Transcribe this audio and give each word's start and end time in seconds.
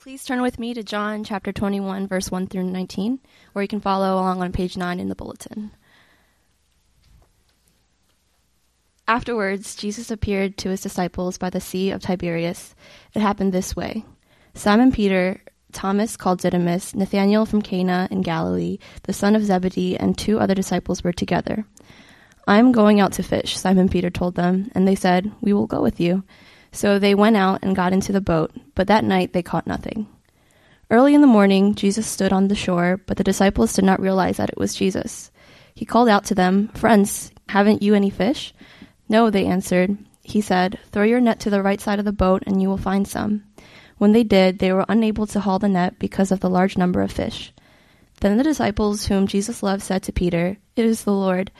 Please 0.00 0.24
turn 0.24 0.40
with 0.40 0.58
me 0.58 0.72
to 0.72 0.82
John 0.82 1.24
chapter 1.24 1.52
21, 1.52 2.08
verse 2.08 2.30
1 2.30 2.46
through 2.46 2.64
19, 2.64 3.20
or 3.54 3.60
you 3.60 3.68
can 3.68 3.82
follow 3.82 4.14
along 4.14 4.40
on 4.40 4.50
page 4.50 4.74
9 4.74 4.98
in 4.98 5.10
the 5.10 5.14
bulletin. 5.14 5.72
Afterwards, 9.06 9.76
Jesus 9.76 10.10
appeared 10.10 10.56
to 10.56 10.70
his 10.70 10.80
disciples 10.80 11.36
by 11.36 11.50
the 11.50 11.60
Sea 11.60 11.90
of 11.90 12.00
Tiberias. 12.00 12.74
It 13.12 13.20
happened 13.20 13.52
this 13.52 13.76
way 13.76 14.06
Simon 14.54 14.90
Peter, 14.90 15.42
Thomas 15.70 16.16
called 16.16 16.40
Didymus, 16.40 16.94
Nathanael 16.94 17.44
from 17.44 17.60
Cana 17.60 18.08
in 18.10 18.22
Galilee, 18.22 18.78
the 19.02 19.12
son 19.12 19.36
of 19.36 19.44
Zebedee, 19.44 19.98
and 19.98 20.16
two 20.16 20.40
other 20.40 20.54
disciples 20.54 21.04
were 21.04 21.12
together. 21.12 21.66
I 22.46 22.58
am 22.58 22.72
going 22.72 23.00
out 23.00 23.12
to 23.12 23.22
fish, 23.22 23.58
Simon 23.58 23.90
Peter 23.90 24.08
told 24.08 24.34
them, 24.34 24.70
and 24.74 24.88
they 24.88 24.94
said, 24.94 25.30
We 25.42 25.52
will 25.52 25.66
go 25.66 25.82
with 25.82 26.00
you. 26.00 26.24
So 26.72 26.98
they 26.98 27.14
went 27.14 27.36
out 27.36 27.60
and 27.62 27.74
got 27.74 27.92
into 27.92 28.12
the 28.12 28.20
boat, 28.20 28.52
but 28.74 28.86
that 28.86 29.04
night 29.04 29.32
they 29.32 29.42
caught 29.42 29.66
nothing. 29.66 30.06
Early 30.90 31.14
in 31.14 31.20
the 31.20 31.26
morning, 31.26 31.74
Jesus 31.74 32.06
stood 32.06 32.32
on 32.32 32.48
the 32.48 32.54
shore, 32.54 33.00
but 33.06 33.16
the 33.16 33.24
disciples 33.24 33.72
did 33.72 33.84
not 33.84 34.00
realize 34.00 34.38
that 34.38 34.50
it 34.50 34.58
was 34.58 34.74
Jesus. 34.74 35.30
He 35.74 35.84
called 35.84 36.08
out 36.08 36.24
to 36.26 36.34
them, 36.34 36.68
Friends, 36.68 37.32
haven't 37.48 37.82
you 37.82 37.94
any 37.94 38.10
fish? 38.10 38.52
No, 39.08 39.30
they 39.30 39.46
answered. 39.46 39.96
He 40.22 40.40
said, 40.40 40.78
Throw 40.92 41.04
your 41.04 41.20
net 41.20 41.40
to 41.40 41.50
the 41.50 41.62
right 41.62 41.80
side 41.80 41.98
of 41.98 42.04
the 42.04 42.12
boat, 42.12 42.42
and 42.46 42.60
you 42.60 42.68
will 42.68 42.76
find 42.76 43.06
some. 43.06 43.44
When 43.98 44.12
they 44.12 44.24
did, 44.24 44.58
they 44.58 44.72
were 44.72 44.86
unable 44.88 45.26
to 45.28 45.40
haul 45.40 45.58
the 45.58 45.68
net 45.68 45.98
because 45.98 46.32
of 46.32 46.40
the 46.40 46.50
large 46.50 46.76
number 46.76 47.02
of 47.02 47.12
fish. 47.12 47.52
Then 48.20 48.36
the 48.36 48.44
disciples 48.44 49.06
whom 49.06 49.26
Jesus 49.26 49.62
loved 49.62 49.82
said 49.82 50.02
to 50.04 50.12
Peter, 50.12 50.58
It 50.76 50.84
is 50.84 51.04
the 51.04 51.12
Lord. 51.12 51.50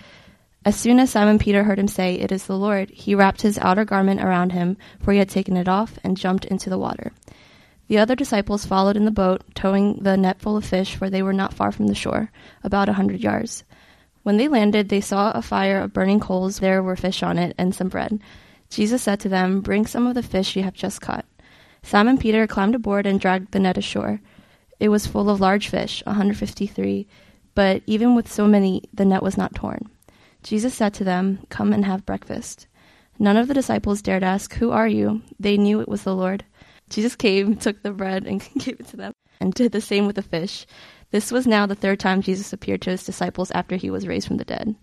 As 0.62 0.76
soon 0.76 0.98
as 0.98 1.10
Simon 1.10 1.38
Peter 1.38 1.64
heard 1.64 1.78
him 1.78 1.88
say, 1.88 2.16
It 2.16 2.30
is 2.30 2.46
the 2.46 2.58
Lord, 2.58 2.90
he 2.90 3.14
wrapped 3.14 3.40
his 3.40 3.58
outer 3.58 3.86
garment 3.86 4.20
around 4.20 4.52
him, 4.52 4.76
for 5.00 5.12
he 5.12 5.18
had 5.18 5.30
taken 5.30 5.56
it 5.56 5.68
off, 5.68 5.98
and 6.04 6.18
jumped 6.18 6.44
into 6.44 6.68
the 6.68 6.78
water. 6.78 7.12
The 7.88 7.98
other 7.98 8.14
disciples 8.14 8.66
followed 8.66 8.96
in 8.96 9.06
the 9.06 9.10
boat, 9.10 9.42
towing 9.54 10.02
the 10.02 10.18
net 10.18 10.38
full 10.40 10.58
of 10.58 10.64
fish, 10.66 10.94
for 10.94 11.08
they 11.08 11.22
were 11.22 11.32
not 11.32 11.54
far 11.54 11.72
from 11.72 11.86
the 11.86 11.94
shore, 11.94 12.30
about 12.62 12.90
a 12.90 12.92
hundred 12.92 13.20
yards. 13.20 13.64
When 14.22 14.36
they 14.36 14.48
landed, 14.48 14.90
they 14.90 15.00
saw 15.00 15.30
a 15.30 15.40
fire 15.40 15.80
of 15.80 15.94
burning 15.94 16.20
coals. 16.20 16.58
There 16.58 16.82
were 16.82 16.94
fish 16.94 17.22
on 17.22 17.38
it 17.38 17.54
and 17.56 17.74
some 17.74 17.88
bread. 17.88 18.20
Jesus 18.68 19.02
said 19.02 19.18
to 19.20 19.30
them, 19.30 19.62
Bring 19.62 19.86
some 19.86 20.06
of 20.06 20.14
the 20.14 20.22
fish 20.22 20.56
you 20.56 20.62
have 20.62 20.74
just 20.74 21.00
caught. 21.00 21.24
Simon 21.82 22.18
Peter 22.18 22.46
climbed 22.46 22.74
aboard 22.74 23.06
and 23.06 23.18
dragged 23.18 23.52
the 23.52 23.58
net 23.58 23.78
ashore. 23.78 24.20
It 24.78 24.90
was 24.90 25.06
full 25.06 25.30
of 25.30 25.40
large 25.40 25.68
fish, 25.68 26.02
a 26.06 26.10
153, 26.10 27.06
but 27.54 27.82
even 27.86 28.14
with 28.14 28.30
so 28.30 28.46
many, 28.46 28.82
the 28.92 29.06
net 29.06 29.22
was 29.22 29.38
not 29.38 29.54
torn. 29.54 29.90
Jesus 30.42 30.74
said 30.74 30.94
to 30.94 31.04
them, 31.04 31.40
Come 31.48 31.72
and 31.72 31.84
have 31.84 32.06
breakfast. 32.06 32.66
None 33.18 33.36
of 33.36 33.48
the 33.48 33.54
disciples 33.54 34.02
dared 34.02 34.22
ask, 34.22 34.54
Who 34.54 34.70
are 34.70 34.88
you? 34.88 35.22
They 35.38 35.56
knew 35.56 35.80
it 35.80 35.88
was 35.88 36.02
the 36.04 36.14
Lord. 36.14 36.44
Jesus 36.88 37.14
came, 37.14 37.56
took 37.58 37.82
the 37.82 37.92
bread, 37.92 38.26
and 38.26 38.40
gave 38.58 38.80
it 38.80 38.88
to 38.88 38.96
them, 38.96 39.12
and 39.40 39.52
did 39.52 39.72
the 39.72 39.80
same 39.80 40.06
with 40.06 40.16
the 40.16 40.22
fish. 40.22 40.66
This 41.10 41.30
was 41.30 41.46
now 41.46 41.66
the 41.66 41.74
third 41.74 42.00
time 42.00 42.22
Jesus 42.22 42.52
appeared 42.52 42.82
to 42.82 42.90
his 42.90 43.04
disciples 43.04 43.50
after 43.50 43.76
he 43.76 43.90
was 43.90 44.06
raised 44.06 44.26
from 44.26 44.36
the 44.36 44.44
dead. 44.44 44.74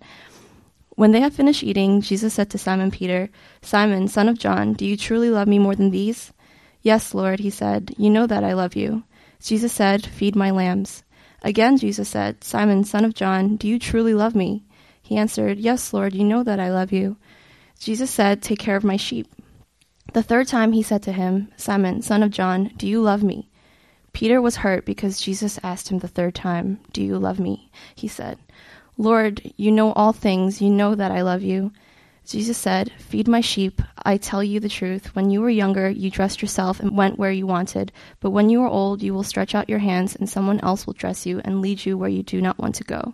When 0.89 1.11
they 1.11 1.21
had 1.21 1.33
finished 1.33 1.63
eating, 1.63 2.01
Jesus 2.01 2.33
said 2.33 2.49
to 2.49 2.57
Simon 2.57 2.91
Peter, 2.91 3.29
Simon, 3.61 4.07
son 4.07 4.27
of 4.27 4.37
John, 4.37 4.73
do 4.73 4.85
you 4.85 4.97
truly 4.97 5.29
love 5.29 5.47
me 5.47 5.59
more 5.59 5.75
than 5.75 5.91
these? 5.91 6.33
Yes, 6.81 7.13
Lord, 7.13 7.39
he 7.39 7.49
said, 7.49 7.93
you 7.97 8.09
know 8.09 8.27
that 8.27 8.43
I 8.43 8.53
love 8.53 8.75
you. 8.75 9.03
Jesus 9.39 9.71
said, 9.71 10.05
Feed 10.05 10.35
my 10.35 10.51
lambs. 10.51 11.03
Again, 11.43 11.77
Jesus 11.77 12.09
said, 12.09 12.43
Simon, 12.43 12.83
son 12.83 13.05
of 13.05 13.13
John, 13.13 13.57
do 13.57 13.67
you 13.67 13.77
truly 13.77 14.13
love 14.13 14.35
me? 14.35 14.63
He 15.07 15.15
answered, 15.15 15.57
Yes, 15.57 15.93
Lord, 15.93 16.13
you 16.13 16.25
know 16.25 16.43
that 16.43 16.59
I 16.59 16.69
love 16.69 16.91
you. 16.91 17.15
Jesus 17.79 18.11
said, 18.11 18.41
Take 18.41 18.59
care 18.59 18.75
of 18.75 18.83
my 18.83 18.97
sheep. 18.97 19.25
The 20.11 20.21
third 20.21 20.49
time 20.49 20.73
he 20.73 20.83
said 20.83 21.01
to 21.03 21.13
him, 21.13 21.47
Simon, 21.55 22.01
son 22.01 22.23
of 22.23 22.29
John, 22.29 22.71
do 22.75 22.85
you 22.85 23.01
love 23.01 23.23
me? 23.23 23.49
Peter 24.11 24.41
was 24.41 24.57
hurt 24.57 24.85
because 24.85 25.21
Jesus 25.21 25.61
asked 25.63 25.87
him 25.87 25.99
the 25.99 26.09
third 26.09 26.35
time, 26.35 26.81
Do 26.91 27.01
you 27.01 27.17
love 27.17 27.39
me? 27.39 27.71
He 27.95 28.09
said, 28.09 28.37
Lord, 28.97 29.41
you 29.55 29.71
know 29.71 29.93
all 29.93 30.11
things. 30.11 30.61
You 30.61 30.69
know 30.69 30.93
that 30.93 31.13
I 31.13 31.21
love 31.21 31.41
you. 31.41 31.71
Jesus 32.25 32.57
said, 32.57 32.91
Feed 32.97 33.29
my 33.29 33.39
sheep. 33.39 33.81
I 34.03 34.17
tell 34.17 34.43
you 34.43 34.59
the 34.59 34.67
truth. 34.67 35.15
When 35.15 35.29
you 35.29 35.39
were 35.39 35.49
younger, 35.49 35.89
you 35.89 36.11
dressed 36.11 36.41
yourself 36.41 36.81
and 36.81 36.97
went 36.97 37.17
where 37.17 37.31
you 37.31 37.47
wanted. 37.47 37.93
But 38.19 38.31
when 38.31 38.49
you 38.49 38.61
are 38.63 38.69
old, 38.69 39.01
you 39.01 39.13
will 39.13 39.23
stretch 39.23 39.55
out 39.55 39.69
your 39.69 39.79
hands, 39.79 40.17
and 40.17 40.29
someone 40.29 40.59
else 40.59 40.85
will 40.85 40.95
dress 40.95 41.25
you 41.25 41.39
and 41.45 41.61
lead 41.61 41.85
you 41.85 41.97
where 41.97 42.09
you 42.09 42.23
do 42.23 42.41
not 42.41 42.59
want 42.59 42.75
to 42.75 42.83
go. 42.83 43.13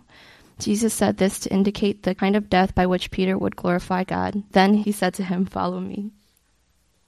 Jesus 0.58 0.94
said 0.94 1.16
this 1.16 1.40
to 1.40 1.52
indicate 1.52 2.02
the 2.02 2.14
kind 2.14 2.36
of 2.36 2.48
death 2.48 2.74
by 2.74 2.86
which 2.86 3.10
Peter 3.10 3.36
would 3.36 3.56
glorify 3.56 4.04
God. 4.04 4.42
Then 4.52 4.74
he 4.74 4.92
said 4.92 5.14
to 5.14 5.24
him, 5.24 5.46
Follow 5.46 5.80
me. 5.80 6.10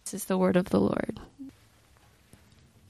This 0.04 0.14
is 0.14 0.24
the 0.24 0.38
word 0.38 0.56
of 0.56 0.70
the 0.70 0.80
Lord. 0.80 1.20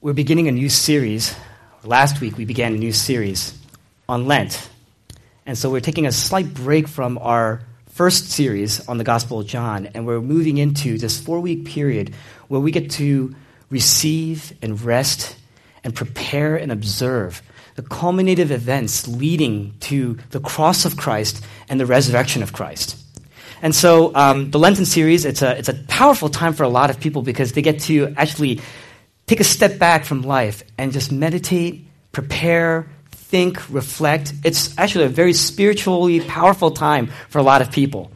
We're 0.01 0.13
beginning 0.13 0.47
a 0.47 0.51
new 0.51 0.69
series. 0.69 1.35
Last 1.83 2.21
week 2.21 2.37
we 2.37 2.45
began 2.45 2.73
a 2.73 2.77
new 2.77 2.91
series 2.91 3.57
on 4.09 4.25
Lent. 4.25 4.69
And 5.45 5.57
so 5.57 5.69
we're 5.69 5.79
taking 5.79 6.05
a 6.05 6.11
slight 6.11 6.53
break 6.53 6.87
from 6.87 7.17
our 7.19 7.61
first 7.97 8.29
series 8.29 8.87
on 8.87 8.97
the 8.97 9.03
Gospel 9.03 9.39
of 9.39 9.47
John, 9.47 9.87
and 9.87 10.05
we're 10.05 10.21
moving 10.21 10.59
into 10.59 10.99
this 10.99 11.19
four 11.19 11.39
week 11.39 11.65
period 11.65 12.13
where 12.47 12.61
we 12.61 12.71
get 12.71 12.91
to 12.91 13.33
receive 13.69 14.53
and 14.61 14.79
rest 14.81 15.35
and 15.83 15.95
prepare 15.95 16.55
and 16.55 16.71
observe 16.71 17.41
the 17.77 17.83
culminative 17.83 18.51
events 18.51 19.07
leading 19.07 19.71
to 19.79 20.17
the 20.31 20.39
cross 20.39 20.83
of 20.83 20.97
Christ 20.97 21.45
and 21.69 21.79
the 21.79 21.85
resurrection 21.85 22.41
of 22.41 22.51
Christ. 22.51 22.97
And 23.61 23.73
so 23.73 24.13
um, 24.15 24.49
the 24.49 24.57
Lenten 24.57 24.83
series, 24.83 25.25
it's 25.25 25.43
a, 25.43 25.55
it's 25.55 25.69
a 25.69 25.75
powerful 25.87 26.27
time 26.27 26.53
for 26.53 26.63
a 26.63 26.69
lot 26.69 26.89
of 26.89 26.99
people 26.99 27.21
because 27.21 27.53
they 27.53 27.61
get 27.61 27.81
to 27.81 28.15
actually 28.17 28.61
take 29.27 29.39
a 29.39 29.43
step 29.43 29.77
back 29.77 30.05
from 30.05 30.23
life 30.23 30.63
and 30.79 30.91
just 30.91 31.11
meditate, 31.11 31.85
prepare, 32.11 32.89
think, 33.11 33.69
reflect. 33.69 34.33
It's 34.43 34.75
actually 34.79 35.05
a 35.05 35.09
very 35.09 35.33
spiritually 35.33 36.19
powerful 36.19 36.71
time 36.71 37.11
for 37.29 37.37
a 37.37 37.43
lot 37.43 37.61
of 37.61 37.71
people. 37.71 38.11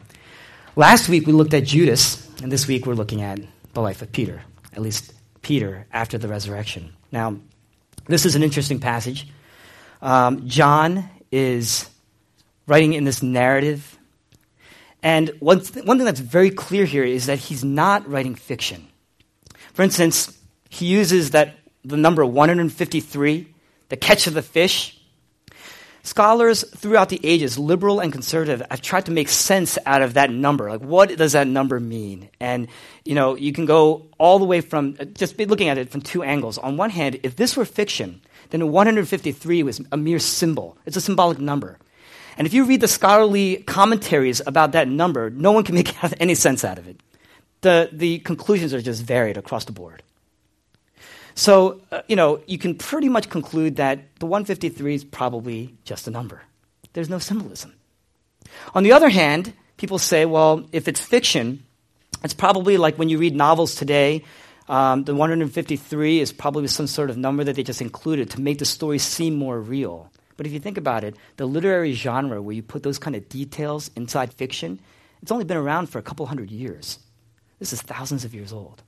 Last 0.75 1.07
week 1.07 1.27
we 1.27 1.33
looked 1.33 1.53
at 1.53 1.65
Judas, 1.65 2.27
and 2.41 2.51
this 2.51 2.67
week 2.67 2.87
we're 2.87 2.95
looking 2.95 3.21
at 3.21 3.39
the 3.73 3.81
life 3.81 4.01
of 4.01 4.11
Peter, 4.11 4.41
at 4.73 4.81
least 4.81 5.13
Peter 5.43 5.85
after 5.93 6.17
the 6.17 6.27
resurrection. 6.27 6.93
Now, 7.11 7.37
this 8.07 8.25
is 8.25 8.35
an 8.35 8.41
interesting 8.41 8.79
passage. 8.79 9.27
Um, 10.01 10.47
John 10.47 11.09
is 11.31 11.89
writing 12.67 12.93
in 12.93 13.03
this 13.03 13.21
narrative. 13.21 13.97
And 15.03 15.29
one, 15.39 15.61
th- 15.61 15.85
one 15.85 15.97
thing 15.97 16.05
that's 16.05 16.19
very 16.19 16.49
clear 16.51 16.85
here 16.85 17.03
is 17.03 17.25
that 17.25 17.39
he's 17.39 17.63
not 17.63 18.07
writing 18.07 18.35
fiction. 18.35 18.87
For 19.73 19.83
instance, 19.83 20.37
he 20.69 20.85
uses 20.85 21.31
that 21.31 21.55
the 21.83 21.97
number 21.97 22.25
153, 22.25 23.47
the 23.89 23.97
catch 23.97 24.27
of 24.27 24.33
the 24.33 24.41
fish. 24.41 24.97
Scholars 26.03 26.63
throughout 26.75 27.09
the 27.09 27.19
ages, 27.23 27.59
liberal 27.59 27.99
and 27.99 28.11
conservative, 28.11 28.65
have 28.71 28.81
tried 28.81 29.05
to 29.05 29.11
make 29.11 29.29
sense 29.29 29.77
out 29.85 30.01
of 30.01 30.15
that 30.15 30.31
number. 30.31 30.67
Like, 30.67 30.81
what 30.81 31.15
does 31.15 31.33
that 31.33 31.45
number 31.45 31.79
mean? 31.79 32.29
And, 32.39 32.69
you 33.05 33.13
know, 33.13 33.35
you 33.35 33.53
can 33.53 33.65
go 33.65 34.07
all 34.17 34.39
the 34.39 34.45
way 34.45 34.61
from 34.61 34.97
just 35.13 35.37
looking 35.37 35.69
at 35.69 35.77
it 35.77 35.89
from 35.89 36.01
two 36.01 36.23
angles. 36.23 36.57
On 36.57 36.75
one 36.75 36.89
hand, 36.89 37.19
if 37.21 37.35
this 37.35 37.55
were 37.55 37.65
fiction, 37.65 38.21
then 38.51 38.71
153 38.71 39.63
was 39.63 39.81
a 39.91 39.97
mere 39.97 40.19
symbol. 40.19 40.77
It's 40.85 40.97
a 40.97 41.01
symbolic 41.01 41.39
number. 41.39 41.79
And 42.37 42.47
if 42.47 42.53
you 42.53 42.65
read 42.65 42.81
the 42.81 42.87
scholarly 42.87 43.57
commentaries 43.63 44.41
about 44.45 44.71
that 44.73 44.87
number, 44.87 45.29
no 45.29 45.51
one 45.51 45.63
can 45.63 45.75
make 45.81 45.95
any 46.21 46.35
sense 46.35 46.63
out 46.63 46.77
of 46.77 46.87
it. 46.87 46.99
The, 47.61 47.89
the 47.91 48.19
conclusions 48.19 48.73
are 48.73 48.81
just 48.81 49.03
varied 49.03 49.37
across 49.37 49.65
the 49.65 49.71
board. 49.71 50.03
So, 51.35 51.81
uh, 51.91 52.01
you 52.07 52.15
know, 52.15 52.41
you 52.45 52.57
can 52.57 52.75
pretty 52.75 53.07
much 53.07 53.29
conclude 53.29 53.77
that 53.77 54.15
the 54.19 54.25
153 54.25 54.95
is 54.95 55.03
probably 55.03 55.73
just 55.85 56.07
a 56.07 56.11
number. 56.11 56.41
There's 56.93 57.09
no 57.09 57.19
symbolism. 57.19 57.73
On 58.73 58.83
the 58.83 58.91
other 58.91 59.09
hand, 59.09 59.53
people 59.77 59.97
say, 59.97 60.25
well, 60.25 60.65
if 60.71 60.87
it's 60.87 60.99
fiction, 60.99 61.63
it's 62.23 62.33
probably 62.33 62.77
like 62.77 62.97
when 62.97 63.09
you 63.09 63.17
read 63.17 63.35
novels 63.35 63.75
today, 63.75 64.23
um, 64.67 65.03
the 65.03 65.15
153 65.15 66.19
is 66.19 66.31
probably 66.31 66.67
some 66.67 66.87
sort 66.87 67.09
of 67.09 67.17
number 67.17 67.43
that 67.43 67.55
they 67.55 67.63
just 67.63 67.81
included 67.81 68.29
to 68.31 68.41
make 68.41 68.59
the 68.59 68.65
story 68.65 68.97
seem 68.97 69.35
more 69.35 69.59
real. 69.59 70.11
But 70.37 70.47
if 70.47 70.53
you 70.53 70.59
think 70.59 70.77
about 70.77 71.03
it, 71.03 71.15
the 71.37 71.45
literary 71.45 71.93
genre 71.93 72.41
where 72.41 72.55
you 72.55 72.63
put 72.63 72.83
those 72.83 72.97
kind 72.97 73.15
of 73.15 73.29
details 73.29 73.91
inside 73.95 74.33
fiction, 74.33 74.79
it's 75.21 75.31
only 75.31 75.45
been 75.45 75.57
around 75.57 75.87
for 75.87 75.99
a 75.99 76.01
couple 76.01 76.25
hundred 76.25 76.51
years. 76.51 76.99
This 77.59 77.73
is 77.73 77.81
thousands 77.81 78.25
of 78.25 78.33
years 78.33 78.51
old. 78.51 78.81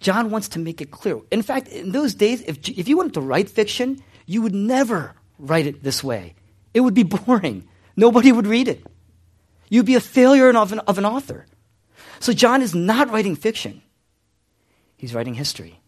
John 0.00 0.30
wants 0.30 0.48
to 0.50 0.58
make 0.58 0.80
it 0.80 0.90
clear. 0.90 1.20
In 1.30 1.42
fact, 1.42 1.68
in 1.68 1.92
those 1.92 2.14
days, 2.14 2.42
if, 2.42 2.68
if 2.68 2.88
you 2.88 2.96
wanted 2.96 3.14
to 3.14 3.20
write 3.20 3.48
fiction, 3.48 4.02
you 4.26 4.42
would 4.42 4.54
never 4.54 5.14
write 5.38 5.66
it 5.66 5.82
this 5.82 6.02
way. 6.02 6.34
It 6.74 6.80
would 6.80 6.94
be 6.94 7.02
boring. 7.04 7.68
Nobody 7.96 8.32
would 8.32 8.46
read 8.46 8.68
it. 8.68 8.84
You'd 9.68 9.86
be 9.86 9.94
a 9.94 10.00
failure 10.00 10.50
of 10.56 10.72
an, 10.72 10.80
of 10.80 10.98
an 10.98 11.04
author. 11.04 11.46
So 12.20 12.32
John 12.32 12.62
is 12.62 12.74
not 12.74 13.10
writing 13.10 13.36
fiction. 13.36 13.82
He's 14.98 15.14
writing 15.14 15.34
history. 15.34 15.80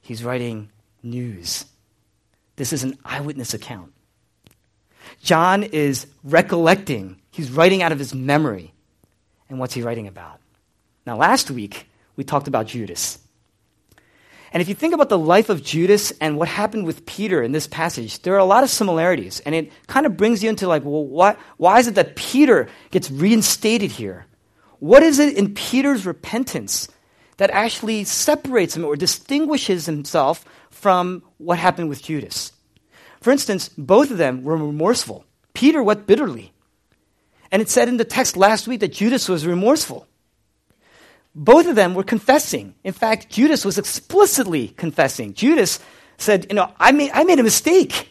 He's 0.00 0.22
writing 0.22 0.70
news. 1.02 1.64
This 2.56 2.72
is 2.72 2.82
an 2.82 2.98
eyewitness 3.04 3.54
account. 3.54 3.92
John 5.22 5.62
is 5.62 6.06
recollecting. 6.24 7.20
He's 7.30 7.50
writing 7.50 7.82
out 7.82 7.92
of 7.92 7.98
his 7.98 8.14
memory. 8.14 8.74
And 9.48 9.58
what's 9.58 9.74
he 9.74 9.82
writing 9.82 10.08
about? 10.08 10.40
Now, 11.06 11.16
last 11.16 11.50
week, 11.50 11.88
we 12.16 12.24
talked 12.24 12.48
about 12.48 12.66
Judas. 12.66 13.18
And 14.52 14.60
if 14.60 14.68
you 14.68 14.74
think 14.74 14.94
about 14.94 15.08
the 15.08 15.18
life 15.18 15.50
of 15.50 15.62
Judas 15.62 16.10
and 16.20 16.36
what 16.36 16.48
happened 16.48 16.86
with 16.86 17.06
Peter 17.06 17.42
in 17.42 17.52
this 17.52 17.66
passage, 17.66 18.20
there 18.22 18.34
are 18.34 18.38
a 18.38 18.44
lot 18.44 18.64
of 18.64 18.70
similarities. 18.70 19.40
And 19.40 19.54
it 19.54 19.70
kind 19.86 20.06
of 20.06 20.16
brings 20.16 20.42
you 20.42 20.48
into 20.48 20.66
like, 20.66 20.84
well, 20.84 21.04
what, 21.04 21.38
why 21.56 21.78
is 21.78 21.86
it 21.86 21.94
that 21.94 22.16
Peter 22.16 22.68
gets 22.90 23.10
reinstated 23.10 23.90
here? 23.90 24.26
What 24.80 25.02
is 25.02 25.18
it 25.18 25.36
in 25.36 25.54
Peter's 25.54 26.06
repentance 26.06 26.88
that 27.38 27.50
actually 27.50 28.04
separates 28.04 28.76
him 28.76 28.84
or 28.84 28.94
distinguishes 28.94 29.86
himself 29.86 30.44
from 30.70 31.22
what 31.38 31.58
happened 31.58 31.88
with 31.88 32.02
Judas? 32.02 32.52
For 33.20 33.30
instance, 33.30 33.70
both 33.70 34.10
of 34.10 34.18
them 34.18 34.44
were 34.44 34.56
remorseful. 34.56 35.24
Peter 35.54 35.82
wept 35.82 36.06
bitterly. 36.06 36.52
And 37.50 37.62
it 37.62 37.68
said 37.68 37.88
in 37.88 37.96
the 37.96 38.04
text 38.04 38.36
last 38.36 38.68
week 38.68 38.80
that 38.80 38.92
Judas 38.92 39.28
was 39.28 39.46
remorseful. 39.46 40.06
Both 41.34 41.66
of 41.66 41.76
them 41.76 41.94
were 41.94 42.04
confessing. 42.04 42.74
In 42.84 42.92
fact, 42.92 43.30
Judas 43.30 43.64
was 43.64 43.78
explicitly 43.78 44.68
confessing. 44.68 45.34
Judas 45.34 45.80
said, 46.16 46.46
You 46.50 46.56
know, 46.56 46.72
I 46.78 46.92
made, 46.92 47.10
I 47.12 47.24
made 47.24 47.38
a 47.38 47.44
mistake. 47.44 48.10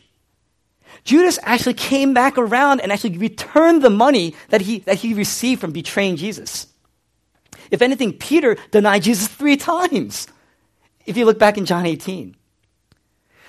Judas 1.03 1.39
actually 1.43 1.75
came 1.75 2.13
back 2.13 2.37
around 2.37 2.81
and 2.81 2.91
actually 2.91 3.17
returned 3.17 3.81
the 3.81 3.89
money 3.89 4.35
that 4.49 4.61
he, 4.61 4.79
that 4.79 4.97
he 4.97 5.13
received 5.13 5.61
from 5.61 5.71
betraying 5.71 6.17
Jesus. 6.17 6.67
If 7.71 7.81
anything, 7.81 8.13
Peter 8.13 8.57
denied 8.71 9.03
Jesus 9.03 9.27
three 9.27 9.57
times, 9.57 10.27
if 11.05 11.17
you 11.17 11.25
look 11.25 11.39
back 11.39 11.57
in 11.57 11.65
John 11.65 11.85
18. 11.85 12.35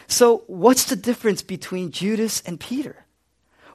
So, 0.07 0.45
what's 0.47 0.87
the 0.87 0.97
difference 0.97 1.43
between 1.43 1.91
Judas 1.91 2.41
and 2.47 2.59
Peter? 2.59 3.05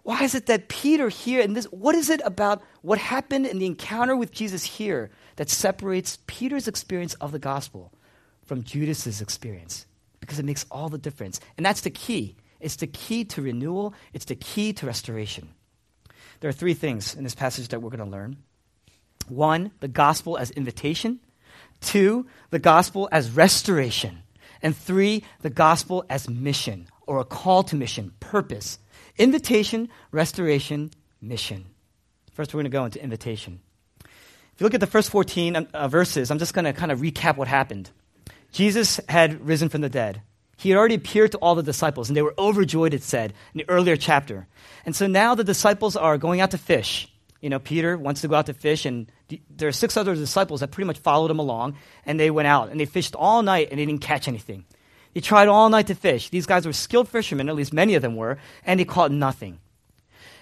Why 0.01 0.23
is 0.23 0.35
it 0.35 0.47
that 0.47 0.67
Peter 0.67 1.07
here, 1.07 1.41
and 1.41 1.55
this, 1.55 1.65
what 1.65 1.95
is 1.95 2.09
it 2.09 2.21
about 2.25 2.61
what 2.81 2.97
happened 2.97 3.45
in 3.45 3.59
the 3.59 3.65
encounter 3.65 4.15
with 4.15 4.31
Jesus 4.31 4.63
here 4.63 5.11
that 5.37 5.49
separates 5.49 6.19
Peter's 6.27 6.67
experience 6.67 7.13
of 7.15 7.31
the 7.31 7.39
gospel 7.39 7.93
from 8.43 8.63
Judas's 8.63 9.21
experience? 9.21 9.85
Because 10.19 10.39
it 10.39 10.45
makes 10.45 10.65
all 10.69 10.89
the 10.89 10.97
difference. 10.97 11.39
And 11.55 11.65
that's 11.65 11.81
the 11.81 11.89
key. 11.89 12.35
It's 12.59 12.77
the 12.77 12.87
key 12.87 13.25
to 13.25 13.41
renewal, 13.41 13.93
it's 14.13 14.25
the 14.25 14.35
key 14.35 14.73
to 14.73 14.85
restoration. 14.85 15.49
There 16.39 16.49
are 16.49 16.53
three 16.53 16.73
things 16.73 17.15
in 17.15 17.23
this 17.23 17.35
passage 17.35 17.69
that 17.69 17.81
we're 17.81 17.89
going 17.89 18.03
to 18.03 18.05
learn. 18.05 18.37
One, 19.29 19.71
the 19.79 19.87
gospel 19.87 20.37
as 20.37 20.51
invitation. 20.51 21.19
Two, 21.81 22.27
the 22.49 22.59
gospel 22.59 23.09
as 23.11 23.29
restoration. 23.31 24.23
And 24.61 24.75
three, 24.75 25.23
the 25.41 25.49
gospel 25.49 26.05
as 26.09 26.29
mission 26.29 26.87
or 27.05 27.19
a 27.19 27.25
call 27.25 27.63
to 27.63 27.75
mission, 27.75 28.13
purpose. 28.19 28.79
Invitation, 29.17 29.89
restoration, 30.11 30.91
mission. 31.21 31.65
First, 32.33 32.53
we're 32.53 32.59
going 32.59 32.71
to 32.71 32.77
go 32.77 32.85
into 32.85 33.03
invitation. 33.03 33.59
If 34.01 34.61
you 34.61 34.65
look 34.65 34.73
at 34.73 34.79
the 34.79 34.87
first 34.87 35.09
14 35.09 35.55
um, 35.55 35.67
uh, 35.73 35.87
verses, 35.87 36.31
I'm 36.31 36.39
just 36.39 36.53
going 36.53 36.65
to 36.65 36.73
kind 36.73 36.91
of 36.91 36.99
recap 36.99 37.37
what 37.37 37.47
happened. 37.47 37.89
Jesus 38.51 38.99
had 39.09 39.45
risen 39.45 39.69
from 39.69 39.81
the 39.81 39.89
dead. 39.89 40.21
He 40.57 40.69
had 40.69 40.77
already 40.77 40.95
appeared 40.95 41.31
to 41.31 41.37
all 41.39 41.55
the 41.55 41.63
disciples, 41.63 42.09
and 42.09 42.15
they 42.15 42.21
were 42.21 42.35
overjoyed, 42.37 42.93
it 42.93 43.03
said, 43.03 43.33
in 43.53 43.57
the 43.57 43.69
earlier 43.69 43.97
chapter. 43.97 44.47
And 44.85 44.95
so 44.95 45.07
now 45.07 45.35
the 45.35 45.43
disciples 45.43 45.95
are 45.95 46.17
going 46.17 46.39
out 46.39 46.51
to 46.51 46.57
fish. 46.57 47.12
You 47.43 47.49
know, 47.49 47.59
Peter 47.59 47.97
wants 47.97 48.21
to 48.21 48.29
go 48.29 48.35
out 48.35 48.45
to 48.45 48.53
fish, 48.53 48.85
and 48.85 49.11
there 49.49 49.67
are 49.67 49.73
six 49.73 49.97
other 49.97 50.15
disciples 50.15 50.61
that 50.61 50.71
pretty 50.71 50.87
much 50.87 50.99
followed 50.99 51.29
him 51.29 51.39
along, 51.39 51.75
and 52.05 52.17
they 52.17 52.31
went 52.31 52.47
out, 52.47 52.69
and 52.69 52.79
they 52.79 52.85
fished 52.85 53.15
all 53.15 53.41
night, 53.41 53.67
and 53.69 53.77
they 53.77 53.85
didn't 53.85 53.99
catch 53.99 54.29
anything. 54.29 54.63
They 55.13 55.19
tried 55.19 55.49
all 55.49 55.67
night 55.67 55.87
to 55.87 55.95
fish. 55.95 56.29
These 56.29 56.45
guys 56.45 56.65
were 56.65 56.71
skilled 56.71 57.09
fishermen, 57.09 57.49
at 57.49 57.55
least 57.55 57.73
many 57.73 57.95
of 57.95 58.01
them 58.01 58.15
were, 58.15 58.37
and 58.65 58.79
they 58.79 58.85
caught 58.85 59.11
nothing. 59.11 59.59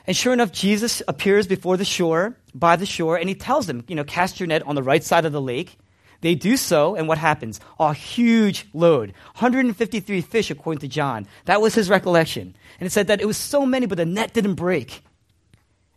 And 0.06 0.16
sure 0.16 0.32
enough, 0.32 0.52
Jesus 0.52 1.02
appears 1.08 1.48
before 1.48 1.76
the 1.76 1.86
shore, 1.86 2.38
by 2.54 2.76
the 2.76 2.86
shore, 2.86 3.18
and 3.18 3.28
he 3.28 3.34
tells 3.34 3.66
them, 3.66 3.84
you 3.88 3.96
know, 3.96 4.04
cast 4.04 4.40
your 4.40 4.46
net 4.46 4.62
on 4.68 4.76
the 4.76 4.84
right 4.84 5.04
side 5.04 5.26
of 5.26 5.32
the 5.32 5.42
lake. 5.42 5.80
They 6.22 6.36
do 6.36 6.56
so, 6.56 6.94
and 6.94 7.08
what 7.08 7.18
happens? 7.18 7.60
A 7.80 7.96
huge 7.96 8.68
load. 8.76 9.14
153 9.40 10.22
fish, 10.22 10.52
according 10.52 10.82
to 10.82 10.88
John. 10.88 11.26
That 11.46 11.62
was 11.62 11.74
his 11.74 11.90
recollection. 11.90 12.56
And 12.80 12.86
it 12.86 12.92
said 12.92 13.08
that 13.08 13.22
it 13.22 13.26
was 13.26 13.38
so 13.38 13.66
many, 13.66 13.88
but 13.88 13.98
the 13.98 14.06
net 14.06 14.36
didn't 14.36 14.54
break. 14.54 15.04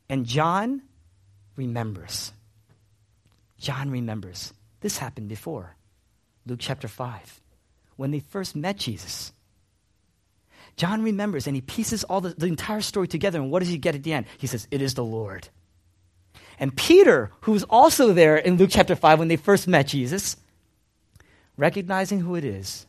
And 0.09 0.25
John 0.27 0.81
remembers. 1.57 2.33
John 3.59 3.91
remembers. 3.91 4.53
This 4.81 4.99
happened 4.99 5.29
before. 5.29 5.77
Luke 6.47 6.61
chapter 6.61 6.89
5 6.89 7.41
when 7.97 8.11
they 8.11 8.21
first 8.21 8.57
met 8.57 8.77
Jesus. 8.77 9.33
John 10.77 11.03
remembers 11.03 11.47
and 11.47 11.55
he 11.55 11.63
pieces 11.63 12.05
all 12.05 12.21
the, 12.21 12.31
the 12.31 12.47
entire 12.47 12.81
story 12.81 13.07
together. 13.07 13.41
And 13.41 13.51
what 13.51 13.61
does 13.61 13.69
he 13.69 13.79
get 13.79 13.95
at 13.95 14.03
the 14.03 14.13
end? 14.13 14.27
He 14.39 14.47
says, 14.47 14.67
It 14.71 14.83
is 14.83 14.95
the 14.95 15.05
Lord. 15.05 15.49
And 16.59 16.77
Peter, 16.77 17.31
who's 17.43 17.65
also 17.65 18.13
there 18.13 18.37
in 18.37 18.57
Luke 18.57 18.71
chapter 18.73 18.95
5 18.97 19.19
when 19.19 19.29
they 19.29 19.37
first 19.37 19.67
met 19.69 19.87
Jesus, 19.87 20.37
recognizing 21.57 22.21
who 22.21 22.35
it 22.35 22.45
is, 22.45 22.87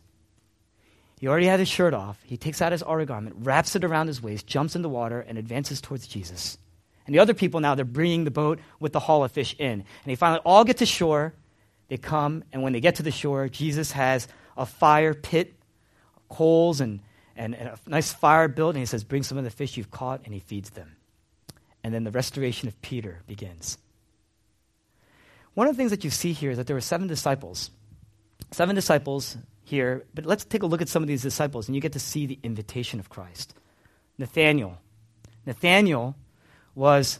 he 1.19 1.27
already 1.27 1.47
had 1.47 1.59
his 1.59 1.69
shirt 1.69 1.93
off. 1.93 2.21
He 2.23 2.37
takes 2.37 2.61
out 2.61 2.71
his 2.71 2.83
outer 2.83 3.05
garment, 3.05 3.37
wraps 3.39 3.75
it 3.75 3.83
around 3.83 4.07
his 4.07 4.21
waist, 4.21 4.45
jumps 4.45 4.75
in 4.75 4.81
the 4.81 4.89
water, 4.89 5.21
and 5.21 5.37
advances 5.37 5.81
towards 5.81 6.07
Jesus. 6.07 6.57
And 7.05 7.13
the 7.13 7.19
other 7.19 7.33
people 7.33 7.59
now, 7.59 7.75
they're 7.75 7.85
bringing 7.85 8.23
the 8.23 8.31
boat 8.31 8.59
with 8.79 8.93
the 8.93 8.99
haul 8.99 9.23
of 9.23 9.31
fish 9.31 9.55
in. 9.59 9.71
And 9.71 9.85
they 10.05 10.15
finally 10.15 10.41
all 10.45 10.63
get 10.63 10.77
to 10.77 10.85
shore. 10.85 11.33
They 11.87 11.97
come, 11.97 12.43
and 12.51 12.63
when 12.63 12.73
they 12.73 12.79
get 12.79 12.95
to 12.95 13.03
the 13.03 13.11
shore, 13.11 13.47
Jesus 13.47 13.91
has 13.91 14.27
a 14.57 14.65
fire 14.65 15.13
pit, 15.13 15.53
coals, 16.29 16.81
and, 16.81 16.99
and, 17.35 17.53
and, 17.53 17.69
a 17.69 17.77
nice 17.85 18.11
fire 18.11 18.47
built. 18.47 18.75
And 18.75 18.79
he 18.79 18.87
says, 18.87 19.03
Bring 19.03 19.21
some 19.21 19.37
of 19.37 19.43
the 19.43 19.51
fish 19.51 19.77
you've 19.77 19.91
caught, 19.91 20.21
and 20.25 20.33
he 20.33 20.39
feeds 20.39 20.71
them. 20.71 20.95
And 21.83 21.93
then 21.93 22.03
the 22.03 22.11
restoration 22.11 22.67
of 22.67 22.81
Peter 22.81 23.21
begins. 23.27 23.77
One 25.53 25.67
of 25.67 25.75
the 25.75 25.77
things 25.77 25.91
that 25.91 26.03
you 26.03 26.09
see 26.09 26.33
here 26.33 26.51
is 26.51 26.57
that 26.57 26.65
there 26.65 26.75
were 26.75 26.81
seven 26.81 27.07
disciples. 27.07 27.69
Seven 28.51 28.75
disciples 28.75 29.37
here, 29.63 30.05
but 30.13 30.25
let's 30.25 30.45
take 30.45 30.63
a 30.63 30.65
look 30.65 30.81
at 30.81 30.89
some 30.89 31.03
of 31.03 31.07
these 31.07 31.21
disciples, 31.21 31.67
and 31.67 31.75
you 31.75 31.81
get 31.81 31.93
to 31.93 31.99
see 31.99 32.25
the 32.25 32.39
invitation 32.41 32.99
of 32.99 33.09
Christ. 33.09 33.53
Nathaniel. 34.17 34.79
Nathaniel 35.45 36.15
was 36.75 37.19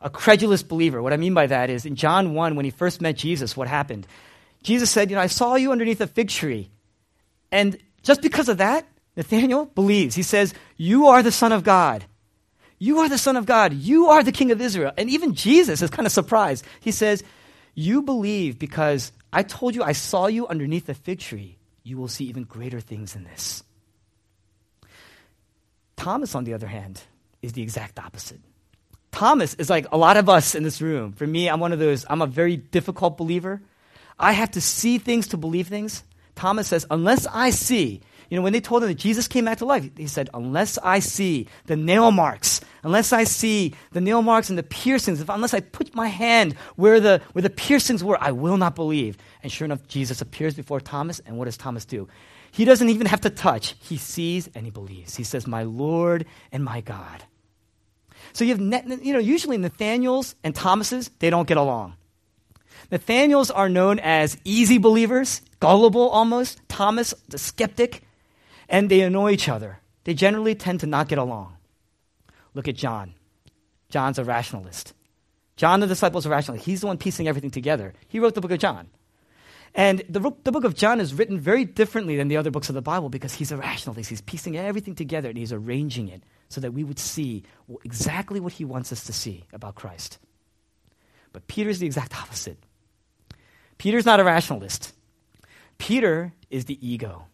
a 0.00 0.10
credulous 0.10 0.62
believer. 0.62 1.02
What 1.02 1.12
I 1.12 1.16
mean 1.16 1.34
by 1.34 1.46
that 1.46 1.70
is 1.70 1.86
in 1.86 1.96
John 1.96 2.34
1, 2.34 2.56
when 2.56 2.64
he 2.64 2.70
first 2.70 3.00
met 3.00 3.16
Jesus, 3.16 3.56
what 3.56 3.68
happened? 3.68 4.06
Jesus 4.62 4.90
said, 4.90 5.10
You 5.10 5.16
know, 5.16 5.22
I 5.22 5.28
saw 5.28 5.54
you 5.54 5.72
underneath 5.72 6.00
a 6.00 6.06
fig 6.06 6.28
tree. 6.28 6.70
And 7.52 7.78
just 8.02 8.20
because 8.20 8.48
of 8.48 8.58
that, 8.58 8.86
Nathaniel 9.16 9.66
believes. 9.66 10.14
He 10.14 10.22
says, 10.22 10.54
You 10.76 11.06
are 11.06 11.22
the 11.22 11.32
Son 11.32 11.52
of 11.52 11.62
God. 11.62 12.04
You 12.78 12.98
are 13.00 13.08
the 13.08 13.18
Son 13.18 13.36
of 13.36 13.46
God. 13.46 13.72
You 13.72 14.08
are 14.08 14.22
the 14.22 14.32
King 14.32 14.50
of 14.50 14.60
Israel. 14.60 14.92
And 14.98 15.08
even 15.08 15.34
Jesus 15.34 15.80
is 15.80 15.90
kind 15.90 16.06
of 16.06 16.12
surprised. 16.12 16.64
He 16.80 16.90
says, 16.90 17.22
You 17.74 18.02
believe 18.02 18.58
because 18.58 19.12
I 19.32 19.42
told 19.42 19.74
you 19.74 19.82
I 19.82 19.92
saw 19.92 20.26
you 20.26 20.46
underneath 20.48 20.86
the 20.86 20.94
fig 20.94 21.20
tree. 21.20 21.56
You 21.82 21.98
will 21.98 22.08
see 22.08 22.24
even 22.24 22.44
greater 22.44 22.80
things 22.80 23.12
than 23.12 23.24
this. 23.24 23.62
Thomas, 25.96 26.34
on 26.34 26.44
the 26.44 26.54
other 26.54 26.66
hand, 26.66 27.00
is 27.40 27.52
the 27.52 27.62
exact 27.62 27.98
opposite. 27.98 28.40
Thomas 29.14 29.54
is 29.54 29.70
like 29.70 29.86
a 29.92 29.96
lot 29.96 30.16
of 30.16 30.28
us 30.28 30.56
in 30.56 30.64
this 30.64 30.82
room. 30.82 31.12
For 31.12 31.24
me, 31.24 31.48
I'm 31.48 31.60
one 31.60 31.72
of 31.72 31.78
those, 31.78 32.04
I'm 32.10 32.20
a 32.20 32.26
very 32.26 32.56
difficult 32.56 33.16
believer. 33.16 33.62
I 34.18 34.32
have 34.32 34.50
to 34.52 34.60
see 34.60 34.98
things 34.98 35.28
to 35.28 35.36
believe 35.36 35.68
things. 35.68 36.02
Thomas 36.34 36.66
says, 36.66 36.84
unless 36.90 37.24
I 37.28 37.50
see, 37.50 38.00
you 38.28 38.36
know, 38.36 38.42
when 38.42 38.52
they 38.52 38.60
told 38.60 38.82
him 38.82 38.88
that 38.88 38.96
Jesus 38.96 39.28
came 39.28 39.44
back 39.44 39.58
to 39.58 39.66
life, 39.66 39.88
he 39.96 40.08
said, 40.08 40.30
unless 40.34 40.78
I 40.78 40.98
see 40.98 41.46
the 41.66 41.76
nail 41.76 42.10
marks, 42.10 42.60
unless 42.82 43.12
I 43.12 43.22
see 43.22 43.74
the 43.92 44.00
nail 44.00 44.20
marks 44.20 44.48
and 44.48 44.58
the 44.58 44.64
piercings, 44.64 45.20
if, 45.20 45.28
unless 45.28 45.54
I 45.54 45.60
put 45.60 45.94
my 45.94 46.08
hand 46.08 46.54
where 46.74 46.98
the, 46.98 47.22
where 47.34 47.42
the 47.42 47.50
piercings 47.50 48.02
were, 48.02 48.18
I 48.20 48.32
will 48.32 48.56
not 48.56 48.74
believe. 48.74 49.16
And 49.44 49.52
sure 49.52 49.64
enough, 49.64 49.86
Jesus 49.86 50.22
appears 50.22 50.54
before 50.54 50.80
Thomas, 50.80 51.20
and 51.24 51.38
what 51.38 51.44
does 51.44 51.56
Thomas 51.56 51.84
do? 51.84 52.08
He 52.50 52.64
doesn't 52.64 52.88
even 52.88 53.06
have 53.06 53.20
to 53.20 53.30
touch. 53.30 53.76
He 53.80 53.96
sees 53.96 54.50
and 54.56 54.64
he 54.64 54.72
believes. 54.72 55.14
He 55.14 55.22
says, 55.22 55.46
My 55.46 55.62
Lord 55.62 56.26
and 56.50 56.64
my 56.64 56.80
God. 56.80 57.22
So 58.34 58.44
you 58.44 58.56
have, 58.56 59.02
you 59.02 59.12
know, 59.12 59.20
usually 59.20 59.56
Nathaniels 59.56 60.34
and 60.44 60.54
Thomases, 60.54 61.10
they 61.20 61.30
don't 61.30 61.48
get 61.48 61.56
along. 61.56 61.94
Nathaniels 62.90 63.50
are 63.50 63.68
known 63.68 63.98
as 64.00 64.36
easy 64.44 64.78
believers, 64.78 65.40
gullible 65.60 66.08
almost, 66.10 66.60
Thomas, 66.68 67.14
the 67.28 67.38
skeptic, 67.38 68.02
and 68.68 68.90
they 68.90 69.00
annoy 69.00 69.30
each 69.30 69.48
other. 69.48 69.78
They 70.02 70.14
generally 70.14 70.54
tend 70.54 70.80
to 70.80 70.86
not 70.86 71.08
get 71.08 71.18
along. 71.18 71.56
Look 72.54 72.68
at 72.68 72.76
John. 72.76 73.14
John's 73.88 74.18
a 74.18 74.24
rationalist. 74.24 74.92
John, 75.56 75.80
the 75.80 75.86
disciple, 75.86 76.18
is 76.18 76.26
a 76.26 76.30
rationalist. 76.30 76.66
He's 76.66 76.80
the 76.80 76.88
one 76.88 76.98
piecing 76.98 77.28
everything 77.28 77.50
together. 77.50 77.94
He 78.08 78.18
wrote 78.18 78.34
the 78.34 78.40
book 78.40 78.50
of 78.50 78.58
John. 78.58 78.88
And 79.74 80.04
the, 80.08 80.20
the 80.44 80.52
book 80.52 80.64
of 80.64 80.74
John 80.74 81.00
is 81.00 81.14
written 81.14 81.38
very 81.38 81.64
differently 81.64 82.16
than 82.16 82.28
the 82.28 82.36
other 82.36 82.50
books 82.52 82.68
of 82.68 82.76
the 82.76 82.82
Bible 82.82 83.08
because 83.08 83.34
he's 83.34 83.50
a 83.50 83.56
rationalist. 83.56 84.08
He's 84.08 84.20
piecing 84.20 84.56
everything 84.56 84.94
together 84.94 85.28
and 85.28 85.36
he's 85.36 85.52
arranging 85.52 86.08
it 86.08 86.22
so 86.48 86.60
that 86.60 86.72
we 86.72 86.84
would 86.84 86.98
see 86.98 87.42
exactly 87.84 88.38
what 88.38 88.52
he 88.52 88.64
wants 88.64 88.92
us 88.92 89.04
to 89.04 89.12
see 89.12 89.44
about 89.52 89.74
Christ. 89.74 90.18
But 91.32 91.48
Peter 91.48 91.68
is 91.68 91.80
the 91.80 91.86
exact 91.86 92.16
opposite. 92.16 92.58
Peter's 93.78 94.06
not 94.06 94.20
a 94.20 94.24
rationalist. 94.24 94.92
Peter 95.78 96.32
is 96.50 96.66
the 96.66 96.78
ego. 96.86 97.24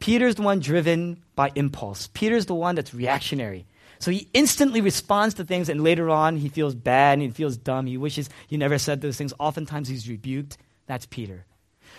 Peter's 0.00 0.34
the 0.34 0.42
one 0.42 0.58
driven 0.58 1.22
by 1.36 1.52
impulse. 1.54 2.08
Peter's 2.12 2.46
the 2.46 2.54
one 2.54 2.74
that's 2.74 2.92
reactionary. 2.92 3.66
So 4.00 4.10
he 4.10 4.28
instantly 4.32 4.80
responds 4.80 5.34
to 5.34 5.44
things, 5.44 5.68
and 5.68 5.82
later 5.82 6.08
on, 6.08 6.36
he 6.36 6.48
feels 6.48 6.74
bad 6.74 7.14
and 7.14 7.22
he 7.22 7.30
feels 7.30 7.56
dumb. 7.56 7.86
He 7.86 7.96
wishes 7.96 8.30
he 8.46 8.56
never 8.56 8.78
said 8.78 9.00
those 9.00 9.16
things. 9.16 9.32
Oftentimes, 9.38 9.88
he's 9.88 10.08
rebuked. 10.08 10.56
That's 10.86 11.06
Peter. 11.06 11.46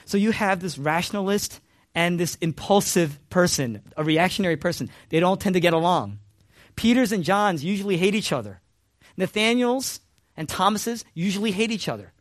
So 0.10 0.18
you 0.18 0.32
have 0.32 0.60
this 0.60 0.80
rationalist 0.80 1.62
and 1.94 2.20
this 2.20 2.34
impulsive 2.42 3.20
person, 3.30 3.84
a 3.96 4.04
reactionary 4.04 4.58
person, 4.58 4.90
they 5.10 5.20
don't 5.20 5.40
tend 5.40 5.54
to 5.54 5.60
get 5.60 5.74
along. 5.74 6.18
Peter's 6.76 7.12
and 7.12 7.24
John's 7.24 7.64
usually 7.64 7.96
hate 7.96 8.16
each 8.16 8.32
other. 8.32 8.60
Nathaniel's 9.18 10.00
and 10.36 10.50
Thomas's 10.50 11.06
usually 11.14 11.52
hate 11.52 11.70
each 11.70 11.88
other. 11.88 12.12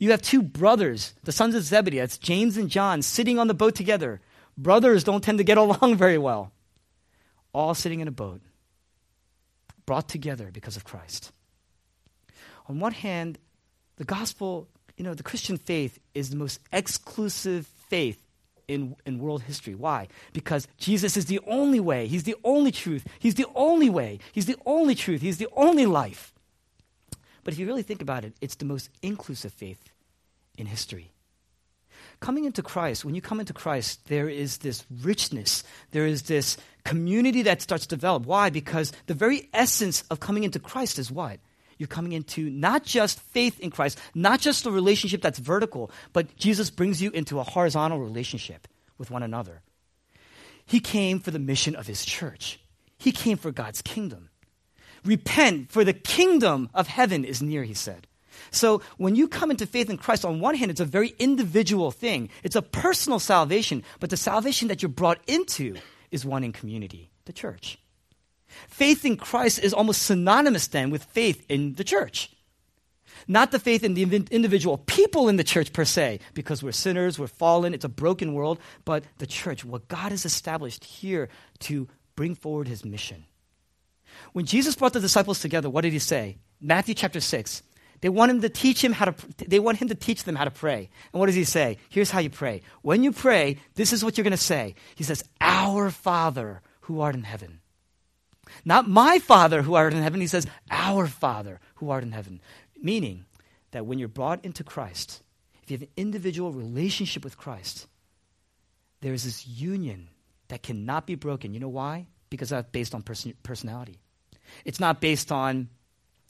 You 0.00 0.10
have 0.10 0.20
two 0.20 0.42
brothers, 0.42 1.14
the 1.22 1.30
sons 1.30 1.54
of 1.54 1.62
Zebedee, 1.62 2.00
that's 2.00 2.18
James 2.18 2.56
and 2.56 2.68
John, 2.68 3.02
sitting 3.02 3.38
on 3.38 3.46
the 3.46 3.54
boat 3.54 3.76
together. 3.76 4.20
Brothers 4.58 5.04
don't 5.04 5.22
tend 5.22 5.38
to 5.38 5.44
get 5.44 5.58
along 5.64 5.94
very 5.94 6.18
well. 6.18 6.50
All 7.54 7.72
sitting 7.74 8.00
in 8.00 8.08
a 8.08 8.10
boat, 8.10 8.40
brought 9.86 10.08
together 10.08 10.50
because 10.52 10.76
of 10.76 10.82
Christ. 10.82 11.30
On 12.66 12.80
one 12.80 12.94
hand, 12.94 13.38
the 13.94 14.04
gospel, 14.04 14.66
you 14.96 15.04
know, 15.04 15.14
the 15.14 15.22
Christian 15.22 15.56
faith 15.56 15.98
is 16.14 16.30
the 16.30 16.36
most 16.36 16.60
exclusive 16.72 17.66
faith 17.88 18.22
in, 18.68 18.96
in 19.06 19.18
world 19.18 19.42
history. 19.42 19.74
Why? 19.74 20.08
Because 20.32 20.66
Jesus 20.78 21.16
is 21.16 21.26
the 21.26 21.40
only 21.46 21.80
way. 21.80 22.06
He's 22.06 22.24
the 22.24 22.36
only 22.44 22.72
truth. 22.72 23.06
He's 23.18 23.34
the 23.34 23.46
only 23.54 23.90
way. 23.90 24.18
He's 24.32 24.46
the 24.46 24.56
only 24.66 24.94
truth. 24.94 25.20
He's 25.20 25.38
the 25.38 25.48
only 25.56 25.86
life. 25.86 26.32
But 27.44 27.54
if 27.54 27.58
you 27.58 27.66
really 27.66 27.82
think 27.82 28.02
about 28.02 28.24
it, 28.24 28.34
it's 28.40 28.54
the 28.54 28.64
most 28.64 28.88
inclusive 29.02 29.52
faith 29.52 29.82
in 30.56 30.66
history. 30.66 31.10
Coming 32.20 32.44
into 32.44 32.62
Christ, 32.62 33.04
when 33.04 33.16
you 33.16 33.20
come 33.20 33.40
into 33.40 33.52
Christ, 33.52 34.06
there 34.06 34.28
is 34.28 34.58
this 34.58 34.84
richness, 35.02 35.64
there 35.90 36.06
is 36.06 36.22
this 36.22 36.56
community 36.84 37.42
that 37.42 37.62
starts 37.62 37.84
to 37.86 37.96
develop. 37.96 38.26
Why? 38.26 38.48
Because 38.48 38.92
the 39.06 39.14
very 39.14 39.48
essence 39.52 40.04
of 40.08 40.20
coming 40.20 40.44
into 40.44 40.60
Christ 40.60 41.00
is 41.00 41.10
what? 41.10 41.40
You're 41.82 41.88
coming 41.88 42.12
into 42.12 42.48
not 42.48 42.84
just 42.84 43.18
faith 43.18 43.58
in 43.58 43.72
Christ, 43.72 43.98
not 44.14 44.38
just 44.38 44.66
a 44.66 44.70
relationship 44.70 45.20
that's 45.20 45.40
vertical, 45.40 45.90
but 46.12 46.36
Jesus 46.36 46.70
brings 46.70 47.02
you 47.02 47.10
into 47.10 47.40
a 47.40 47.42
horizontal 47.42 47.98
relationship 47.98 48.68
with 48.98 49.10
one 49.10 49.24
another. 49.24 49.62
He 50.64 50.78
came 50.78 51.18
for 51.18 51.32
the 51.32 51.40
mission 51.40 51.74
of 51.74 51.88
his 51.88 52.04
church, 52.04 52.60
he 52.98 53.10
came 53.10 53.36
for 53.36 53.50
God's 53.50 53.82
kingdom. 53.82 54.30
Repent, 55.04 55.72
for 55.72 55.82
the 55.82 55.92
kingdom 55.92 56.70
of 56.72 56.86
heaven 56.86 57.24
is 57.24 57.42
near, 57.42 57.64
he 57.64 57.74
said. 57.74 58.06
So 58.52 58.80
when 58.96 59.16
you 59.16 59.26
come 59.26 59.50
into 59.50 59.66
faith 59.66 59.90
in 59.90 59.98
Christ, 59.98 60.24
on 60.24 60.38
one 60.38 60.54
hand, 60.54 60.70
it's 60.70 60.78
a 60.78 60.84
very 60.84 61.16
individual 61.18 61.90
thing. 61.90 62.28
It's 62.44 62.54
a 62.54 62.62
personal 62.62 63.18
salvation, 63.18 63.82
but 63.98 64.10
the 64.10 64.16
salvation 64.16 64.68
that 64.68 64.82
you're 64.82 64.88
brought 64.88 65.18
into 65.26 65.74
is 66.12 66.24
one 66.24 66.44
in 66.44 66.52
community, 66.52 67.10
the 67.24 67.32
church. 67.32 67.76
Faith 68.68 69.04
in 69.04 69.16
Christ 69.16 69.58
is 69.58 69.74
almost 69.74 70.02
synonymous 70.02 70.66
then 70.68 70.90
with 70.90 71.04
faith 71.04 71.44
in 71.48 71.74
the 71.74 71.84
church. 71.84 72.30
Not 73.28 73.52
the 73.52 73.58
faith 73.58 73.84
in 73.84 73.94
the 73.94 74.02
individual 74.02 74.78
people 74.78 75.28
in 75.28 75.36
the 75.36 75.44
church 75.44 75.72
per 75.72 75.84
se, 75.84 76.20
because 76.34 76.62
we're 76.62 76.72
sinners, 76.72 77.18
we're 77.18 77.28
fallen, 77.28 77.74
it's 77.74 77.84
a 77.84 77.88
broken 77.88 78.34
world, 78.34 78.58
but 78.84 79.04
the 79.18 79.26
church, 79.26 79.64
what 79.64 79.88
God 79.88 80.10
has 80.10 80.24
established 80.24 80.84
here 80.84 81.28
to 81.60 81.88
bring 82.16 82.34
forward 82.34 82.68
his 82.68 82.84
mission. 82.84 83.24
When 84.32 84.44
Jesus 84.44 84.74
brought 84.74 84.92
the 84.92 85.00
disciples 85.00 85.40
together, 85.40 85.70
what 85.70 85.82
did 85.82 85.92
he 85.92 85.98
say? 85.98 86.38
Matthew 86.60 86.94
chapter 86.94 87.20
6. 87.20 87.62
They 88.02 88.08
want 88.08 88.32
him 88.32 88.40
to 88.42 88.48
teach 88.48 88.82
him 88.82 88.92
how 88.92 89.06
to 89.06 89.14
they 89.46 89.60
want 89.60 89.78
him 89.78 89.86
to 89.88 89.94
teach 89.94 90.24
them 90.24 90.34
how 90.34 90.44
to 90.44 90.50
pray. 90.50 90.90
And 91.12 91.20
what 91.20 91.26
does 91.26 91.36
he 91.36 91.44
say? 91.44 91.78
Here's 91.88 92.10
how 92.10 92.18
you 92.18 92.30
pray. 92.30 92.62
When 92.82 93.04
you 93.04 93.12
pray, 93.12 93.58
this 93.76 93.92
is 93.92 94.04
what 94.04 94.18
you're 94.18 94.24
going 94.24 94.32
to 94.32 94.36
say. 94.36 94.74
He 94.96 95.04
says, 95.04 95.22
"Our 95.40 95.88
Father 95.88 96.62
who 96.80 97.00
art 97.00 97.14
in 97.14 97.22
heaven." 97.22 97.61
Not 98.64 98.88
my 98.88 99.18
Father 99.18 99.62
who 99.62 99.74
art 99.74 99.92
in 99.92 100.02
heaven. 100.02 100.20
He 100.20 100.26
says, 100.26 100.46
"Our 100.70 101.06
Father 101.06 101.60
who 101.76 101.90
art 101.90 102.02
in 102.02 102.12
heaven." 102.12 102.40
Meaning 102.80 103.24
that 103.70 103.86
when 103.86 103.98
you're 103.98 104.08
brought 104.08 104.44
into 104.44 104.64
Christ, 104.64 105.22
if 105.62 105.70
you 105.70 105.76
have 105.76 105.82
an 105.82 105.92
individual 105.96 106.52
relationship 106.52 107.24
with 107.24 107.36
Christ, 107.36 107.86
there 109.00 109.12
is 109.12 109.24
this 109.24 109.46
union 109.46 110.08
that 110.48 110.62
cannot 110.62 111.06
be 111.06 111.14
broken. 111.14 111.54
You 111.54 111.60
know 111.60 111.68
why? 111.68 112.06
Because 112.30 112.50
that's 112.50 112.70
based 112.70 112.94
on 112.94 113.02
person- 113.02 113.34
personality. 113.42 113.98
It's 114.64 114.80
not 114.80 115.00
based 115.00 115.32
on 115.32 115.68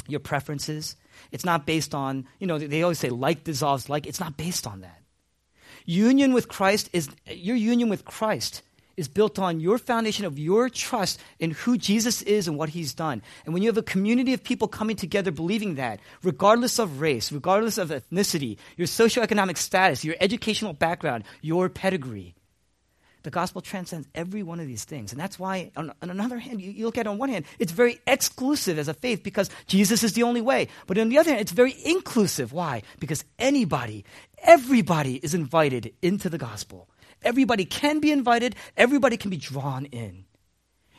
your 0.08 0.20
preferences. 0.20 0.96
It's 1.30 1.44
not 1.44 1.66
based 1.66 1.94
on, 1.94 2.26
you 2.38 2.46
know, 2.46 2.58
they 2.58 2.82
always 2.82 2.98
say 2.98 3.10
like 3.10 3.44
dissolves 3.44 3.88
like. 3.88 4.06
It's 4.06 4.20
not 4.20 4.36
based 4.36 4.66
on 4.66 4.80
that. 4.80 5.02
Union 5.84 6.32
with 6.32 6.48
Christ 6.48 6.90
is, 6.92 7.08
your 7.26 7.56
union 7.56 7.88
with 7.88 8.04
Christ 8.04 8.62
is 8.96 9.08
built 9.08 9.38
on 9.38 9.60
your 9.60 9.78
foundation 9.78 10.24
of 10.24 10.38
your 10.38 10.68
trust 10.68 11.20
in 11.38 11.52
who 11.52 11.78
Jesus 11.78 12.22
is 12.22 12.48
and 12.48 12.58
what 12.58 12.70
he's 12.70 12.94
done. 12.94 13.22
And 13.44 13.54
when 13.54 13.62
you 13.62 13.68
have 13.68 13.78
a 13.78 13.82
community 13.82 14.32
of 14.34 14.44
people 14.44 14.68
coming 14.68 14.96
together 14.96 15.30
believing 15.30 15.76
that, 15.76 16.00
regardless 16.22 16.78
of 16.78 17.00
race, 17.00 17.32
regardless 17.32 17.78
of 17.78 17.90
ethnicity, 17.90 18.58
your 18.76 18.86
socioeconomic 18.86 19.56
status, 19.56 20.04
your 20.04 20.16
educational 20.20 20.72
background, 20.72 21.24
your 21.40 21.68
pedigree, 21.68 22.34
the 23.22 23.30
gospel 23.30 23.60
transcends 23.60 24.08
every 24.14 24.42
one 24.42 24.60
of 24.60 24.66
these 24.66 24.84
things. 24.84 25.12
And 25.12 25.20
that's 25.20 25.38
why, 25.38 25.70
on, 25.76 25.92
on 26.02 26.10
another 26.10 26.38
hand, 26.38 26.60
you, 26.60 26.72
you, 26.72 26.84
look 26.86 26.98
at 26.98 27.06
it 27.06 27.08
on 27.08 27.18
one 27.18 27.28
hand, 27.28 27.44
it's 27.58 27.72
very 27.72 28.00
exclusive 28.06 28.78
as 28.78 28.88
a 28.88 28.94
faith 28.94 29.22
because 29.22 29.48
Jesus 29.66 30.02
is 30.02 30.14
the 30.14 30.24
only 30.24 30.40
way. 30.40 30.68
But 30.86 30.98
on 30.98 31.08
the 31.08 31.18
other 31.18 31.30
hand, 31.30 31.40
it's 31.40 31.52
very 31.52 31.76
inclusive. 31.84 32.52
Why? 32.52 32.82
Because 32.98 33.24
anybody, 33.38 34.04
everybody 34.38 35.16
is 35.16 35.34
invited 35.34 35.94
into 36.02 36.28
the 36.28 36.38
gospel. 36.38 36.88
Everybody 37.24 37.64
can 37.64 38.00
be 38.00 38.12
invited, 38.12 38.56
everybody 38.76 39.16
can 39.16 39.30
be 39.30 39.36
drawn 39.36 39.86
in. 39.86 40.24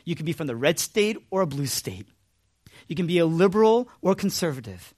You 0.04 0.14
can 0.14 0.26
be 0.26 0.32
from 0.32 0.46
the 0.46 0.56
red 0.56 0.78
state 0.78 1.16
or 1.30 1.40
a 1.40 1.46
blue 1.46 1.66
state. 1.66 2.06
You 2.88 2.96
can 2.96 3.06
be 3.06 3.18
a 3.18 3.26
liberal 3.26 3.88
or 4.02 4.14
conservative. 4.14 4.94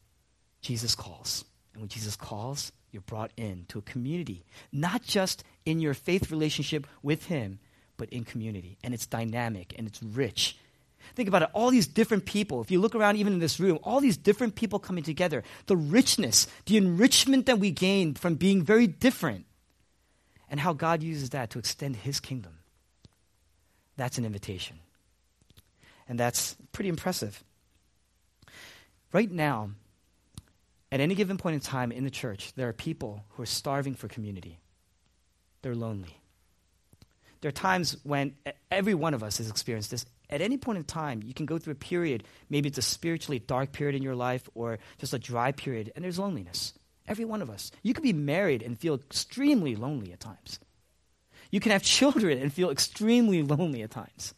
Jesus 0.61 0.95
calls. 0.95 1.45
And 1.73 1.83
when 1.83 1.89
Jesus 1.89 2.17
calls, 2.17 2.73
you're 2.91 3.03
brought 3.03 3.31
into 3.37 3.79
a 3.79 3.83
community, 3.83 4.45
not 4.73 5.03
just 5.03 5.45
in 5.65 5.81
your 5.81 5.95
faith 5.95 6.31
relationship 6.31 6.87
with 7.03 7.27
Him, 7.27 7.61
but 7.97 8.09
in 8.11 8.25
community. 8.25 8.79
And 8.83 8.95
it's 8.95 9.07
dynamic 9.07 9.75
and 9.77 9.87
it's 9.87 10.03
rich. 10.03 10.59
Think 11.15 11.29
about 11.29 11.43
it 11.43 11.51
all 11.53 11.71
these 11.71 11.87
different 11.87 12.25
people. 12.25 12.61
If 12.61 12.71
you 12.71 12.81
look 12.81 12.95
around, 12.95 13.17
even 13.17 13.35
in 13.35 13.39
this 13.39 13.61
room, 13.61 13.79
all 13.83 14.01
these 14.01 14.17
different 14.17 14.57
people 14.57 14.79
coming 14.79 15.05
together, 15.05 15.45
the 15.67 15.77
richness, 15.77 16.47
the 16.67 16.77
enrichment 16.77 17.47
that 17.47 17.59
we 17.59 17.71
gain 17.71 18.15
from 18.15 18.35
being 18.35 18.63
very 18.63 18.87
different, 18.87 19.47
and 20.51 20.61
how 20.61 20.73
God 20.73 21.03
uses 21.03 21.31
that 21.31 21.51
to 21.51 21.59
extend 21.59 21.97
His 21.97 22.21
kingdom. 22.21 22.59
That's 23.97 24.19
an 24.19 24.25
invitation. 24.25 24.79
And 26.09 26.21
that's 26.21 26.57
pretty 26.73 26.89
impressive. 26.89 27.43
Right 29.13 29.31
now, 29.31 29.71
at 30.93 31.01
any 31.01 31.15
given 31.15 31.37
point 31.37 31.55
in 31.55 31.61
time 31.61 31.91
in 31.91 32.05
the 32.05 32.11
church, 32.11 32.53
there 32.55 32.69
are 32.69 32.73
people 32.73 33.25
who 33.31 33.43
are 33.43 33.47
starving 33.47 33.95
for 33.95 34.09
community. 34.09 34.59
They're 35.63 35.75
lonely. 35.75 36.21
There 37.41 37.49
are 37.49 37.53
times 37.53 37.97
when 38.03 38.35
every 38.71 38.95
one 38.95 39.15
of 39.15 39.23
us 39.23 39.39
has 39.39 39.51
experienced 39.51 39.91
this. 39.91 40.07
At 40.29 40.41
any 40.41 40.57
point 40.57 40.79
in 40.79 40.85
time, 40.85 41.23
you 41.25 41.35
can 41.35 41.47
go 41.47 41.59
through 41.59 41.73
a 41.73 41.77
period, 41.77 42.25
maybe 42.51 42.69
it's 42.69 42.79
a 42.79 42.83
spiritually 42.83 43.39
dark 43.39 43.73
period 43.73 43.95
in 43.95 44.03
your 44.03 44.17
life 44.17 44.49
or 44.55 44.79
just 44.99 45.15
a 45.15 45.19
dry 45.19 45.53
period, 45.53 45.93
and 45.95 46.05
there's 46.05 46.19
loneliness. 46.19 46.73
Every 47.09 47.25
one 47.25 47.43
of 47.43 47.51
us. 47.51 47.71
You 47.83 47.95
could 47.95 48.03
be 48.03 48.13
married 48.13 48.63
and 48.63 48.79
feel 48.79 48.95
extremely 48.95 49.77
lonely 49.77 50.13
at 50.13 50.21
times. 50.21 50.59
You 51.51 51.61
can 51.61 51.73
have 51.73 51.83
children 51.83 52.39
and 52.39 52.53
feel 52.53 52.71
extremely 52.71 53.43
lonely 53.43 53.83
at 53.83 53.91
times. 53.91 54.35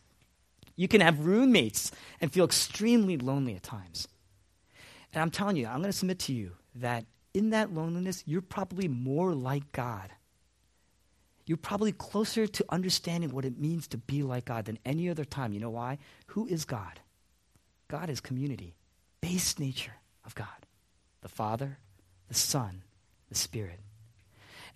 You 0.76 0.88
can 0.88 1.00
have 1.00 1.26
roommates 1.26 1.90
and 2.20 2.32
feel 2.32 2.44
extremely 2.44 3.16
lonely 3.16 3.54
at 3.56 3.62
times. 3.62 4.06
And 5.12 5.22
I'm 5.22 5.30
telling 5.30 5.56
you, 5.56 5.66
I'm 5.66 5.80
going 5.80 5.90
to 5.90 5.96
submit 5.96 6.18
to 6.20 6.32
you 6.32 6.52
that 6.76 7.06
in 7.32 7.50
that 7.50 7.72
loneliness, 7.72 8.22
you're 8.26 8.42
probably 8.42 8.88
more 8.88 9.34
like 9.34 9.72
God. 9.72 10.10
You're 11.46 11.56
probably 11.56 11.92
closer 11.92 12.46
to 12.46 12.64
understanding 12.68 13.30
what 13.30 13.46
it 13.46 13.58
means 13.58 13.88
to 13.88 13.98
be 13.98 14.22
like 14.22 14.44
God 14.44 14.66
than 14.66 14.78
any 14.84 15.08
other 15.08 15.25
time. 15.25 15.54
You 15.54 15.60
know 15.60 15.70
why? 15.70 15.98
Who 16.28 16.46
is 16.46 16.66
God? 16.66 17.00
God 17.88 18.10
is 18.10 18.20
community, 18.20 18.75
base 19.22 19.58
nature 19.58 19.94
of 20.26 20.34
God 20.34 20.46
the 21.20 21.28
Father, 21.28 21.78
the 22.28 22.35
Son, 22.35 22.82
the 23.28 23.35
Spirit. 23.35 23.80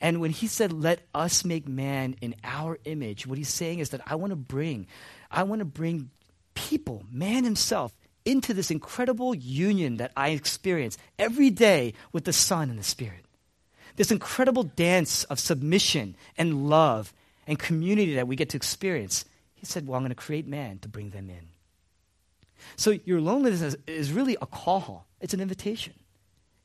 And 0.00 0.20
when 0.20 0.30
he 0.30 0.46
said, 0.46 0.72
Let 0.72 1.00
us 1.14 1.44
make 1.44 1.68
man 1.68 2.16
in 2.20 2.34
our 2.42 2.78
image, 2.84 3.26
what 3.26 3.38
he's 3.38 3.48
saying 3.48 3.78
is 3.78 3.90
that 3.90 4.00
I 4.06 4.16
want 4.16 4.30
to 4.30 4.36
bring, 4.36 4.86
I 5.30 5.44
want 5.44 5.60
to 5.60 5.64
bring 5.64 6.10
people, 6.54 7.04
man 7.10 7.44
himself, 7.44 7.96
into 8.24 8.54
this 8.54 8.70
incredible 8.70 9.34
union 9.34 9.96
that 9.96 10.12
I 10.16 10.30
experience 10.30 10.96
every 11.18 11.50
day 11.50 11.94
with 12.12 12.24
the 12.24 12.32
Son 12.32 12.70
and 12.70 12.78
the 12.78 12.84
Spirit. 12.84 13.24
This 13.96 14.10
incredible 14.10 14.62
dance 14.62 15.24
of 15.24 15.38
submission 15.38 16.16
and 16.36 16.68
love 16.68 17.12
and 17.46 17.58
community 17.58 18.14
that 18.14 18.28
we 18.28 18.36
get 18.36 18.50
to 18.50 18.56
experience. 18.56 19.24
He 19.54 19.66
said, 19.66 19.86
Well, 19.86 19.96
I'm 19.96 20.02
going 20.02 20.10
to 20.10 20.16
create 20.16 20.46
man 20.46 20.78
to 20.80 20.88
bring 20.88 21.10
them 21.10 21.30
in. 21.30 21.48
So 22.76 22.98
your 23.04 23.20
loneliness 23.20 23.76
is, 23.86 24.12
really 24.12 24.36
a 24.40 24.46
call, 24.46 25.06
it's 25.20 25.34
an 25.34 25.40
invitation. 25.40 25.94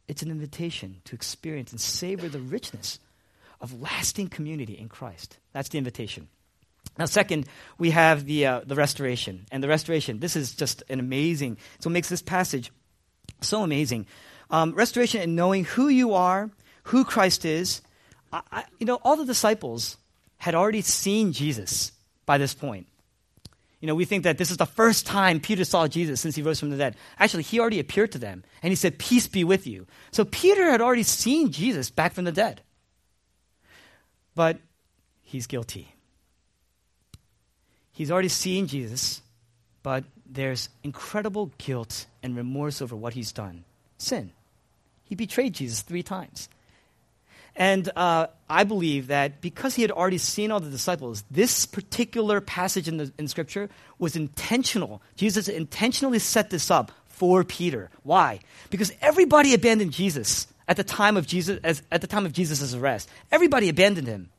It's 0.07 0.21
an 0.21 0.31
invitation 0.31 1.01
to 1.05 1.15
experience 1.15 1.71
and 1.71 1.81
savor 1.81 2.29
the 2.29 2.39
richness 2.39 2.99
of 3.59 3.81
lasting 3.81 4.29
community 4.29 4.73
in 4.73 4.89
Christ. 4.89 5.37
That's 5.53 5.69
the 5.69 5.77
invitation. 5.77 6.27
Now, 6.97 7.05
second, 7.05 7.47
we 7.77 7.91
have 7.91 8.25
the, 8.25 8.45
uh, 8.45 8.61
the 8.65 8.75
restoration. 8.75 9.45
And 9.51 9.63
the 9.63 9.67
restoration, 9.67 10.19
this 10.19 10.35
is 10.35 10.55
just 10.55 10.83
an 10.89 10.99
amazing, 10.99 11.57
so 11.79 11.89
what 11.89 11.93
makes 11.93 12.09
this 12.09 12.21
passage 12.21 12.71
so 13.41 13.63
amazing. 13.63 14.07
Um, 14.49 14.73
restoration 14.73 15.21
and 15.21 15.35
knowing 15.35 15.65
who 15.65 15.89
you 15.89 16.13
are, 16.13 16.49
who 16.83 17.03
Christ 17.03 17.45
is. 17.45 17.81
I, 18.31 18.41
I, 18.51 18.63
you 18.79 18.85
know, 18.85 18.99
all 19.03 19.17
the 19.17 19.25
disciples, 19.25 19.97
had 20.37 20.55
already 20.55 20.81
seen 20.81 21.33
Jesus 21.33 21.91
by 22.25 22.37
this 22.37 22.53
point. 22.53 22.87
You 23.79 23.87
know, 23.87 23.95
we 23.95 24.05
think 24.05 24.23
that 24.23 24.37
this 24.37 24.49
is 24.49 24.57
the 24.57 24.65
first 24.65 25.05
time 25.05 25.39
Peter 25.39 25.63
saw 25.63 25.87
Jesus 25.87 26.19
since 26.19 26.35
he 26.35 26.41
rose 26.41 26.59
from 26.59 26.71
the 26.71 26.77
dead. 26.77 26.95
Actually, 27.19 27.43
he 27.43 27.59
already 27.59 27.79
appeared 27.79 28.11
to 28.13 28.17
them 28.17 28.43
and 28.63 28.71
he 28.71 28.75
said, 28.75 28.97
Peace 28.97 29.27
be 29.27 29.43
with 29.43 29.67
you. 29.67 29.85
So 30.11 30.25
Peter 30.25 30.71
had 30.71 30.81
already 30.81 31.03
seen 31.03 31.51
Jesus 31.51 31.91
back 31.91 32.13
from 32.13 32.25
the 32.25 32.31
dead. 32.31 32.61
But 34.33 34.57
he's 35.21 35.45
guilty. 35.45 35.93
He's 37.91 38.11
already 38.11 38.29
seen 38.29 38.67
Jesus, 38.67 39.21
but 39.83 40.03
there's 40.25 40.69
incredible 40.83 41.51
guilt 41.57 42.05
and 42.21 42.35
remorse 42.35 42.81
over 42.81 42.95
what 42.95 43.13
he's 43.13 43.31
done 43.31 43.63
sin. 43.97 44.31
He 45.03 45.15
betrayed 45.15 45.53
Jesus 45.53 45.81
three 45.81 46.03
times. 46.03 46.49
And 47.57 47.89
uh, 47.95 48.27
I 48.47 48.63
believe 48.63 49.07
that 49.07 49.41
because 49.41 49.73
he 49.73 49.81
had 49.81 49.89
already 49.89 50.19
seen 50.19 50.51
all 50.51 50.59
the 50.59 50.69
disciples, 50.69 51.23
this 51.31 51.65
particular 51.65 52.39
passage 52.39 52.87
in, 52.87 52.97
the, 52.97 53.11
in 53.17 53.27
Scripture 53.27 53.69
was 53.97 54.15
intentional. 54.15 55.01
Jesus 55.15 55.47
intentionally 55.47 56.19
set 56.19 56.51
this 56.51 56.69
up 56.69 56.91
for 57.07 57.43
Peter. 57.43 57.89
Why? 58.03 58.41
Because 58.69 58.91
everybody 59.01 59.55
abandoned 59.55 59.91
Jesus 59.91 60.45
at 60.67 60.77
the 60.77 60.83
time 60.83 61.17
of 61.17 61.25
Jesus 61.25 61.59
as, 61.63 61.81
at 61.91 62.01
the 62.01 62.07
time 62.07 62.27
of 62.27 62.31
Jesus' 62.31 62.75
arrest. 62.75 63.09
Everybody 63.31 63.69
abandoned 63.69 64.07
him, 64.07 64.29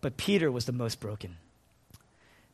but 0.00 0.16
Peter 0.16 0.50
was 0.50 0.64
the 0.64 0.72
most 0.72 0.98
broken. 0.98 1.36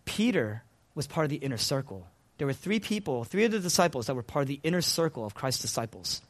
Peter 0.05 0.63
was 0.95 1.07
part 1.07 1.25
of 1.25 1.31
the 1.31 1.37
inner 1.37 1.57
circle. 1.57 2.07
There 2.37 2.47
were 2.47 2.53
three 2.53 2.81
people, 2.81 3.25
three 3.25 3.47
of 3.47 3.53
the 3.53 3.61
disciples 3.61 4.09
that 4.09 4.15
were 4.15 4.23
part 4.23 4.43
of 4.43 4.49
the 4.49 4.61
inner 4.63 4.83
circle 4.83 5.25
of 5.25 5.35
Christ's 5.35 5.63
disciples, 5.63 6.21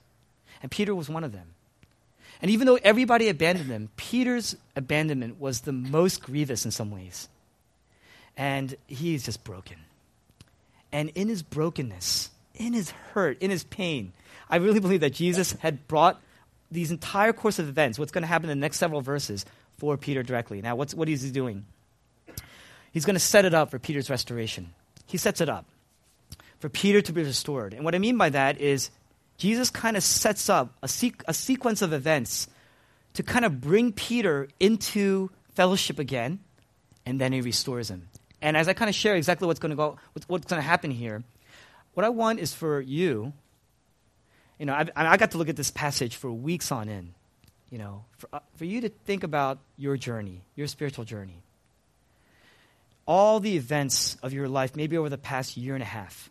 and 0.63 0.71
Peter 0.71 0.95
was 0.95 1.09
one 1.09 1.25
of 1.25 1.33
them. 1.33 1.49
And 2.43 2.51
even 2.51 2.67
though 2.67 2.79
everybody 2.83 3.29
abandoned 3.29 3.71
him, 3.71 3.89
Peter's 3.97 4.57
abandonment 4.75 5.41
was 5.41 5.61
the 5.61 5.73
most 5.73 6.23
grievous 6.23 6.65
in 6.65 6.73
some 6.73 6.91
ways. 6.91 7.29
And 8.37 8.75
he 8.89 9.15
is 9.15 9.23
just 9.23 9.45
broken. 9.45 9.77
And 10.91 11.11
in 11.15 11.29
his 11.29 11.43
brokenness, 11.43 12.31
in 12.57 12.73
his 12.73 12.91
hurt, 12.91 13.41
in 13.41 13.51
his 13.51 13.63
pain, 13.65 14.13
I 14.51 14.57
really 14.57 14.81
believe 14.81 15.01
that 15.01 15.13
Jesus 15.13 15.53
had 15.53 15.87
brought 15.87 16.21
these 16.71 16.91
entire 16.91 17.33
course 17.33 17.59
of 17.59 17.69
events, 17.69 17.99
what's 17.99 18.13
going 18.13 18.23
to 18.23 18.29
happen 18.29 18.51
in 18.51 18.59
the 18.59 18.61
next 18.61 18.79
several 18.79 19.03
verses, 19.03 19.47
for 19.79 19.97
Peter 19.97 20.23
directly. 20.23 20.61
Now, 20.63 20.75
what's, 20.75 20.95
what 20.95 21.09
is 21.09 21.23
he 21.23 21.31
doing? 21.31 21.65
He's 22.93 23.05
going 23.05 23.15
to 23.15 23.21
set 23.21 23.45
it 23.45 23.55
up 23.55 23.71
for 23.71 23.79
Peter's 23.79 24.11
restoration. 24.11 24.75
He 25.07 25.17
sets 25.17 25.41
it 25.41 25.49
up 25.49 25.65
for 26.59 26.69
Peter 26.69 27.01
to 27.03 27.13
be 27.13 27.23
restored. 27.23 27.73
And 27.75 27.85
what 27.85 27.95
I 27.95 27.99
mean 27.99 28.17
by 28.17 28.31
that 28.31 28.61
is 28.61 28.91
Jesus 29.43 29.71
kind 29.71 29.97
of 29.97 30.05
sets 30.05 30.49
up 30.49 30.73
a, 30.85 30.89
se- 30.89 31.15
a 31.27 31.35
sequence 31.35 31.83
of 31.83 31.93
events 31.93 32.47
to 33.15 33.25
kind 33.25 33.45
of 33.45 33.61
bring 33.61 33.93
Peter 33.93 34.47
into 34.61 35.31
fellowship 35.57 35.99
again, 35.99 36.39
and 37.05 37.21
then 37.21 37.33
he 37.33 37.41
restores 37.41 37.91
him. 37.91 38.07
And 38.41 38.57
as 38.57 38.69
I 38.69 38.73
kind 38.73 38.89
of 38.89 38.95
share 38.95 39.17
exactly 39.17 39.49
what's 39.49 39.59
going 39.59 39.71
to 39.71 39.77
go, 39.77 39.97
what's 40.29 40.47
going 40.47 40.61
to 40.61 40.61
happen 40.61 40.93
here, 40.93 41.25
what 41.95 42.07
I 42.07 42.11
want 42.11 42.39
is 42.39 42.55
for 42.55 42.81
you, 42.81 43.33
you 44.61 44.67
know, 44.67 44.75
I, 44.75 44.87
I 44.95 45.17
got 45.17 45.33
to 45.33 45.39
look 45.39 45.49
at 45.49 45.57
this 45.57 45.73
passage 45.73 46.15
for 46.15 46.31
weeks 46.31 46.71
on 46.71 46.89
end, 46.89 47.13
you 47.69 47.79
know, 47.79 48.05
for, 48.19 48.29
uh, 48.33 48.39
for 48.55 48.65
you 48.65 48.83
to 48.83 48.91
think 48.91 49.25
about 49.25 49.59
your 49.77 49.97
journey, 49.97 50.43
your 50.55 50.69
spiritual 50.69 51.05
journey. 51.05 51.43
All 53.07 53.41
the 53.41 53.57
events 53.57 54.17
of 54.23 54.33
your 54.33 54.47
life, 54.47 54.77
maybe 54.77 54.97
over 54.97 55.09
the 55.09 55.19
past 55.19 55.57
year 55.57 55.75
and 55.75 55.83
a 55.83 55.87
half, 55.87 56.31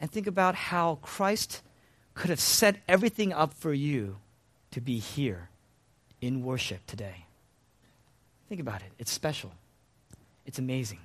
and 0.00 0.08
think 0.08 0.28
about 0.28 0.54
how 0.54 1.00
Christ 1.02 1.60
could 2.14 2.30
have 2.30 2.40
set 2.40 2.76
everything 2.88 3.32
up 3.32 3.52
for 3.54 3.72
you 3.72 4.16
to 4.70 4.80
be 4.80 4.98
here 4.98 5.48
in 6.20 6.44
worship 6.44 6.86
today. 6.86 7.26
Think 8.48 8.60
about 8.60 8.82
it. 8.82 8.92
It's 8.98 9.10
special. 9.10 9.52
It's 10.46 10.58
amazing. 10.58 11.00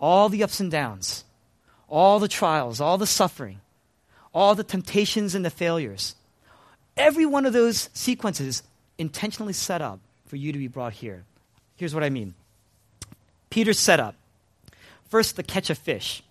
All 0.00 0.28
the 0.28 0.42
ups 0.42 0.60
and 0.60 0.70
downs, 0.70 1.24
all 1.88 2.18
the 2.18 2.28
trials, 2.28 2.80
all 2.80 2.98
the 2.98 3.06
suffering, 3.06 3.60
all 4.34 4.54
the 4.54 4.64
temptations 4.64 5.34
and 5.34 5.44
the 5.44 5.50
failures, 5.50 6.16
every 6.96 7.26
one 7.26 7.46
of 7.46 7.52
those 7.52 7.88
sequences 7.92 8.62
intentionally 8.98 9.52
set 9.52 9.80
up 9.80 10.00
for 10.26 10.36
you 10.36 10.52
to 10.52 10.58
be 10.58 10.68
brought 10.68 10.94
here. 10.94 11.24
Here's 11.76 11.94
what 11.94 12.04
I 12.04 12.10
mean 12.10 12.34
Peter's 13.50 13.78
set 13.78 14.00
up. 14.00 14.14
First, 15.08 15.36
the 15.36 15.42
catch 15.42 15.68
of 15.68 15.76
fish. 15.76 16.22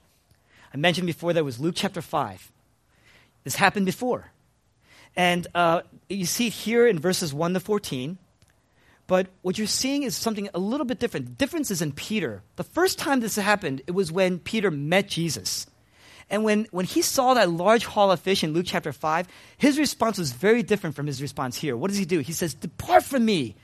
I 0.74 0.78
mentioned 0.78 1.06
before 1.06 1.34
that 1.34 1.46
was 1.46 1.60
Luke 1.60 1.76
chapter 1.78 2.02
5. 2.02 2.52
This 3.44 3.56
happened 3.56 3.86
before. 3.86 4.32
And 5.16 5.48
uh, 5.54 5.82
you 6.10 6.26
see 6.26 6.48
it 6.48 6.54
here 6.54 6.88
in 6.88 7.00
verses 7.00 7.34
1 7.34 7.54
to 7.54 7.60
14. 7.60 8.18
But 9.08 9.28
what 9.42 9.58
you're 9.58 9.68
seeing 9.68 10.04
is 10.04 10.16
something 10.16 10.50
a 10.54 10.60
little 10.60 10.86
bit 10.86 11.00
different. 11.00 11.26
The 11.26 11.32
difference 11.34 11.70
is 11.70 11.82
in 11.82 11.92
Peter. 11.92 12.44
The 12.56 12.64
first 12.64 12.98
time 12.98 13.20
this 13.20 13.36
happened, 13.36 13.82
it 13.88 13.92
was 13.92 14.12
when 14.12 14.40
Peter 14.40 14.72
met 14.72 15.10
Jesus. 15.10 15.68
And 16.30 16.46
when, 16.46 16.66
when 16.72 16.86
he 16.86 17.02
saw 17.02 17.34
that 17.34 17.50
large 17.50 17.84
haul 17.84 18.10
of 18.12 18.22
fish 18.22 18.42
in 18.42 18.54
Luke 18.54 18.66
chapter 18.68 18.94
5, 18.94 19.28
his 19.58 19.78
response 19.78 20.18
was 20.18 20.32
very 20.32 20.64
different 20.64 20.96
from 20.96 21.08
his 21.08 21.22
response 21.22 21.58
here. 21.58 21.76
What 21.76 21.90
does 21.90 21.98
he 21.98 22.06
do? 22.06 22.20
He 22.20 22.32
says, 22.32 22.54
Depart 22.54 23.04
from 23.04 23.26
me. 23.26 23.58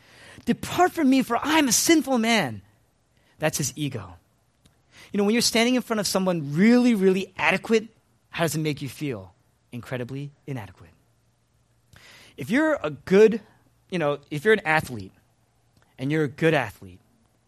Depart 0.44 0.92
from 0.92 1.10
me, 1.10 1.24
for 1.24 1.38
I 1.38 1.60
am 1.60 1.70
a 1.70 1.72
sinful 1.72 2.18
man. 2.18 2.62
That's 3.40 3.58
his 3.58 3.72
ego. 3.78 4.16
You 5.14 5.18
know, 5.18 5.24
when 5.24 5.34
you're 5.34 5.42
standing 5.42 5.76
in 5.76 5.82
front 5.82 6.02
of 6.02 6.08
someone 6.08 6.54
really, 6.56 6.94
really 6.94 7.34
adequate, 7.38 7.88
how 8.30 8.44
does 8.44 8.56
it 8.56 8.60
make 8.60 8.82
you 8.82 8.90
feel? 8.90 9.34
Incredibly 9.72 10.32
inadequate. 10.46 10.92
If 12.36 12.50
you're 12.50 12.78
a 12.84 12.92
good, 12.92 13.42
you 13.90 14.00
know, 14.00 14.20
if 14.30 14.46
you're 14.46 14.54
an 14.54 14.66
athlete 14.66 15.12
and 15.98 16.12
you're 16.12 16.24
a 16.24 16.30
good 16.30 16.54
athlete, 16.54 17.00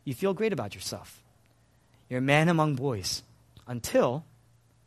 you 0.04 0.14
feel 0.14 0.34
great 0.34 0.54
about 0.54 0.74
yourself. 0.74 1.24
You're 2.10 2.20
a 2.20 2.24
man 2.24 2.50
among 2.50 2.76
boys 2.76 3.24
until 3.68 4.26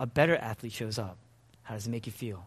a 0.01 0.07
better 0.07 0.35
athlete 0.35 0.73
shows 0.73 0.99
up. 0.99 1.17
How 1.63 1.75
does 1.75 1.87
it 1.87 1.91
make 1.91 2.07
you 2.07 2.13
feel? 2.13 2.47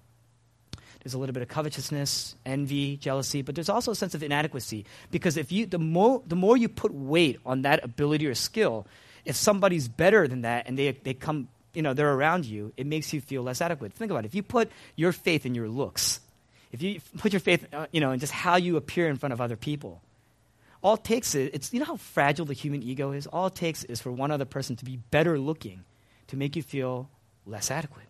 There's 1.02 1.14
a 1.14 1.18
little 1.20 1.34
bit 1.34 1.44
of 1.44 1.50
covetousness, 1.50 2.36
envy, 2.46 2.98
jealousy, 2.98 3.44
but 3.44 3.54
there's 3.54 3.70
also 3.70 3.92
a 3.92 3.96
sense 3.96 4.16
of 4.16 4.24
inadequacy 4.24 4.86
because 5.12 5.38
if 5.38 5.52
you 5.52 5.68
the 5.68 5.78
more 5.78 6.24
the 6.26 6.36
more 6.36 6.58
you 6.58 6.68
put 6.68 6.92
weight 6.94 7.40
on 7.46 7.62
that 7.62 7.84
ability 7.84 8.26
or 8.26 8.34
skill, 8.34 8.88
if 9.24 9.36
somebody's 9.36 9.88
better 9.88 10.28
than 10.28 10.42
that 10.42 10.68
and 10.68 10.80
they 10.80 10.92
they 10.92 11.14
come 11.14 11.48
you 11.76 11.82
know, 11.82 11.94
they're 11.94 12.14
around 12.14 12.46
you, 12.46 12.72
it 12.78 12.86
makes 12.86 13.14
you 13.14 13.22
feel 13.22 13.44
less 13.44 13.62
adequate. 13.62 13.94
Think 13.94 14.12
about 14.12 14.26
it. 14.26 14.28
If 14.28 14.36
you 14.36 14.44
put 14.44 14.72
your 14.96 15.12
faith 15.12 15.46
in 15.46 15.56
your 15.56 15.68
looks, 15.68 16.20
if 16.72 16.82
you 16.82 17.00
put 17.18 17.34
your 17.34 17.40
faith, 17.40 17.66
uh, 17.74 17.88
you 17.92 18.02
know, 18.02 18.12
in 18.12 18.20
just 18.20 18.34
how 18.34 18.56
you 18.58 18.78
appear 18.78 19.08
in 19.08 19.18
front 19.18 19.34
of 19.34 19.42
other 19.42 19.56
people, 19.56 20.02
all 20.82 20.96
it 20.96 21.04
takes 21.04 21.34
is, 21.34 21.50
it's, 21.54 21.74
you 21.74 21.80
know 21.80 21.86
how 21.86 21.98
fragile 21.98 22.46
the 22.46 22.54
human 22.54 22.84
ego 22.84 23.12
is? 23.12 23.28
All 23.28 23.48
it 23.48 23.56
takes 23.56 23.84
is 23.84 24.02
for 24.02 24.12
one 24.12 24.32
other 24.32 24.46
person 24.46 24.76
to 24.76 24.86
be 24.86 24.98
better 24.98 25.40
looking 25.40 25.84
to 26.28 26.38
make 26.38 26.56
you 26.56 26.62
feel 26.62 27.10
less 27.46 27.72
adequate. 27.72 28.06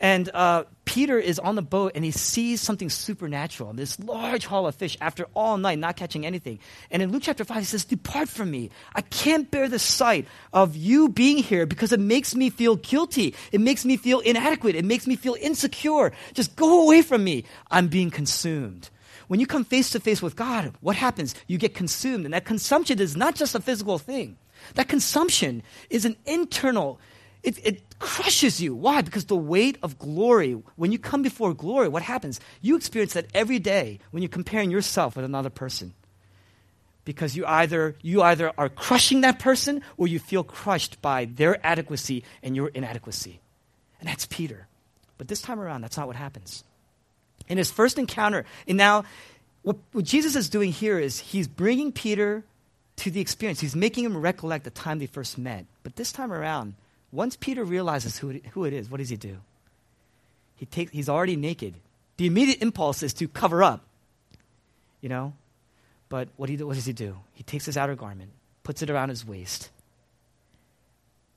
And 0.00 0.28
uh, 0.34 0.64
Peter 0.92 1.18
is 1.18 1.38
on 1.38 1.54
the 1.54 1.62
boat 1.62 1.92
and 1.94 2.04
he 2.04 2.10
sees 2.10 2.60
something 2.60 2.90
supernatural, 2.90 3.72
this 3.72 3.98
large 3.98 4.44
haul 4.44 4.66
of 4.66 4.74
fish 4.74 4.94
after 5.00 5.26
all 5.32 5.56
night 5.56 5.78
not 5.78 5.96
catching 5.96 6.26
anything. 6.26 6.58
And 6.90 7.02
in 7.02 7.10
Luke 7.10 7.22
chapter 7.24 7.46
5, 7.46 7.56
he 7.56 7.64
says, 7.64 7.86
Depart 7.86 8.28
from 8.28 8.50
me. 8.50 8.68
I 8.94 9.00
can't 9.00 9.50
bear 9.50 9.70
the 9.70 9.78
sight 9.78 10.26
of 10.52 10.76
you 10.76 11.08
being 11.08 11.38
here 11.38 11.64
because 11.64 11.94
it 11.94 11.98
makes 11.98 12.34
me 12.34 12.50
feel 12.50 12.76
guilty. 12.76 13.34
It 13.52 13.62
makes 13.62 13.86
me 13.86 13.96
feel 13.96 14.20
inadequate. 14.20 14.74
It 14.74 14.84
makes 14.84 15.06
me 15.06 15.16
feel 15.16 15.34
insecure. 15.40 16.12
Just 16.34 16.56
go 16.56 16.84
away 16.84 17.00
from 17.00 17.24
me. 17.24 17.44
I'm 17.70 17.88
being 17.88 18.10
consumed. 18.10 18.90
When 19.28 19.40
you 19.40 19.46
come 19.46 19.64
face 19.64 19.88
to 19.92 20.00
face 20.00 20.20
with 20.20 20.36
God, 20.36 20.74
what 20.82 20.96
happens? 20.96 21.34
You 21.46 21.56
get 21.56 21.74
consumed. 21.74 22.26
And 22.26 22.34
that 22.34 22.44
consumption 22.44 23.00
is 23.00 23.16
not 23.16 23.34
just 23.34 23.54
a 23.54 23.62
physical 23.62 23.98
thing, 23.98 24.36
that 24.74 24.88
consumption 24.88 25.62
is 25.88 26.04
an 26.04 26.16
internal 26.26 27.00
it, 27.42 27.58
it 27.66 27.98
crushes 27.98 28.60
you. 28.60 28.74
Why? 28.74 29.02
Because 29.02 29.24
the 29.24 29.36
weight 29.36 29.78
of 29.82 29.98
glory, 29.98 30.52
when 30.76 30.92
you 30.92 30.98
come 30.98 31.22
before 31.22 31.54
glory, 31.54 31.88
what 31.88 32.02
happens? 32.02 32.40
You 32.60 32.76
experience 32.76 33.14
that 33.14 33.26
every 33.34 33.58
day 33.58 33.98
when 34.10 34.22
you're 34.22 34.30
comparing 34.30 34.70
yourself 34.70 35.16
with 35.16 35.24
another 35.24 35.50
person. 35.50 35.94
Because 37.04 37.36
you 37.36 37.44
either, 37.44 37.96
you 38.00 38.22
either 38.22 38.52
are 38.56 38.68
crushing 38.68 39.22
that 39.22 39.40
person 39.40 39.82
or 39.96 40.06
you 40.06 40.20
feel 40.20 40.44
crushed 40.44 41.02
by 41.02 41.24
their 41.24 41.64
adequacy 41.66 42.22
and 42.44 42.54
your 42.54 42.68
inadequacy. 42.68 43.40
And 43.98 44.08
that's 44.08 44.26
Peter. 44.26 44.68
But 45.18 45.26
this 45.26 45.42
time 45.42 45.58
around, 45.58 45.82
that's 45.82 45.96
not 45.96 46.06
what 46.06 46.16
happens. 46.16 46.62
In 47.48 47.58
his 47.58 47.72
first 47.72 47.98
encounter, 47.98 48.44
and 48.68 48.78
now 48.78 49.04
what, 49.62 49.76
what 49.90 50.04
Jesus 50.04 50.36
is 50.36 50.48
doing 50.48 50.70
here 50.70 50.98
is 50.98 51.18
he's 51.18 51.48
bringing 51.48 51.90
Peter 51.90 52.44
to 52.96 53.10
the 53.10 53.20
experience. 53.20 53.58
He's 53.58 53.74
making 53.74 54.04
him 54.04 54.16
recollect 54.16 54.62
the 54.62 54.70
time 54.70 55.00
they 55.00 55.06
first 55.06 55.38
met. 55.38 55.66
But 55.82 55.96
this 55.96 56.12
time 56.12 56.32
around, 56.32 56.74
once 57.12 57.36
Peter 57.36 57.62
realizes 57.62 58.16
who 58.16 58.30
it, 58.30 58.46
who 58.46 58.64
it 58.64 58.72
is, 58.72 58.90
what 58.90 58.98
does 58.98 59.10
he 59.10 59.16
do? 59.16 59.36
He 60.56 60.66
takes, 60.66 60.90
he's 60.90 61.08
already 61.08 61.36
naked. 61.36 61.74
The 62.16 62.26
immediate 62.26 62.62
impulse 62.62 63.02
is 63.02 63.12
to 63.14 63.28
cover 63.28 63.62
up, 63.62 63.84
you 65.00 65.08
know? 65.08 65.34
But 66.08 66.28
what, 66.36 66.48
he, 66.48 66.56
what 66.56 66.74
does 66.74 66.86
he 66.86 66.92
do? 66.92 67.16
He 67.34 67.42
takes 67.42 67.66
his 67.66 67.76
outer 67.76 67.94
garment, 67.94 68.30
puts 68.62 68.82
it 68.82 68.90
around 68.90 69.10
his 69.10 69.26
waist, 69.26 69.70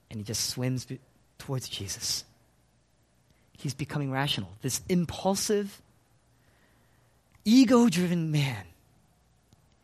and 0.10 0.20
he 0.20 0.24
just 0.24 0.50
swims 0.50 0.86
be- 0.86 1.00
towards 1.38 1.68
Jesus. 1.68 2.24
He's 3.58 3.74
becoming 3.74 4.12
rational. 4.12 4.52
This 4.62 4.82
impulsive, 4.88 5.82
ego 7.44 7.90
driven 7.90 8.32
man 8.32 8.66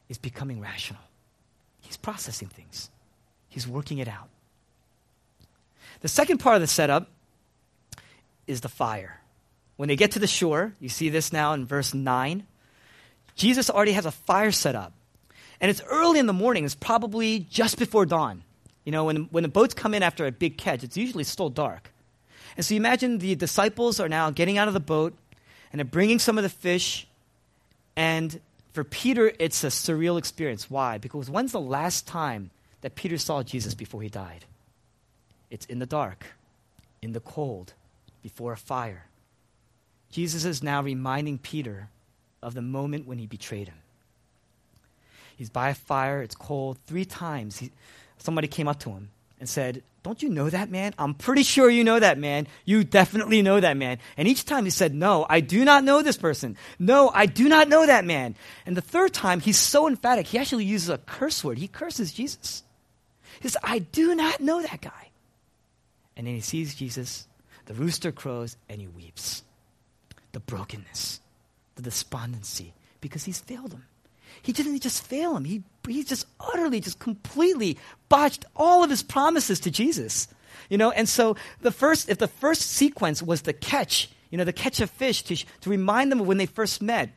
is 0.08 0.17
becoming 0.17 0.62
rational. 0.62 1.01
He's 1.82 1.97
processing 1.97 2.47
things, 2.47 2.89
he's 3.49 3.67
working 3.67 3.97
it 3.97 4.08
out. 4.08 4.30
The 6.02 6.08
second 6.08 6.40
part 6.40 6.56
of 6.56 6.62
the 6.62 6.68
setup 6.68 7.10
is 8.48 8.62
the 8.62 8.70
fire. 8.70 9.22
When 9.78 9.88
they 9.88 9.96
get 9.96 10.12
to 10.12 10.20
the 10.20 10.28
shore, 10.28 10.74
you 10.80 10.90
see 10.90 11.10
this 11.10 11.32
now 11.32 11.54
in 11.54 11.66
verse 11.66 11.94
9. 11.94 12.46
Jesus 13.36 13.70
already 13.70 13.94
has 13.94 14.06
a 14.06 14.12
fire 14.12 14.52
set 14.52 14.76
up. 14.76 14.94
And 15.60 15.70
it's 15.70 15.82
early 15.84 16.20
in 16.20 16.26
the 16.26 16.34
morning, 16.34 16.66
it's 16.66 16.76
probably 16.76 17.40
just 17.40 17.78
before 17.78 18.06
dawn. 18.06 18.44
You 18.84 18.92
know, 18.92 19.06
when, 19.06 19.24
when 19.32 19.44
the 19.44 19.50
boats 19.50 19.76
come 19.76 19.94
in 19.94 20.02
after 20.02 20.26
a 20.26 20.32
big 20.32 20.58
catch, 20.58 20.84
it's 20.84 20.98
usually 20.98 21.24
still 21.24 21.50
dark. 21.50 21.92
And 22.58 22.66
so 22.66 22.74
you 22.74 22.80
imagine 22.80 23.20
the 23.20 23.36
disciples 23.36 24.00
are 24.00 24.10
now 24.10 24.32
getting 24.32 24.58
out 24.58 24.68
of 24.68 24.74
the 24.74 24.80
boat 24.80 25.14
and 25.72 25.80
they're 25.80 25.86
bringing 25.86 26.20
some 26.20 26.38
of 26.38 26.44
the 26.44 26.50
fish. 26.50 27.08
And 27.96 28.42
for 28.74 28.84
Peter, 28.84 29.32
it's 29.40 29.64
a 29.64 29.68
surreal 29.68 30.18
experience. 30.18 30.70
Why? 30.70 30.98
Because 30.98 31.30
when's 31.30 31.52
the 31.52 31.62
last 31.62 32.08
time 32.08 32.50
that 32.82 32.96
Peter 32.96 33.18
saw 33.18 33.44
Jesus 33.44 33.76
before 33.76 34.02
he 34.02 34.10
died? 34.10 34.46
It's 35.52 35.66
in 35.68 35.80
the 35.80 35.86
dark, 35.86 36.26
in 37.02 37.12
the 37.12 37.20
cold, 37.20 37.74
before 38.24 38.54
a 38.54 38.58
fire. 38.58 39.06
Jesus 40.10 40.46
is 40.46 40.64
now 40.64 40.82
reminding 40.82 41.38
Peter 41.38 41.90
of 42.42 42.54
the 42.54 42.62
moment 42.62 43.06
when 43.06 43.20
he 43.20 43.28
betrayed 43.28 43.68
him. 43.68 43.78
He's 45.38 45.50
by 45.50 45.70
a 45.70 45.76
fire, 45.76 46.22
it's 46.22 46.36
cold. 46.36 46.78
Three 46.88 47.06
times 47.06 47.58
he, 47.58 47.72
somebody 48.18 48.48
came 48.48 48.68
up 48.68 48.80
to 48.80 48.92
him 48.92 49.10
and 49.40 49.50
said, 49.50 49.84
Don't 50.04 50.22
you 50.22 50.30
know 50.30 50.50
that 50.50 50.70
man? 50.70 50.94
I'm 50.98 51.16
pretty 51.16 51.44
sure 51.44 51.70
you 51.70 51.84
know 51.84 52.00
that 52.00 52.18
man. 52.18 52.48
You 52.64 52.84
definitely 52.84 53.42
know 53.42 53.60
that 53.60 53.76
man. 53.76 53.98
And 54.18 54.28
each 54.28 54.46
time 54.46 54.66
he 54.66 54.72
said, 54.72 54.94
No, 54.94 55.26
I 55.30 55.42
do 55.42 55.66
not 55.66 55.84
know 55.84 56.02
this 56.02 56.18
person. 56.18 56.58
No, 56.80 57.10
I 57.14 57.26
do 57.26 57.50
not 57.50 57.68
know 57.68 57.86
that 57.86 58.06
man. 58.06 58.36
And 58.66 58.78
the 58.78 58.82
third 58.82 59.14
time, 59.14 59.42
he's 59.42 59.58
so 59.58 59.88
emphatic, 59.88 60.28
he 60.28 60.38
actually 60.38 60.66
uses 60.66 60.90
a 60.90 60.98
curse 60.98 61.44
word. 61.44 61.58
He 61.58 61.68
curses 61.68 62.14
Jesus. 62.14 62.64
He 63.42 63.48
says, 63.50 63.58
I 63.64 63.80
do 63.80 64.14
not 64.14 64.40
know 64.40 64.62
that 64.62 64.80
guy. 64.80 65.11
And 66.21 66.27
then 66.27 66.36
he 66.36 66.41
sees 66.41 66.75
Jesus, 66.75 67.27
the 67.65 67.73
rooster 67.73 68.12
crows, 68.12 68.55
and 68.69 68.79
he 68.79 68.86
weeps. 68.86 69.41
The 70.34 70.39
brokenness, 70.39 71.19
the 71.73 71.81
despondency, 71.81 72.75
because 72.99 73.23
he's 73.23 73.39
failed 73.39 73.73
him. 73.73 73.86
He 74.43 74.51
didn't 74.51 74.79
just 74.81 75.03
fail 75.03 75.36
him, 75.36 75.45
he, 75.45 75.63
he 75.88 76.03
just 76.03 76.27
utterly, 76.39 76.79
just 76.79 76.99
completely 76.99 77.79
botched 78.07 78.45
all 78.55 78.84
of 78.84 78.91
his 78.91 79.01
promises 79.01 79.60
to 79.62 79.71
Jesus. 79.71 80.27
You 80.69 80.77
know, 80.77 80.91
and 80.91 81.10
so 81.10 81.38
the 81.62 81.71
first, 81.71 82.07
if 82.07 82.19
the 82.19 82.27
first 82.27 82.69
sequence 82.69 83.23
was 83.23 83.41
the 83.41 83.51
catch, 83.51 84.12
you 84.29 84.38
know, 84.38 84.43
the 84.43 84.53
catch 84.53 84.79
of 84.79 84.91
fish 84.91 85.23
to, 85.23 85.36
to 85.36 85.69
remind 85.71 86.12
them 86.12 86.21
of 86.21 86.27
when 86.27 86.38
they 86.38 86.45
first 86.45 86.84
met, 86.84 87.10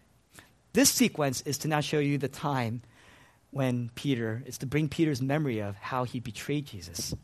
this 0.72 0.88
sequence 0.88 1.42
is 1.42 1.58
to 1.58 1.68
now 1.68 1.80
show 1.80 1.98
you 1.98 2.16
the 2.16 2.28
time 2.28 2.80
when 3.50 3.90
Peter, 3.96 4.42
is 4.46 4.56
to 4.56 4.66
bring 4.66 4.88
Peter's 4.88 5.20
memory 5.20 5.58
of 5.58 5.76
how 5.76 6.04
he 6.04 6.20
betrayed 6.20 6.64
Jesus. 6.64 7.14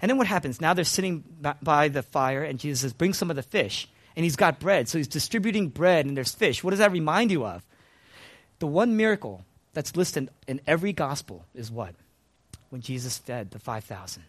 And 0.00 0.10
then 0.10 0.18
what 0.18 0.26
happens? 0.26 0.60
Now 0.60 0.74
they're 0.74 0.84
sitting 0.84 1.24
by 1.62 1.88
the 1.88 2.02
fire, 2.02 2.42
and 2.42 2.58
Jesus 2.58 2.80
says, 2.80 2.92
Bring 2.92 3.14
some 3.14 3.30
of 3.30 3.36
the 3.36 3.42
fish. 3.42 3.88
And 4.14 4.24
he's 4.24 4.36
got 4.36 4.60
bread, 4.60 4.88
so 4.88 4.98
he's 4.98 5.08
distributing 5.08 5.68
bread, 5.68 6.04
and 6.04 6.16
there's 6.16 6.34
fish. 6.34 6.62
What 6.62 6.70
does 6.70 6.80
that 6.80 6.92
remind 6.92 7.30
you 7.30 7.46
of? 7.46 7.64
The 8.58 8.66
one 8.66 8.96
miracle 8.96 9.44
that's 9.72 9.96
listed 9.96 10.28
in 10.46 10.60
every 10.66 10.92
gospel 10.92 11.44
is 11.54 11.70
what? 11.70 11.94
When 12.68 12.82
Jesus 12.82 13.16
fed 13.16 13.50
the 13.50 13.58
5,000. 13.58 14.22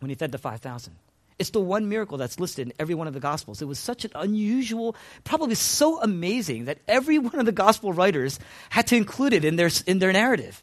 When 0.00 0.08
he 0.08 0.14
fed 0.16 0.32
the 0.32 0.38
5,000. 0.38 0.94
It's 1.40 1.50
the 1.50 1.60
one 1.60 1.88
miracle 1.88 2.18
that's 2.18 2.38
listed 2.38 2.66
in 2.66 2.74
every 2.78 2.94
one 2.94 3.06
of 3.06 3.14
the 3.14 3.18
Gospels. 3.18 3.62
It 3.62 3.64
was 3.64 3.78
such 3.78 4.04
an 4.04 4.10
unusual, 4.14 4.94
probably 5.24 5.54
so 5.54 5.98
amazing 6.02 6.66
that 6.66 6.80
every 6.86 7.18
one 7.18 7.38
of 7.38 7.46
the 7.46 7.50
Gospel 7.50 7.94
writers 7.94 8.38
had 8.68 8.86
to 8.88 8.96
include 8.96 9.32
it 9.32 9.42
in 9.42 9.56
their, 9.56 9.70
in 9.86 10.00
their 10.00 10.12
narrative. 10.12 10.62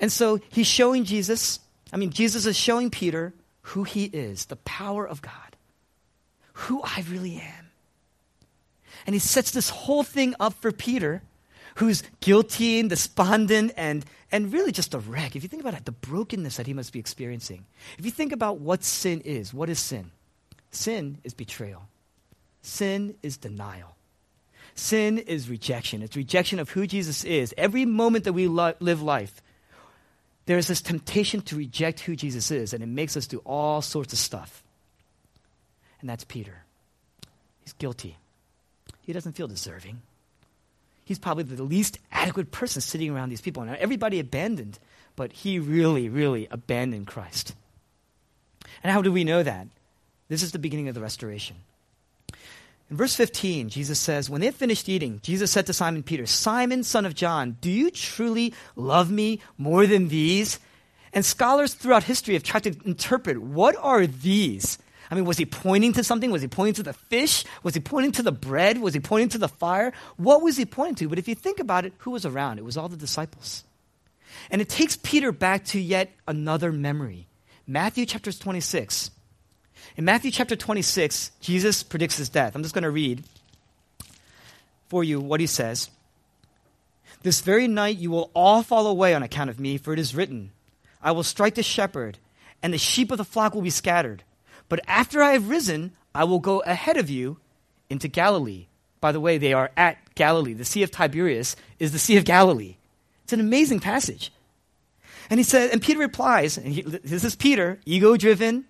And 0.00 0.10
so 0.10 0.40
he's 0.48 0.66
showing 0.66 1.04
Jesus, 1.04 1.60
I 1.92 1.96
mean, 1.96 2.10
Jesus 2.10 2.46
is 2.46 2.56
showing 2.56 2.90
Peter 2.90 3.32
who 3.62 3.84
he 3.84 4.04
is, 4.04 4.46
the 4.46 4.56
power 4.56 5.06
of 5.06 5.22
God, 5.22 5.56
who 6.52 6.82
I 6.82 7.04
really 7.08 7.36
am. 7.36 7.70
And 9.06 9.14
he 9.14 9.18
sets 9.18 9.50
this 9.50 9.70
whole 9.70 10.02
thing 10.02 10.34
up 10.40 10.54
for 10.54 10.72
Peter 10.72 11.22
who's 11.76 12.02
guilty 12.20 12.80
and 12.80 12.88
despondent 12.88 13.72
and, 13.76 14.04
and 14.32 14.52
really 14.52 14.72
just 14.72 14.94
a 14.94 14.98
wreck. 14.98 15.36
If 15.36 15.42
you 15.42 15.48
think 15.48 15.62
about 15.62 15.74
it, 15.74 15.84
the 15.84 15.92
brokenness 15.92 16.56
that 16.56 16.66
he 16.66 16.74
must 16.74 16.92
be 16.92 16.98
experiencing. 16.98 17.66
If 17.98 18.04
you 18.04 18.10
think 18.10 18.32
about 18.32 18.58
what 18.58 18.82
sin 18.82 19.20
is, 19.20 19.52
what 19.52 19.68
is 19.68 19.78
sin? 19.78 20.10
Sin 20.70 21.18
is 21.22 21.34
betrayal, 21.34 21.86
sin 22.62 23.14
is 23.22 23.36
denial. 23.36 23.96
Sin 24.78 25.16
is 25.16 25.48
rejection. 25.48 26.02
It's 26.02 26.16
rejection 26.16 26.58
of 26.58 26.68
who 26.68 26.86
Jesus 26.86 27.24
is. 27.24 27.54
Every 27.56 27.86
moment 27.86 28.24
that 28.24 28.34
we 28.34 28.46
lo- 28.46 28.74
live 28.78 29.00
life, 29.00 29.40
there's 30.46 30.68
this 30.68 30.80
temptation 30.80 31.40
to 31.42 31.56
reject 31.56 32.00
who 32.00 32.16
Jesus 32.16 32.50
is, 32.50 32.72
and 32.72 32.82
it 32.82 32.86
makes 32.86 33.16
us 33.16 33.26
do 33.26 33.38
all 33.44 33.82
sorts 33.82 34.12
of 34.12 34.18
stuff. 34.18 34.62
And 36.00 36.08
that's 36.08 36.24
Peter. 36.24 36.64
He's 37.60 37.72
guilty. 37.74 38.16
He 39.02 39.12
doesn't 39.12 39.32
feel 39.32 39.48
deserving 39.48 40.00
he's 41.06 41.18
probably 41.18 41.44
the 41.44 41.62
least 41.62 41.98
adequate 42.12 42.50
person 42.50 42.82
sitting 42.82 43.10
around 43.10 43.30
these 43.30 43.40
people. 43.40 43.64
Now, 43.64 43.76
everybody 43.78 44.20
abandoned, 44.20 44.78
but 45.14 45.32
he 45.32 45.58
really, 45.58 46.10
really 46.10 46.46
abandoned 46.50 47.06
Christ. 47.06 47.54
And 48.82 48.92
how 48.92 49.00
do 49.00 49.10
we 49.10 49.24
know 49.24 49.42
that? 49.42 49.68
This 50.28 50.42
is 50.42 50.52
the 50.52 50.58
beginning 50.58 50.88
of 50.88 50.94
the 50.94 51.00
restoration. 51.00 51.56
In 52.90 52.96
verse 52.96 53.16
15, 53.16 53.68
Jesus 53.68 53.98
says, 53.98 54.30
When 54.30 54.40
they 54.40 54.46
had 54.46 54.54
finished 54.54 54.88
eating, 54.88 55.20
Jesus 55.22 55.50
said 55.50 55.66
to 55.66 55.72
Simon 55.72 56.02
Peter, 56.02 56.24
Simon, 56.26 56.84
son 56.84 57.04
of 57.04 57.14
John, 57.14 57.56
do 57.60 57.70
you 57.70 57.90
truly 57.90 58.54
love 58.76 59.10
me 59.10 59.40
more 59.58 59.86
than 59.86 60.08
these? 60.08 60.60
And 61.12 61.24
scholars 61.24 61.74
throughout 61.74 62.04
history 62.04 62.34
have 62.34 62.44
tried 62.44 62.64
to 62.64 62.76
interpret 62.84 63.38
what 63.38 63.74
are 63.76 64.06
these? 64.06 64.78
I 65.10 65.14
mean, 65.14 65.24
was 65.24 65.38
he 65.38 65.46
pointing 65.46 65.92
to 65.94 66.04
something? 66.04 66.30
Was 66.30 66.42
he 66.42 66.48
pointing 66.48 66.74
to 66.74 66.82
the 66.82 66.92
fish? 66.92 67.44
Was 67.62 67.74
he 67.74 67.80
pointing 67.80 68.12
to 68.12 68.22
the 68.22 68.32
bread? 68.32 68.80
Was 68.80 68.94
he 68.94 69.00
pointing 69.00 69.30
to 69.30 69.38
the 69.38 69.48
fire? 69.48 69.92
What 70.16 70.42
was 70.42 70.56
he 70.56 70.64
pointing 70.64 70.96
to? 70.96 71.08
But 71.08 71.18
if 71.18 71.28
you 71.28 71.34
think 71.34 71.58
about 71.60 71.84
it, 71.84 71.92
who 71.98 72.10
was 72.10 72.26
around? 72.26 72.58
It 72.58 72.64
was 72.64 72.76
all 72.76 72.88
the 72.88 72.96
disciples. 72.96 73.64
And 74.50 74.60
it 74.60 74.68
takes 74.68 74.96
Peter 74.96 75.32
back 75.32 75.64
to 75.66 75.80
yet 75.80 76.12
another 76.26 76.72
memory. 76.72 77.28
Matthew 77.66 78.06
chapter 78.06 78.32
26. 78.32 79.10
In 79.96 80.04
Matthew 80.04 80.30
chapter 80.30 80.56
26, 80.56 81.30
Jesus 81.40 81.82
predicts 81.82 82.18
his 82.18 82.28
death. 82.28 82.54
I'm 82.54 82.62
just 82.62 82.74
going 82.74 82.82
to 82.82 82.90
read 82.90 83.24
for 84.88 85.02
you 85.02 85.18
what 85.18 85.40
he 85.40 85.46
says. 85.46 85.88
This 87.22 87.40
very 87.40 87.66
night 87.66 87.96
you 87.96 88.10
will 88.10 88.30
all 88.34 88.62
fall 88.62 88.86
away 88.86 89.14
on 89.14 89.22
account 89.22 89.48
of 89.48 89.58
me, 89.58 89.78
for 89.78 89.94
it 89.94 89.98
is 89.98 90.14
written, 90.14 90.50
I 91.02 91.12
will 91.12 91.22
strike 91.22 91.54
the 91.54 91.62
shepherd, 91.62 92.18
and 92.62 92.74
the 92.74 92.78
sheep 92.78 93.10
of 93.10 93.16
the 93.16 93.24
flock 93.24 93.54
will 93.54 93.62
be 93.62 93.70
scattered. 93.70 94.22
But 94.68 94.80
after 94.86 95.22
I 95.22 95.32
have 95.32 95.48
risen, 95.48 95.92
I 96.14 96.24
will 96.24 96.40
go 96.40 96.60
ahead 96.60 96.98
of 96.98 97.08
you 97.08 97.38
into 97.88 98.06
Galilee. 98.06 98.66
By 99.00 99.12
the 99.12 99.20
way, 99.20 99.38
they 99.38 99.54
are 99.54 99.70
at 99.78 99.96
Galilee. 100.14 100.52
The 100.52 100.64
Sea 100.66 100.82
of 100.82 100.90
Tiberias 100.90 101.56
is 101.78 101.92
the 101.92 101.98
Sea 101.98 102.18
of 102.18 102.24
Galilee. 102.26 102.76
It's 103.24 103.32
an 103.32 103.40
amazing 103.40 103.80
passage. 103.80 104.30
And 105.30 105.40
he 105.40 105.44
said, 105.44 105.70
and 105.70 105.80
Peter 105.80 106.00
replies, 106.00 106.58
and 106.58 106.72
he, 106.72 106.82
this 106.82 107.24
is 107.24 107.34
Peter, 107.34 107.80
ego 107.86 108.16
driven, 108.16 108.66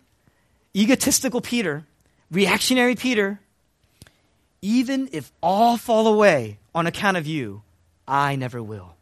egotistical 0.76 1.40
Peter, 1.40 1.84
reactionary 2.30 2.94
Peter. 2.94 3.40
Even 4.62 5.08
if 5.12 5.32
all 5.42 5.76
fall 5.76 6.06
away 6.08 6.58
on 6.74 6.86
account 6.86 7.16
of 7.16 7.26
you, 7.26 7.62
I 8.06 8.36
never 8.36 8.62
will. 8.62 8.94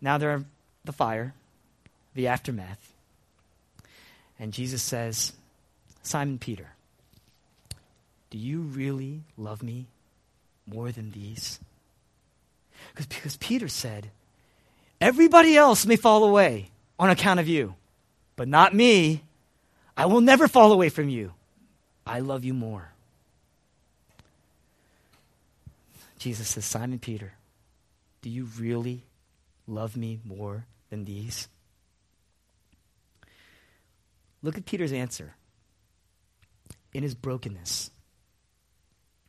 Now 0.00 0.18
there 0.18 0.30
are 0.30 0.44
the 0.84 0.92
fire, 0.92 1.34
the 2.14 2.26
aftermath. 2.26 2.92
And 4.38 4.52
Jesus 4.52 4.82
says, 4.82 5.32
Simon 6.02 6.38
Peter, 6.38 6.68
do 8.30 8.38
you 8.38 8.60
really 8.60 9.22
love 9.38 9.62
me 9.62 9.86
more 10.66 10.90
than 10.92 11.12
these? 11.12 11.60
Because, 12.94 13.36
Peter 13.36 13.68
said, 13.68 14.10
Everybody 15.00 15.56
else 15.56 15.86
may 15.86 15.96
fall 15.96 16.24
away 16.24 16.70
on 16.98 17.10
account 17.10 17.40
of 17.40 17.48
you, 17.48 17.74
but 18.36 18.48
not 18.48 18.74
me. 18.74 19.22
I 19.96 20.06
will 20.06 20.20
never 20.20 20.48
fall 20.48 20.72
away 20.72 20.88
from 20.88 21.08
you. 21.08 21.32
I 22.06 22.20
love 22.20 22.44
you 22.44 22.54
more. 22.54 22.90
Jesus 26.18 26.48
says, 26.48 26.64
Simon 26.64 26.98
Peter, 26.98 27.34
do 28.22 28.30
you 28.30 28.48
really 28.58 29.02
love 29.66 29.96
me 29.96 30.20
more 30.24 30.64
than 30.90 31.04
these? 31.04 31.48
Look 34.42 34.56
at 34.56 34.66
Peter's 34.66 34.92
answer 34.92 35.34
in 36.92 37.02
his 37.02 37.14
brokenness. 37.14 37.90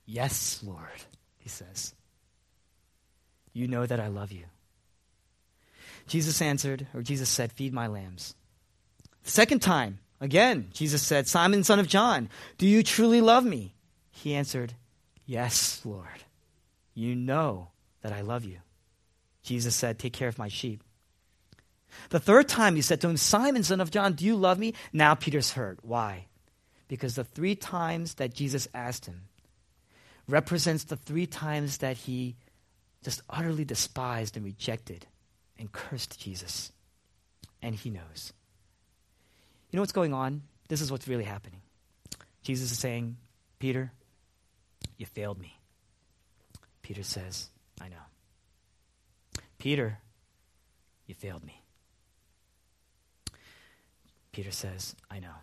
Yes, 0.06 0.62
Lord, 0.64 1.04
he 1.40 1.50
says. 1.50 1.94
You 3.54 3.68
know 3.68 3.86
that 3.86 4.00
I 4.00 4.08
love 4.08 4.32
you. 4.32 4.44
Jesus 6.08 6.42
answered, 6.42 6.88
or 6.94 7.02
Jesus 7.02 7.30
said, 7.30 7.52
Feed 7.52 7.74
my 7.74 7.88
lambs. 7.88 8.36
The 9.24 9.32
second 9.32 9.62
time, 9.62 10.00
again, 10.20 10.70
Jesus 10.74 11.02
said, 11.02 11.28
Simon, 11.28 11.64
son 11.64 11.80
of 11.80 11.88
John, 11.88 12.30
do 12.58 12.68
you 12.68 12.84
truly 12.84 13.22
love 13.22 13.46
me? 13.46 13.76
He 14.12 14.34
answered, 14.34 14.74
Yes, 15.26 15.82
Lord. 15.84 16.24
You 16.94 17.16
know 17.16 17.70
that 18.02 18.14
I 18.14 18.22
love 18.22 18.46
you. 18.46 18.60
Jesus 19.44 19.76
said, 19.76 20.00
Take 20.00 20.14
care 20.14 20.28
of 20.28 20.38
my 20.38 20.48
sheep. 20.48 20.82
The 22.10 22.20
third 22.20 22.48
time 22.48 22.76
he 22.76 22.82
said 22.82 23.02
to 23.02 23.10
him, 23.10 23.18
Simon, 23.18 23.64
son 23.64 23.82
of 23.82 23.92
John, 23.92 24.14
do 24.14 24.26
you 24.26 24.36
love 24.36 24.60
me? 24.60 24.74
Now 24.92 25.16
Peter's 25.16 25.52
hurt. 25.52 25.80
Why? 25.82 26.26
Because 26.88 27.16
the 27.16 27.24
three 27.24 27.56
times 27.56 28.16
that 28.16 28.34
Jesus 28.34 28.68
asked 28.74 29.06
him 29.06 29.24
represents 30.28 30.84
the 30.84 30.98
three 30.98 31.28
times 31.28 31.78
that 31.78 31.98
he 31.98 32.36
just 33.04 33.22
utterly 33.30 33.66
despised 33.66 34.36
and 34.36 34.46
rejected 34.46 35.06
and 35.58 35.72
cursed 35.72 36.20
Jesus. 36.20 36.72
And 37.62 37.76
he 37.76 37.90
knows. 37.90 38.34
You 39.76 39.78
know 39.78 39.82
what's 39.82 39.92
going 39.92 40.14
on? 40.14 40.42
This 40.70 40.80
is 40.80 40.90
what's 40.90 41.06
really 41.06 41.26
happening. 41.26 41.60
Jesus 42.44 42.72
is 42.72 42.80
saying, 42.80 43.18
Peter, 43.60 43.92
you 44.96 45.06
failed 45.06 45.38
me. 45.38 45.60
Peter 46.82 47.04
says, 47.04 47.50
I 47.82 47.90
know. 47.90 49.42
Peter, 49.58 49.98
you 51.08 51.14
failed 51.14 51.44
me. 51.44 51.62
Peter 54.32 54.50
says, 54.50 54.96
I 55.12 55.20
know. 55.20 55.36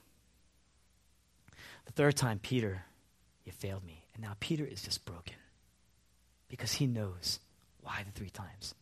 The 1.85 1.93
third 1.93 2.17
time, 2.17 2.39
Peter, 2.39 2.87
you 3.45 3.53
failed 3.53 3.85
me. 3.85 4.03
And 4.15 4.23
now 4.23 4.33
Peter 4.41 4.65
is 4.65 4.81
just 4.81 5.05
broken 5.05 5.37
because 6.49 6.73
he 6.73 6.87
knows 6.87 7.39
why 7.83 8.03
the 8.03 8.19
three 8.19 8.31
times. 8.31 8.75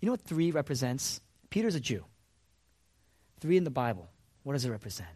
You 0.00 0.06
know 0.06 0.12
what 0.12 0.22
three 0.22 0.52
represents? 0.52 1.20
Peter's 1.50 1.74
a 1.74 1.80
Jew. 1.80 2.06
Three 3.40 3.58
in 3.58 3.64
the 3.64 3.70
Bible, 3.70 4.08
what 4.42 4.54
does 4.54 4.64
it 4.64 4.70
represent? 4.70 5.08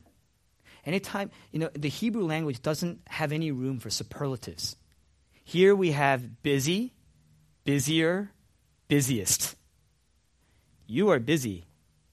Anytime, 0.85 1.31
you 1.53 1.61
know, 1.61 1.71
the 1.75 1.89
Hebrew 1.89 2.25
language 2.25 2.61
doesn't 2.61 3.01
have 3.07 3.33
any 3.33 3.53
room 3.53 3.79
for 3.79 3.89
superlatives. 3.91 4.77
Here 5.45 5.75
we 5.75 5.93
have 5.93 6.43
busy, 6.43 6.95
busier, 7.65 8.31
busiest. 8.89 9.57
You 10.87 11.11
are 11.11 11.21
busy. 11.21 11.65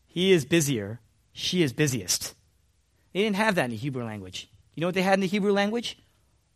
He 0.06 0.32
is 0.32 0.46
busier. 0.46 1.00
She 1.34 1.64
is 1.64 1.74
busiest. 1.74 2.36
They 3.14 3.22
didn't 3.22 3.38
have 3.38 3.56
that 3.56 3.66
in 3.66 3.72
the 3.72 3.78
Hebrew 3.78 4.04
language. 4.04 4.50
You 4.76 4.82
know 4.82 4.88
what 4.88 4.96
they 4.96 5.02
had 5.02 5.16
in 5.16 5.22
the 5.22 5.28
Hebrew 5.28 5.52
language? 5.52 5.98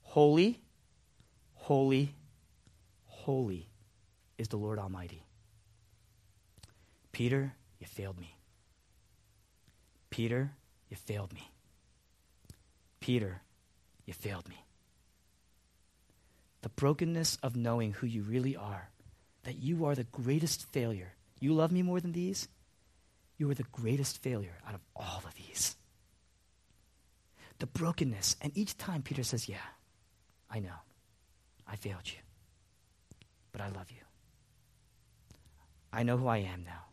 Holy, 0.01 0.61
holy, 1.55 2.13
holy 3.05 3.69
is 4.37 4.47
the 4.49 4.57
Lord 4.57 4.79
Almighty. 4.79 5.25
Peter, 7.11 7.53
you 7.79 7.87
failed 7.87 8.19
me. 8.19 8.37
Peter, 10.13 10.51
you 10.91 10.95
failed 10.95 11.33
me. 11.33 11.49
Peter, 12.99 13.41
you 14.05 14.13
failed 14.13 14.47
me. 14.47 14.63
The 16.61 16.69
brokenness 16.69 17.39
of 17.41 17.55
knowing 17.55 17.93
who 17.93 18.05
you 18.05 18.21
really 18.21 18.55
are, 18.55 18.91
that 19.41 19.55
you 19.55 19.85
are 19.85 19.95
the 19.95 20.03
greatest 20.03 20.71
failure. 20.71 21.13
You 21.39 21.55
love 21.55 21.71
me 21.71 21.81
more 21.81 21.99
than 21.99 22.11
these? 22.11 22.47
You 23.39 23.49
are 23.49 23.55
the 23.55 23.65
greatest 23.71 24.21
failure 24.21 24.55
out 24.67 24.75
of 24.75 24.81
all 24.95 25.23
of 25.25 25.33
these. 25.33 25.75
The 27.57 27.65
brokenness. 27.65 28.35
And 28.39 28.55
each 28.55 28.77
time 28.77 29.01
Peter 29.01 29.23
says, 29.23 29.49
Yeah, 29.49 29.65
I 30.47 30.59
know. 30.59 30.77
I 31.67 31.75
failed 31.75 32.05
you. 32.05 32.19
But 33.51 33.61
I 33.61 33.69
love 33.69 33.89
you. 33.89 34.05
I 35.91 36.03
know 36.03 36.17
who 36.17 36.27
I 36.27 36.37
am 36.37 36.63
now. 36.65 36.83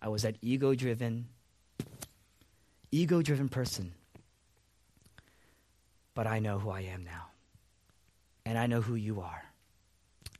I 0.00 0.06
was 0.06 0.22
that 0.22 0.36
ego 0.40 0.72
driven, 0.76 1.30
ego 2.90 3.22
driven 3.22 3.48
person. 3.48 3.92
But 6.14 6.26
I 6.26 6.38
know 6.38 6.58
who 6.58 6.70
I 6.70 6.80
am 6.80 7.04
now. 7.04 7.26
And 8.44 8.56
I 8.56 8.66
know 8.66 8.80
who 8.80 8.94
you 8.94 9.20
are. 9.20 9.44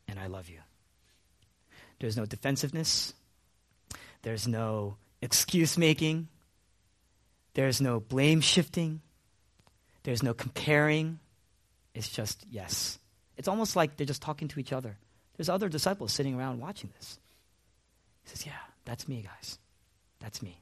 And 0.09 0.19
I 0.19 0.27
love 0.27 0.49
you. 0.49 0.59
There's 1.99 2.17
no 2.17 2.25
defensiveness. 2.25 3.13
There's 4.23 4.47
no 4.47 4.97
excuse 5.21 5.77
making. 5.77 6.29
There's 7.55 7.81
no 7.81 8.01
blame 8.01 8.41
shifting. 8.41 9.01
There's 10.03 10.23
no 10.23 10.35
comparing. 10.35 11.19
It's 11.95 12.09
just 12.09 12.45
yes. 12.51 12.99
It's 13.37 13.49
almost 13.49 13.77
like 13.77 13.97
they're 13.97 14.07
just 14.07 14.23
talking 14.23 14.49
to 14.49 14.61
each 14.61 14.73
other. 14.73 14.97
There's 15.37 15.49
other 15.49 15.69
disciples 15.69 16.13
sitting 16.13 16.39
around 16.39 16.61
watching 16.61 16.91
this. 16.97 17.19
He 18.25 18.31
says, 18.31 18.47
Yeah, 18.47 18.53
that's 18.85 19.09
me, 19.09 19.23
guys. 19.23 19.59
That's 20.21 20.43
me. 20.43 20.61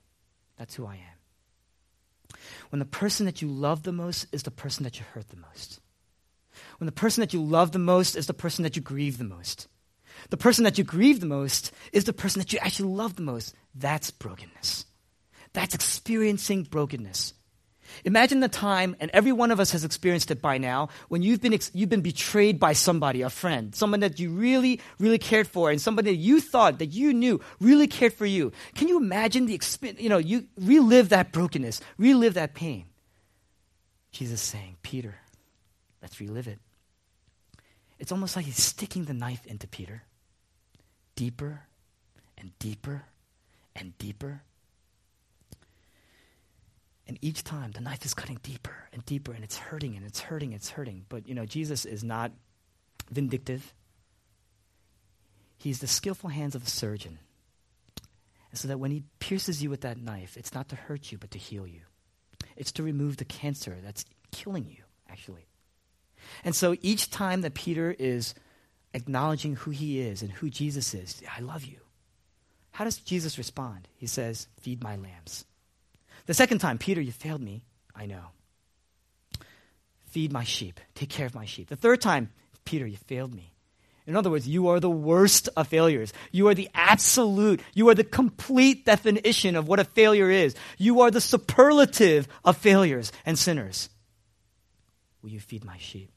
That's 0.57 0.75
who 0.75 0.87
I 0.87 0.95
am. 0.95 1.19
When 2.71 2.79
the 2.79 2.85
person 2.85 3.27
that 3.27 3.43
you 3.43 3.49
love 3.49 3.83
the 3.83 3.93
most 3.93 4.27
is 4.33 4.43
the 4.43 4.51
person 4.51 4.85
that 4.85 4.99
you 4.99 5.05
hurt 5.13 5.29
the 5.29 5.37
most. 5.37 5.81
When 6.79 6.87
the 6.87 6.93
person 6.93 7.21
that 7.21 7.33
you 7.33 7.43
love 7.43 7.73
the 7.73 7.79
most 7.79 8.17
is 8.17 8.27
the 8.27 8.35
person 8.35 8.63
that 8.63 8.77
you 8.77 8.83
grieve 8.83 9.19
the 9.19 9.25
most. 9.25 9.69
The 10.31 10.37
person 10.37 10.65
that 10.65 10.79
you 10.79 10.85
grieve 10.85 11.21
the 11.21 11.27
most 11.27 11.73
is 11.93 12.05
the 12.05 12.13
person 12.13 12.41
that 12.41 12.53
you 12.53 12.59
actually 12.61 12.91
love 12.91 13.17
the 13.17 13.23
most. 13.23 13.55
That's 13.75 14.11
brokenness. 14.11 14.87
That's 15.53 15.75
experiencing 15.75 16.65
brokenness. 16.65 17.35
Imagine 18.05 18.41
the 18.41 18.49
time, 18.49 18.97
and 19.01 19.11
every 19.13 19.33
one 19.33 19.51
of 19.51 19.61
us 19.61 19.71
has 19.73 19.85
experienced 19.85 20.31
it 20.31 20.43
by 20.43 20.59
now, 20.59 20.89
when 21.09 21.23
you've 21.23 21.41
been, 21.41 21.55
ex- 21.55 21.71
you've 21.75 21.89
been 21.89 22.01
betrayed 22.01 22.59
by 22.59 22.73
somebody, 22.73 23.23
a 23.23 23.31
friend, 23.31 23.75
someone 23.75 24.01
that 24.01 24.19
you 24.19 24.31
really, 24.31 24.81
really 24.99 25.19
cared 25.19 25.47
for, 25.47 25.71
and 25.71 25.81
somebody 25.81 26.11
that 26.11 26.17
you 26.17 26.41
thought 26.41 26.79
that 26.79 26.87
you 26.87 27.13
knew 27.13 27.41
really 27.61 27.87
cared 27.87 28.13
for 28.13 28.27
you. 28.27 28.53
Can 28.75 28.89
you 28.89 28.99
imagine 28.99 29.47
the 29.47 29.55
experience, 29.55 30.01
you 30.01 30.09
know, 30.09 30.19
you 30.19 30.47
relive 30.59 31.11
that 31.11 31.33
brokenness, 31.33 31.81
relive 31.99 32.35
that 32.35 32.55
pain? 32.55 32.87
Jesus 34.13 34.41
saying, 34.41 34.77
Peter, 34.83 35.17
let's 36.01 36.21
relive 36.21 36.47
it. 36.47 36.59
It's 37.99 38.13
almost 38.13 38.37
like 38.37 38.45
he's 38.45 38.63
sticking 38.63 39.05
the 39.05 39.15
knife 39.15 39.47
into 39.47 39.67
Peter 39.67 40.03
deeper 41.17 41.63
and 42.37 42.59
deeper 42.59 43.05
and 43.75 43.97
deeper. 43.99 44.43
And 47.07 47.19
each 47.21 47.45
time 47.45 47.73
the 47.73 47.81
knife 47.81 48.05
is 48.05 48.15
cutting 48.15 48.39
deeper 48.43 48.89
and 48.93 49.05
deeper 49.05 49.33
and 49.33 49.45
it's 49.45 49.57
hurting 49.57 49.97
and 49.97 50.07
it's 50.07 50.21
hurting 50.21 50.49
and 50.49 50.57
it's 50.57 50.71
hurting. 50.71 51.05
But 51.09 51.29
you 51.29 51.35
know, 51.35 51.45
Jesus 51.45 51.85
is 51.85 52.03
not 52.03 52.33
vindictive. 53.11 53.75
He's 55.59 55.81
the 55.81 55.87
skillful 55.87 56.31
hands 56.31 56.55
of 56.55 56.65
a 56.65 56.71
surgeon. 56.71 57.19
And 58.51 58.59
so 58.59 58.69
that 58.69 58.79
when 58.79 58.91
he 58.91 59.03
pierces 59.19 59.63
you 59.63 59.69
with 59.69 59.83
that 59.83 59.99
knife, 59.99 60.37
it's 60.37 60.55
not 60.55 60.69
to 60.69 60.77
hurt 60.77 61.11
you, 61.11 61.19
but 61.19 61.31
to 61.33 61.39
heal 61.39 61.67
you. 61.67 61.81
It's 62.57 62.73
to 62.73 62.83
remove 62.83 63.17
the 63.17 63.25
cancer 63.25 63.79
that's 63.83 64.05
killing 64.31 64.67
you, 64.69 64.85
actually. 65.11 65.47
And 66.45 66.55
so 66.55 66.77
each 66.81 67.11
time 67.11 67.43
that 67.43 67.55
Peter 67.55 67.95
is 67.99 68.35
acknowledging 68.95 69.57
who 69.57 69.71
he 69.73 70.01
is 70.01 70.23
and 70.23 70.31
who 70.31 70.49
Jesus 70.49 70.95
is. 70.95 71.23
I 71.37 71.41
love 71.41 71.65
you. 71.65 71.79
How 72.71 72.85
does 72.85 72.99
Jesus 72.99 73.39
respond? 73.39 73.89
He 73.97 74.07
says, 74.07 74.49
Feed 74.61 74.83
my 74.83 74.97
lambs. 74.97 75.45
The 76.27 76.35
second 76.35 76.59
time, 76.59 76.79
Peter, 76.79 77.01
you 77.01 77.13
failed 77.13 77.43
me. 77.43 77.65
I 77.95 78.07
know. 78.07 78.25
Feed 80.07 80.33
my 80.33 80.45
sheep. 80.45 80.81
Take 80.95 81.11
care 81.11 81.27
of 81.27 81.35
my 81.35 81.45
sheep. 81.45 81.69
The 81.69 81.77
third 81.77 82.01
time, 82.01 82.31
Peter, 82.65 82.87
you 82.87 82.97
failed 82.97 83.35
me. 83.35 83.53
In 84.07 84.17
other 84.17 84.31
words, 84.31 84.47
you 84.47 84.69
are 84.69 84.81
the 84.81 84.91
worst 84.91 85.49
of 85.57 85.69
failures. 85.69 86.13
You 86.31 86.49
are 86.49 86.55
the 86.55 86.69
absolute, 86.75 87.61
you 87.73 87.89
are 87.89 87.95
the 87.95 88.05
complete 88.05 88.85
definition 88.85 89.57
of 89.57 89.67
what 89.67 89.81
a 89.81 89.85
failure 89.85 90.31
is. 90.31 90.55
You 90.77 91.01
are 91.01 91.11
the 91.11 91.23
superlative 91.23 92.29
of 92.45 92.57
failures 92.59 93.13
and 93.25 93.39
sinners. 93.39 93.89
Will 95.23 95.31
you 95.31 95.41
feed 95.41 95.65
my 95.65 95.79
sheep? 95.79 96.11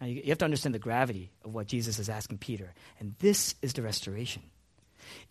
Now, 0.00 0.06
you, 0.06 0.22
have 0.28 0.38
to 0.38 0.46
understand 0.46 0.74
the 0.74 0.80
gravity 0.80 1.30
of 1.44 1.54
what 1.54 1.66
Jesus 1.66 1.98
is 1.98 2.08
asking 2.08 2.38
Peter. 2.38 2.72
And 2.98 3.14
this 3.18 3.54
is 3.60 3.74
the 3.74 3.82
restoration. 3.82 4.42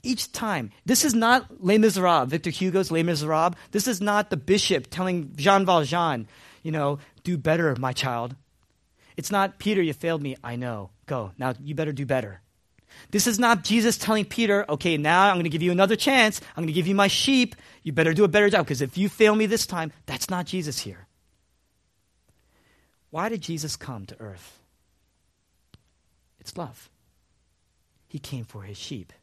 Each 0.03 0.31
time, 0.31 0.71
this 0.85 1.05
is 1.05 1.13
not 1.13 1.63
Les 1.63 1.77
Miserables, 1.77 2.29
Victor 2.29 2.49
Hugo's 2.49 2.91
Les 2.91 3.03
Miserables. 3.03 3.55
This 3.71 3.87
is 3.87 4.01
not 4.01 4.29
the 4.29 4.37
bishop 4.37 4.87
telling 4.89 5.33
Jean 5.35 5.65
Valjean, 5.65 6.27
you 6.63 6.71
know, 6.71 6.99
do 7.23 7.37
better, 7.37 7.75
my 7.77 7.93
child. 7.93 8.35
It's 9.17 9.31
not, 9.31 9.59
Peter, 9.59 9.81
you 9.81 9.93
failed 9.93 10.21
me. 10.21 10.37
I 10.43 10.55
know. 10.55 10.89
Go. 11.05 11.31
Now 11.37 11.53
you 11.61 11.75
better 11.75 11.91
do 11.91 12.05
better. 12.05 12.41
This 13.11 13.27
is 13.27 13.39
not 13.39 13.63
Jesus 13.63 13.97
telling 13.97 14.25
Peter, 14.25 14.65
okay, 14.69 14.97
now 14.97 15.27
I'm 15.27 15.35
going 15.35 15.43
to 15.43 15.49
give 15.49 15.61
you 15.61 15.71
another 15.71 15.95
chance. 15.95 16.41
I'm 16.55 16.63
going 16.63 16.67
to 16.67 16.73
give 16.73 16.87
you 16.87 16.95
my 16.95 17.07
sheep. 17.07 17.55
You 17.83 17.91
better 17.91 18.13
do 18.13 18.23
a 18.23 18.27
better 18.27 18.49
job 18.49 18.65
because 18.65 18.81
if 18.81 18.97
you 18.97 19.09
fail 19.09 19.35
me 19.35 19.45
this 19.45 19.65
time, 19.65 19.91
that's 20.05 20.29
not 20.29 20.45
Jesus 20.45 20.79
here. 20.79 21.07
Why 23.09 23.29
did 23.29 23.41
Jesus 23.41 23.75
come 23.75 24.05
to 24.05 24.19
earth? 24.19 24.59
It's 26.39 26.57
love. 26.57 26.89
He 28.07 28.19
came 28.19 28.45
for 28.45 28.63
his 28.63 28.77
sheep. 28.77 29.13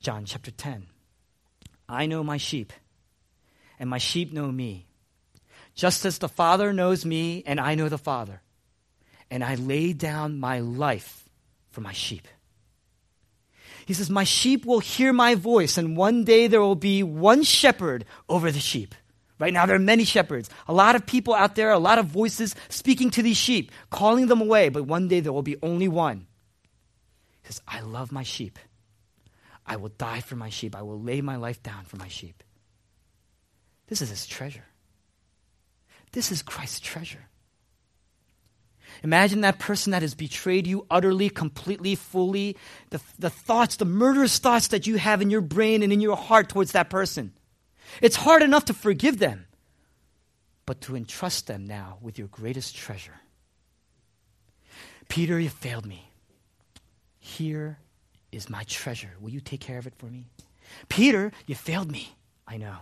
John 0.00 0.24
chapter 0.24 0.50
10. 0.50 0.86
I 1.88 2.06
know 2.06 2.22
my 2.22 2.36
sheep, 2.36 2.72
and 3.78 3.88
my 3.88 3.98
sheep 3.98 4.32
know 4.32 4.50
me. 4.50 4.86
Just 5.74 6.04
as 6.04 6.18
the 6.18 6.28
Father 6.28 6.72
knows 6.72 7.04
me, 7.04 7.42
and 7.46 7.60
I 7.60 7.74
know 7.74 7.88
the 7.88 7.98
Father. 7.98 8.42
And 9.30 9.44
I 9.44 9.54
lay 9.54 9.92
down 9.92 10.40
my 10.40 10.60
life 10.60 11.28
for 11.70 11.80
my 11.80 11.92
sheep. 11.92 12.26
He 13.86 13.94
says, 13.94 14.10
My 14.10 14.24
sheep 14.24 14.66
will 14.66 14.80
hear 14.80 15.12
my 15.12 15.34
voice, 15.34 15.78
and 15.78 15.96
one 15.96 16.24
day 16.24 16.46
there 16.46 16.60
will 16.60 16.74
be 16.74 17.02
one 17.02 17.42
shepherd 17.42 18.04
over 18.28 18.50
the 18.50 18.60
sheep. 18.60 18.94
Right 19.38 19.52
now, 19.52 19.66
there 19.66 19.76
are 19.76 19.80
many 19.80 20.04
shepherds, 20.04 20.50
a 20.66 20.72
lot 20.72 20.96
of 20.96 21.06
people 21.06 21.32
out 21.32 21.54
there, 21.54 21.70
a 21.70 21.78
lot 21.78 21.98
of 21.98 22.06
voices 22.06 22.56
speaking 22.68 23.10
to 23.10 23.22
these 23.22 23.36
sheep, 23.36 23.70
calling 23.88 24.26
them 24.26 24.40
away, 24.40 24.68
but 24.68 24.82
one 24.82 25.06
day 25.06 25.20
there 25.20 25.32
will 25.32 25.42
be 25.42 25.56
only 25.62 25.86
one. 25.86 26.26
He 27.42 27.46
says, 27.52 27.62
I 27.68 27.80
love 27.80 28.10
my 28.10 28.24
sheep. 28.24 28.58
I 29.68 29.76
will 29.76 29.90
die 29.90 30.20
for 30.20 30.34
my 30.34 30.48
sheep. 30.48 30.74
I 30.74 30.82
will 30.82 31.00
lay 31.00 31.20
my 31.20 31.36
life 31.36 31.62
down 31.62 31.84
for 31.84 31.96
my 31.96 32.08
sheep. 32.08 32.42
This 33.88 34.02
is 34.02 34.08
his 34.08 34.26
treasure. 34.26 34.64
This 36.12 36.32
is 36.32 36.42
Christ's 36.42 36.80
treasure. 36.80 37.28
Imagine 39.02 39.42
that 39.42 39.58
person 39.58 39.92
that 39.92 40.02
has 40.02 40.14
betrayed 40.14 40.66
you 40.66 40.86
utterly, 40.90 41.28
completely, 41.28 41.94
fully. 41.94 42.56
The, 42.90 43.00
the 43.18 43.30
thoughts, 43.30 43.76
the 43.76 43.84
murderous 43.84 44.38
thoughts 44.38 44.68
that 44.68 44.86
you 44.86 44.96
have 44.96 45.20
in 45.20 45.30
your 45.30 45.42
brain 45.42 45.82
and 45.82 45.92
in 45.92 46.00
your 46.00 46.16
heart 46.16 46.48
towards 46.48 46.72
that 46.72 46.88
person. 46.88 47.32
It's 48.00 48.16
hard 48.16 48.42
enough 48.42 48.64
to 48.66 48.74
forgive 48.74 49.18
them, 49.18 49.46
but 50.66 50.80
to 50.82 50.96
entrust 50.96 51.46
them 51.46 51.66
now 51.66 51.98
with 52.00 52.18
your 52.18 52.28
greatest 52.28 52.74
treasure. 52.74 53.20
Peter, 55.08 55.38
you 55.38 55.50
failed 55.50 55.86
me. 55.86 56.10
Here 57.18 57.78
is 58.32 58.50
my 58.50 58.62
treasure. 58.64 59.10
Will 59.20 59.30
you 59.30 59.40
take 59.40 59.60
care 59.60 59.78
of 59.78 59.86
it 59.86 59.94
for 59.96 60.06
me? 60.06 60.26
Peter, 60.88 61.32
you 61.46 61.54
failed 61.54 61.90
me. 61.90 62.14
I 62.46 62.56
know. 62.56 62.76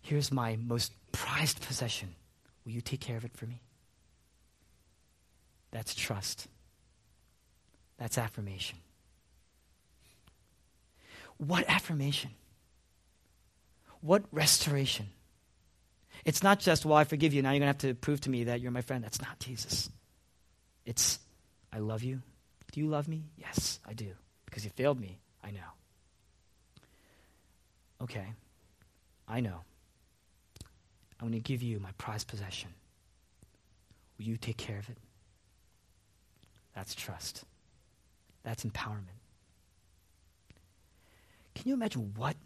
Here's 0.00 0.32
my 0.32 0.56
most 0.56 0.92
prized 1.12 1.60
possession. 1.62 2.14
Will 2.64 2.72
you 2.72 2.80
take 2.80 3.00
care 3.00 3.16
of 3.16 3.24
it 3.24 3.36
for 3.36 3.46
me? 3.46 3.60
That's 5.70 5.94
trust. 5.94 6.48
That's 7.98 8.18
affirmation. 8.18 8.78
What 11.38 11.64
affirmation? 11.68 12.30
What 14.00 14.24
restoration? 14.32 15.06
It's 16.24 16.42
not 16.42 16.60
just, 16.60 16.84
well, 16.84 16.96
I 16.96 17.04
forgive 17.04 17.32
you. 17.32 17.42
Now 17.42 17.50
you're 17.50 17.60
going 17.60 17.74
to 17.74 17.86
have 17.86 17.94
to 17.94 17.94
prove 17.94 18.20
to 18.22 18.30
me 18.30 18.44
that 18.44 18.60
you're 18.60 18.70
my 18.70 18.82
friend. 18.82 19.02
That's 19.02 19.20
not 19.20 19.38
Jesus. 19.38 19.88
It's, 20.84 21.18
I 21.72 21.78
love 21.78 22.02
you. 22.02 22.22
Do 22.72 22.80
you 22.80 22.88
love 22.88 23.06
me? 23.06 23.24
Yes, 23.36 23.78
I 23.86 23.92
do. 23.92 24.08
Because 24.46 24.64
you 24.64 24.70
failed 24.70 24.98
me. 24.98 25.18
I 25.44 25.50
know. 25.50 25.60
Okay. 28.02 28.32
I 29.28 29.40
know. 29.40 29.60
I'm 31.20 31.28
going 31.28 31.32
to 31.32 31.38
give 31.38 31.62
you 31.62 31.78
my 31.78 31.90
prized 31.98 32.26
possession. 32.26 32.70
Will 34.18 34.24
you 34.24 34.36
take 34.36 34.56
care 34.56 34.78
of 34.78 34.88
it? 34.88 34.96
That's 36.74 36.94
trust. 36.94 37.44
That's 38.42 38.64
empowerment. 38.64 39.20
Can 41.54 41.68
you 41.68 41.74
imagine 41.74 42.14
what 42.16 42.36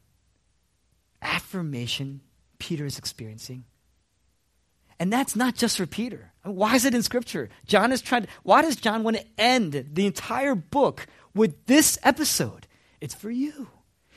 affirmation 1.23 2.21
Peter 2.59 2.85
is 2.85 2.99
experiencing? 2.99 3.65
And 4.99 5.13
that's 5.13 5.37
not 5.37 5.55
just 5.55 5.77
for 5.77 5.87
Peter. 5.87 6.33
Why 6.43 6.75
is 6.75 6.85
it 6.85 6.95
in 6.95 7.03
Scripture? 7.03 7.49
John 7.67 7.93
is 7.93 8.01
trying 8.01 8.23
to, 8.23 8.29
why 8.43 8.63
does 8.63 8.77
John 8.77 9.03
want 9.03 9.17
to 9.17 9.27
end 9.37 9.91
the 9.93 10.07
entire 10.07 10.55
book 10.55 11.07
with 11.35 11.67
this 11.67 11.99
episode? 12.03 12.67
It's 13.01 13.15
for 13.15 13.31
you. 13.31 13.69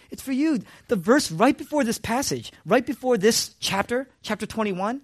It's 0.10 0.22
for 0.22 0.32
you. 0.32 0.60
The 0.88 0.96
verse 0.96 1.32
right 1.32 1.58
before 1.58 1.84
this 1.84 1.98
passage, 1.98 2.52
right 2.66 2.86
before 2.86 3.18
this 3.18 3.56
chapter, 3.60 4.08
chapter 4.22 4.46
21, 4.46 5.02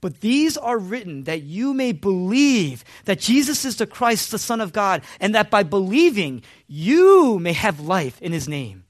but 0.00 0.20
these 0.20 0.56
are 0.56 0.78
written 0.78 1.24
that 1.24 1.42
you 1.42 1.72
may 1.72 1.92
believe 1.92 2.84
that 3.06 3.18
Jesus 3.18 3.64
is 3.64 3.76
the 3.76 3.86
Christ, 3.86 4.30
the 4.30 4.38
Son 4.38 4.60
of 4.60 4.72
God, 4.72 5.02
and 5.20 5.34
that 5.34 5.50
by 5.50 5.62
believing 5.62 6.42
you 6.66 7.38
may 7.38 7.54
have 7.54 7.80
life 7.80 8.20
in 8.20 8.32
his 8.32 8.48
name. 8.48 8.84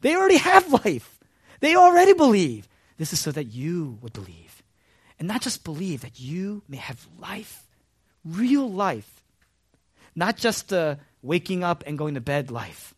They 0.00 0.16
already 0.16 0.36
have 0.36 0.72
life. 0.84 1.18
They 1.60 1.76
already 1.76 2.12
believe. 2.12 2.68
This 2.96 3.12
is 3.12 3.20
so 3.20 3.30
that 3.32 3.44
you 3.44 3.98
would 4.02 4.12
believe. 4.12 4.47
And 5.18 5.26
not 5.26 5.42
just 5.42 5.64
believe, 5.64 6.02
that 6.02 6.20
you 6.20 6.62
may 6.68 6.76
have 6.76 7.06
life, 7.18 7.64
real 8.24 8.70
life. 8.70 9.22
Not 10.14 10.36
just 10.36 10.68
the 10.68 10.98
waking 11.22 11.64
up 11.64 11.82
and 11.86 11.98
going 11.98 12.14
to 12.14 12.20
bed 12.20 12.50
life, 12.50 12.94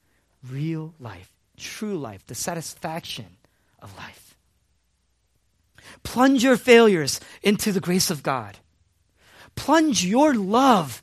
real 0.46 0.94
life, 1.00 1.30
true 1.56 1.96
life, 1.96 2.26
the 2.26 2.34
satisfaction 2.34 3.26
of 3.80 3.96
life. 3.96 4.34
Plunge 6.02 6.44
your 6.44 6.56
failures 6.56 7.20
into 7.42 7.72
the 7.72 7.80
grace 7.80 8.10
of 8.10 8.22
God. 8.22 8.58
Plunge 9.54 10.04
your 10.04 10.34
love 10.34 11.02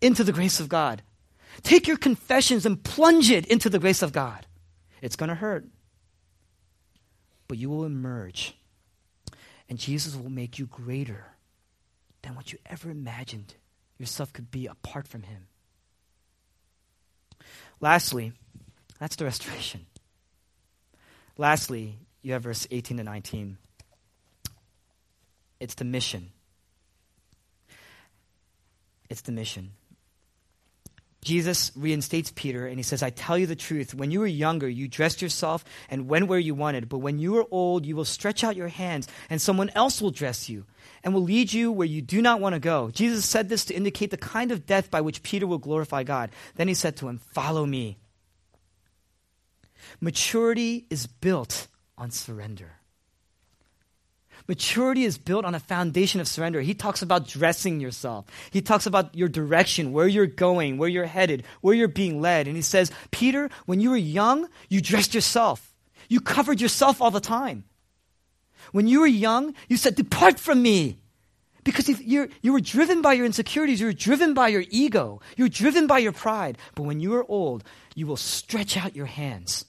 into 0.00 0.24
the 0.24 0.32
grace 0.32 0.60
of 0.60 0.68
God. 0.68 1.02
Take 1.62 1.86
your 1.86 1.96
confessions 1.96 2.64
and 2.64 2.82
plunge 2.82 3.30
it 3.30 3.46
into 3.46 3.68
the 3.68 3.78
grace 3.78 4.02
of 4.02 4.12
God. 4.12 4.46
It's 5.02 5.16
going 5.16 5.28
to 5.28 5.34
hurt, 5.34 5.66
but 7.48 7.58
you 7.58 7.68
will 7.68 7.84
emerge. 7.84 8.54
And 9.70 9.78
Jesus 9.78 10.16
will 10.16 10.28
make 10.28 10.58
you 10.58 10.66
greater 10.66 11.24
than 12.22 12.34
what 12.34 12.52
you 12.52 12.58
ever 12.66 12.90
imagined 12.90 13.54
yourself 13.98 14.32
could 14.32 14.50
be 14.50 14.66
apart 14.66 15.06
from 15.06 15.22
Him. 15.22 15.46
Lastly, 17.80 18.32
that's 18.98 19.14
the 19.16 19.24
restoration. 19.24 19.86
Lastly, 21.38 21.98
you 22.20 22.32
have 22.32 22.42
verse 22.42 22.66
18 22.70 22.96
to 22.98 23.04
19. 23.04 23.56
It's 25.60 25.74
the 25.74 25.84
mission. 25.84 26.32
It's 29.08 29.22
the 29.22 29.32
mission. 29.32 29.70
Jesus 31.22 31.70
reinstates 31.76 32.32
Peter 32.34 32.66
and 32.66 32.78
he 32.78 32.82
says, 32.82 33.02
I 33.02 33.10
tell 33.10 33.36
you 33.36 33.46
the 33.46 33.56
truth. 33.56 33.94
When 33.94 34.10
you 34.10 34.20
were 34.20 34.26
younger, 34.26 34.68
you 34.68 34.88
dressed 34.88 35.20
yourself 35.20 35.64
and 35.90 36.08
went 36.08 36.28
where 36.28 36.38
you 36.38 36.54
wanted. 36.54 36.88
But 36.88 36.98
when 36.98 37.18
you 37.18 37.36
are 37.36 37.46
old, 37.50 37.84
you 37.84 37.94
will 37.94 38.06
stretch 38.06 38.42
out 38.42 38.56
your 38.56 38.68
hands 38.68 39.06
and 39.28 39.40
someone 39.40 39.70
else 39.74 40.00
will 40.00 40.10
dress 40.10 40.48
you 40.48 40.64
and 41.04 41.12
will 41.12 41.22
lead 41.22 41.52
you 41.52 41.72
where 41.72 41.86
you 41.86 42.00
do 42.00 42.22
not 42.22 42.40
want 42.40 42.54
to 42.54 42.60
go. 42.60 42.90
Jesus 42.90 43.26
said 43.26 43.48
this 43.48 43.66
to 43.66 43.74
indicate 43.74 44.10
the 44.10 44.16
kind 44.16 44.50
of 44.50 44.64
death 44.64 44.90
by 44.90 45.02
which 45.02 45.22
Peter 45.22 45.46
will 45.46 45.58
glorify 45.58 46.04
God. 46.04 46.30
Then 46.56 46.68
he 46.68 46.74
said 46.74 46.96
to 46.96 47.08
him, 47.08 47.18
Follow 47.18 47.66
me. 47.66 47.98
Maturity 50.00 50.86
is 50.88 51.06
built 51.06 51.66
on 51.98 52.10
surrender. 52.10 52.79
Maturity 54.50 55.04
is 55.04 55.16
built 55.16 55.44
on 55.44 55.54
a 55.54 55.60
foundation 55.60 56.20
of 56.20 56.26
surrender. 56.26 56.60
He 56.60 56.74
talks 56.74 57.02
about 57.02 57.28
dressing 57.28 57.78
yourself. 57.78 58.26
He 58.50 58.60
talks 58.60 58.84
about 58.84 59.14
your 59.14 59.28
direction, 59.28 59.92
where 59.92 60.08
you're 60.08 60.26
going, 60.26 60.76
where 60.76 60.88
you're 60.88 61.06
headed, 61.06 61.44
where 61.60 61.72
you're 61.72 61.86
being 61.86 62.20
led. 62.20 62.48
And 62.48 62.56
he 62.56 62.62
says, 62.62 62.90
Peter, 63.12 63.48
when 63.66 63.78
you 63.78 63.90
were 63.90 63.96
young, 63.96 64.48
you 64.68 64.80
dressed 64.80 65.14
yourself. 65.14 65.72
You 66.08 66.20
covered 66.20 66.60
yourself 66.60 67.00
all 67.00 67.12
the 67.12 67.20
time. 67.20 67.62
When 68.72 68.88
you 68.88 69.02
were 69.02 69.06
young, 69.06 69.54
you 69.68 69.76
said, 69.76 69.94
Depart 69.94 70.40
from 70.40 70.60
me. 70.60 70.98
Because 71.62 71.88
you 72.00 72.28
you 72.42 72.52
were 72.52 72.60
driven 72.60 73.02
by 73.02 73.12
your 73.12 73.26
insecurities, 73.26 73.80
you 73.80 73.86
were 73.86 73.92
driven 73.92 74.34
by 74.34 74.48
your 74.48 74.64
ego, 74.68 75.20
you 75.36 75.44
were 75.44 75.48
driven 75.48 75.86
by 75.86 75.98
your 75.98 76.10
pride. 76.10 76.58
But 76.74 76.86
when 76.86 76.98
you 76.98 77.14
are 77.14 77.30
old, 77.30 77.62
you 77.94 78.08
will 78.08 78.16
stretch 78.16 78.76
out 78.76 78.96
your 78.96 79.06
hands 79.06 79.66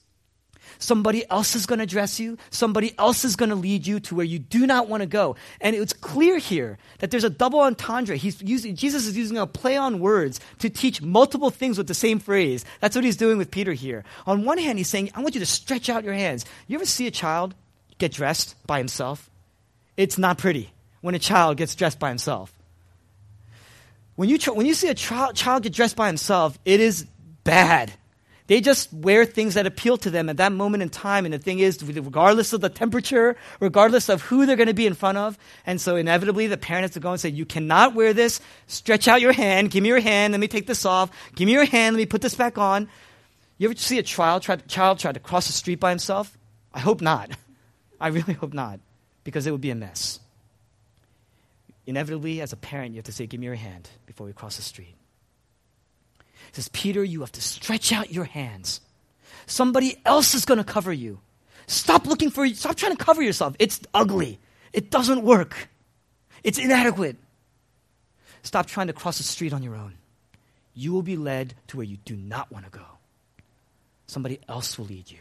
Somebody 0.82 1.30
else 1.30 1.56
is 1.56 1.68
going 1.68 1.78
to 1.78 1.86
dress 1.86 2.20
you. 2.20 2.40
Somebody 2.50 2.98
else 2.98 3.24
is 3.24 3.36
going 3.36 3.50
to 3.50 3.56
lead 3.56 3.86
you 3.86 4.00
to 4.02 4.16
where 4.16 4.26
you 4.26 4.40
do 4.40 4.66
not 4.66 4.90
want 4.90 5.02
to 5.02 5.08
go. 5.08 5.36
And 5.62 5.76
it's 5.76 5.94
clear 5.94 6.40
here 6.40 6.80
that 6.98 7.12
there's 7.12 7.24
a 7.24 7.30
double 7.30 7.60
entendre. 7.60 8.16
He's 8.16 8.42
using, 8.42 8.76
Jesus 8.76 9.06
is 9.06 9.16
using 9.16 9.38
a 9.38 9.46
play 9.46 9.78
on 9.78 10.00
words 10.00 10.40
to 10.58 10.72
teach 10.72 11.00
multiple 11.00 11.52
things 11.52 11.78
with 11.78 11.86
the 11.86 11.94
same 11.94 12.18
phrase. 12.18 12.66
That's 12.80 12.96
what 12.96 13.06
he's 13.06 13.16
doing 13.16 13.38
with 13.38 13.52
Peter 13.52 13.74
here. 13.74 14.04
On 14.26 14.44
one 14.44 14.58
hand, 14.58 14.80
he's 14.80 14.88
saying, 14.88 15.12
I 15.14 15.22
want 15.22 15.36
you 15.36 15.40
to 15.40 15.46
stretch 15.46 15.88
out 15.88 16.04
your 16.04 16.16
hands. 16.16 16.46
You 16.68 16.78
ever 16.78 16.86
see 16.88 17.06
a 17.06 17.12
child 17.12 17.54
get 18.00 18.12
dressed 18.12 18.56
by 18.66 18.80
himself? 18.80 19.30
It's 19.98 20.18
not 20.18 20.40
pretty 20.40 20.74
when 21.02 21.14
a 21.14 21.20
child 21.20 21.58
gets 21.58 21.76
dressed 21.76 22.00
by 22.00 22.10
himself. 22.10 22.52
When 24.16 24.30
you, 24.30 24.40
when 24.52 24.66
you 24.66 24.74
see 24.74 24.90
a 24.90 24.96
child, 24.96 25.36
child 25.36 25.62
get 25.62 25.74
dressed 25.74 25.96
by 25.96 26.08
himself, 26.08 26.58
it 26.66 26.80
is 26.80 27.06
bad. 27.44 27.94
They 28.52 28.60
just 28.60 28.92
wear 28.92 29.24
things 29.24 29.54
that 29.54 29.66
appeal 29.66 29.96
to 30.00 30.10
them 30.10 30.28
at 30.28 30.36
that 30.36 30.52
moment 30.52 30.84
in 30.84 30.90
time. 30.90 31.24
And 31.24 31.34
the 31.34 31.40
thing 31.40 31.60
is, 31.60 31.82
regardless 31.82 32.52
of 32.52 32.60
the 32.60 32.68
temperature, 32.68 33.38
regardless 33.62 34.10
of 34.10 34.22
who 34.24 34.46
they're 34.46 34.58
going 34.58 34.68
to 34.68 34.74
be 34.74 34.86
in 34.86 34.94
front 34.94 35.18
of. 35.18 35.38
And 35.66 35.80
so 35.80 35.96
inevitably 35.96 36.48
the 36.48 36.58
parent 36.58 36.82
has 36.82 36.92
to 36.92 37.00
go 37.00 37.12
and 37.12 37.18
say, 37.18 37.30
you 37.30 37.46
cannot 37.46 37.96
wear 37.96 38.12
this. 38.12 38.42
Stretch 38.68 39.08
out 39.08 39.22
your 39.22 39.32
hand. 39.32 39.72
Give 39.72 39.82
me 39.82 39.88
your 39.88 40.02
hand. 40.02 40.34
Let 40.34 40.42
me 40.42 40.50
take 40.50 40.68
this 40.68 40.84
off. 40.84 41.12
Give 41.34 41.46
me 41.46 41.54
your 41.54 41.64
hand. 41.64 41.96
Let 41.96 42.02
me 42.02 42.06
put 42.06 42.22
this 42.22 42.36
back 42.36 42.58
on. 42.58 42.90
You 43.58 43.70
ever 43.70 43.78
see 43.78 44.00
a 44.00 44.04
child 44.04 44.42
try, 44.42 44.58
child 44.58 45.00
try 45.00 45.14
to 45.14 45.20
cross 45.22 45.48
the 45.48 45.54
street 45.54 45.80
by 45.80 45.92
himself? 45.92 46.38
I 46.74 46.82
hope 46.82 47.00
not. 47.00 47.32
I 48.02 48.10
really 48.10 48.34
hope 48.34 48.54
not, 48.54 48.82
because 49.24 49.48
it 49.48 49.52
would 49.52 49.62
be 49.62 49.72
a 49.72 49.76
mess. 49.76 50.20
Inevitably, 51.86 52.42
as 52.42 52.52
a 52.52 52.58
parent, 52.58 52.96
you 52.96 52.98
have 52.98 53.06
to 53.06 53.14
say, 53.14 53.28
give 53.28 53.40
me 53.40 53.46
your 53.46 53.56
hand 53.56 53.90
before 54.08 54.28
we 54.28 54.34
cross 54.34 54.58
the 54.58 54.62
street. 54.62 54.96
He 56.52 56.56
says, 56.56 56.68
Peter, 56.70 57.04
you 57.04 57.22
have 57.22 57.32
to 57.34 57.42
stretch 57.42 57.94
out 57.94 58.12
your 58.12 58.26
hands. 58.26 58.82
Somebody 59.46 60.02
else 60.06 60.34
is 60.34 60.46
going 60.46 60.58
to 60.58 60.64
cover 60.64 60.92
you. 60.92 61.20
Stop 61.68 62.06
looking 62.06 62.30
for, 62.30 62.48
stop 62.50 62.76
trying 62.76 62.96
to 62.96 63.04
cover 63.04 63.22
yourself. 63.22 63.56
It's 63.58 63.80
ugly. 63.94 64.40
It 64.74 64.92
doesn't 64.92 65.24
work. 65.24 65.70
It's 66.44 66.58
inadequate. 66.58 67.16
Stop 68.44 68.66
trying 68.66 68.88
to 68.88 68.94
cross 68.94 69.18
the 69.18 69.24
street 69.24 69.54
on 69.54 69.64
your 69.64 69.76
own. 69.76 69.94
You 70.74 70.92
will 70.92 71.04
be 71.04 71.16
led 71.16 71.54
to 71.68 71.78
where 71.78 71.86
you 71.86 71.98
do 72.04 72.16
not 72.16 72.52
want 72.52 72.66
to 72.66 72.72
go. 72.72 72.86
Somebody 74.08 74.40
else 74.50 74.78
will 74.78 74.86
lead 74.86 75.10
you. 75.10 75.20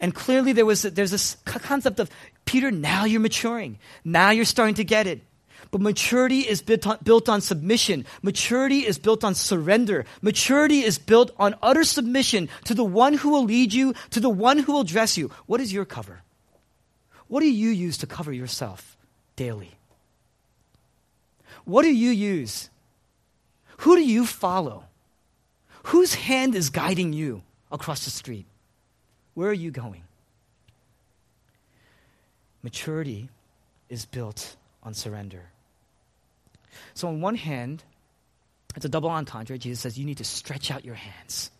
And 0.00 0.14
clearly 0.14 0.52
there 0.52 0.66
was 0.66 0.82
there's 0.82 1.10
this 1.10 1.36
concept 1.44 2.00
of 2.00 2.10
Peter, 2.44 2.70
now 2.70 3.04
you're 3.04 3.20
maturing. 3.20 3.78
Now 4.04 4.30
you're 4.30 4.44
starting 4.44 4.76
to 4.76 4.84
get 4.84 5.06
it. 5.06 5.22
But 5.70 5.80
maturity 5.80 6.40
is 6.40 6.62
built 6.62 7.28
on, 7.28 7.40
submission. 7.40 8.06
Maturity 8.22 8.86
is 8.86 8.98
built 8.98 9.24
on 9.24 9.34
surrender. 9.34 10.04
Maturity 10.22 10.80
is 10.80 10.98
built 10.98 11.30
on 11.38 11.54
utter 11.62 11.84
submission 11.84 12.48
to 12.64 12.74
the 12.74 12.84
one 12.84 13.14
who 13.14 13.30
will 13.30 13.44
lead 13.44 13.72
you, 13.72 13.94
to 14.10 14.20
the 14.20 14.30
one 14.30 14.58
who 14.58 14.72
will 14.72 14.84
dress 14.84 15.16
you. 15.16 15.30
What 15.46 15.60
is 15.60 15.72
your 15.72 15.84
cover? 15.84 16.22
What 17.28 17.40
do 17.40 17.50
you 17.50 17.70
use 17.70 17.98
to 17.98 18.06
cover 18.06 18.32
yourself 18.32 18.96
daily? 19.36 19.76
What 21.64 21.82
do 21.82 21.94
you 21.94 22.10
use? 22.10 22.70
Who 23.78 23.96
do 23.96 24.02
you 24.02 24.26
follow? 24.26 24.84
Whose 25.84 26.14
hand 26.14 26.54
is 26.54 26.70
guiding 26.70 27.12
you 27.12 27.42
across 27.70 28.04
the 28.04 28.10
street? 28.10 28.46
Where 29.34 29.48
are 29.48 29.54
you 29.54 29.70
going? 29.70 30.02
Maturity 32.62 33.28
is 33.88 34.04
built 34.04 34.56
surrender. 34.94 35.50
So, 36.94 37.08
on 37.08 37.20
one 37.20 37.34
hand, 37.34 37.82
it's 38.76 38.84
a 38.84 38.88
double 38.88 39.10
entendre. 39.10 39.58
Jesus 39.58 39.80
says 39.80 39.98
you 39.98 40.06
need 40.06 40.18
to 40.18 40.24
stretch 40.24 40.70
out 40.70 40.84
your 40.84 40.94
hands. 40.94 41.50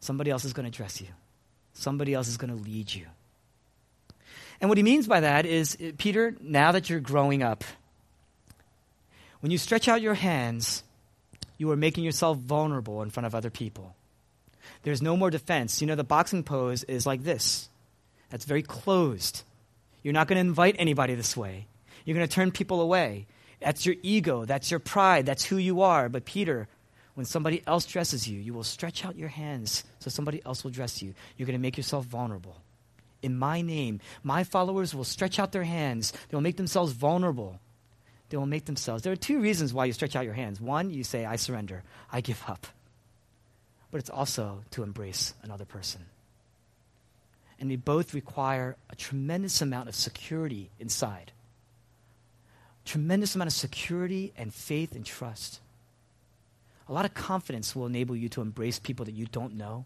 Somebody 0.00 0.30
else 0.30 0.44
is 0.44 0.52
going 0.52 0.70
to 0.70 0.76
dress 0.76 1.00
you, 1.00 1.08
somebody 1.74 2.14
else 2.14 2.28
is 2.28 2.36
going 2.36 2.56
to 2.56 2.62
lead 2.62 2.92
you. 2.92 3.06
And 4.60 4.68
what 4.68 4.78
he 4.78 4.84
means 4.84 5.08
by 5.08 5.20
that 5.20 5.44
is, 5.44 5.76
uh, 5.80 5.90
Peter, 5.98 6.36
now 6.40 6.72
that 6.72 6.88
you're 6.88 7.00
growing 7.00 7.42
up, 7.42 7.64
when 9.40 9.50
you 9.50 9.58
stretch 9.58 9.88
out 9.88 10.00
your 10.00 10.14
hands, 10.14 10.84
you 11.58 11.68
are 11.72 11.76
making 11.76 12.04
yourself 12.04 12.38
vulnerable 12.38 13.02
in 13.02 13.10
front 13.10 13.26
of 13.26 13.34
other 13.34 13.50
people. 13.50 13.96
There's 14.84 15.02
no 15.02 15.16
more 15.16 15.30
defense. 15.30 15.80
You 15.80 15.88
know, 15.88 15.96
the 15.96 16.04
boxing 16.04 16.44
pose 16.44 16.84
is 16.84 17.06
like 17.06 17.24
this 17.24 17.68
that's 18.30 18.44
very 18.44 18.62
closed. 18.62 19.42
You're 20.02 20.14
not 20.14 20.28
going 20.28 20.36
to 20.36 20.48
invite 20.48 20.76
anybody 20.78 21.14
this 21.14 21.36
way. 21.36 21.66
You're 22.04 22.16
going 22.16 22.26
to 22.26 22.34
turn 22.34 22.50
people 22.50 22.80
away. 22.80 23.26
That's 23.60 23.86
your 23.86 23.94
ego. 24.02 24.44
That's 24.44 24.70
your 24.70 24.80
pride. 24.80 25.26
That's 25.26 25.44
who 25.44 25.56
you 25.56 25.82
are. 25.82 26.08
But 26.08 26.24
Peter, 26.24 26.68
when 27.14 27.26
somebody 27.26 27.62
else 27.66 27.86
dresses 27.86 28.28
you, 28.28 28.40
you 28.40 28.52
will 28.54 28.64
stretch 28.64 29.04
out 29.04 29.16
your 29.16 29.28
hands 29.28 29.84
so 30.00 30.10
somebody 30.10 30.42
else 30.44 30.64
will 30.64 30.70
dress 30.70 31.02
you. 31.02 31.14
You're 31.36 31.46
going 31.46 31.58
to 31.58 31.62
make 31.62 31.76
yourself 31.76 32.04
vulnerable. 32.06 32.56
In 33.22 33.38
my 33.38 33.62
name, 33.62 34.00
my 34.24 34.42
followers 34.42 34.94
will 34.94 35.04
stretch 35.04 35.38
out 35.38 35.52
their 35.52 35.62
hands. 35.62 36.12
They 36.28 36.36
will 36.36 36.42
make 36.42 36.56
themselves 36.56 36.92
vulnerable. 36.92 37.60
They 38.30 38.36
will 38.36 38.46
make 38.46 38.64
themselves. 38.64 39.04
There 39.04 39.12
are 39.12 39.16
two 39.16 39.40
reasons 39.40 39.72
why 39.72 39.84
you 39.84 39.92
stretch 39.92 40.16
out 40.16 40.24
your 40.24 40.34
hands. 40.34 40.60
One, 40.60 40.90
you 40.90 41.04
say, 41.04 41.24
I 41.24 41.36
surrender, 41.36 41.84
I 42.10 42.20
give 42.20 42.42
up. 42.48 42.66
But 43.90 43.98
it's 43.98 44.10
also 44.10 44.64
to 44.70 44.82
embrace 44.82 45.34
another 45.42 45.66
person. 45.66 46.06
And 47.62 47.70
they 47.70 47.76
both 47.76 48.12
require 48.12 48.76
a 48.90 48.96
tremendous 48.96 49.62
amount 49.62 49.88
of 49.88 49.94
security 49.94 50.68
inside 50.78 51.32
tremendous 52.84 53.34
amount 53.34 53.48
of 53.48 53.54
security 53.54 54.32
and 54.36 54.52
faith 54.52 54.94
and 54.94 55.04
trust. 55.04 55.60
A 56.88 56.92
lot 56.92 57.04
of 57.04 57.14
confidence 57.14 57.74
will 57.74 57.86
enable 57.86 58.16
you 58.16 58.28
to 58.30 58.40
embrace 58.40 58.78
people 58.78 59.04
that 59.04 59.14
you 59.14 59.26
don't 59.26 59.54
know. 59.54 59.84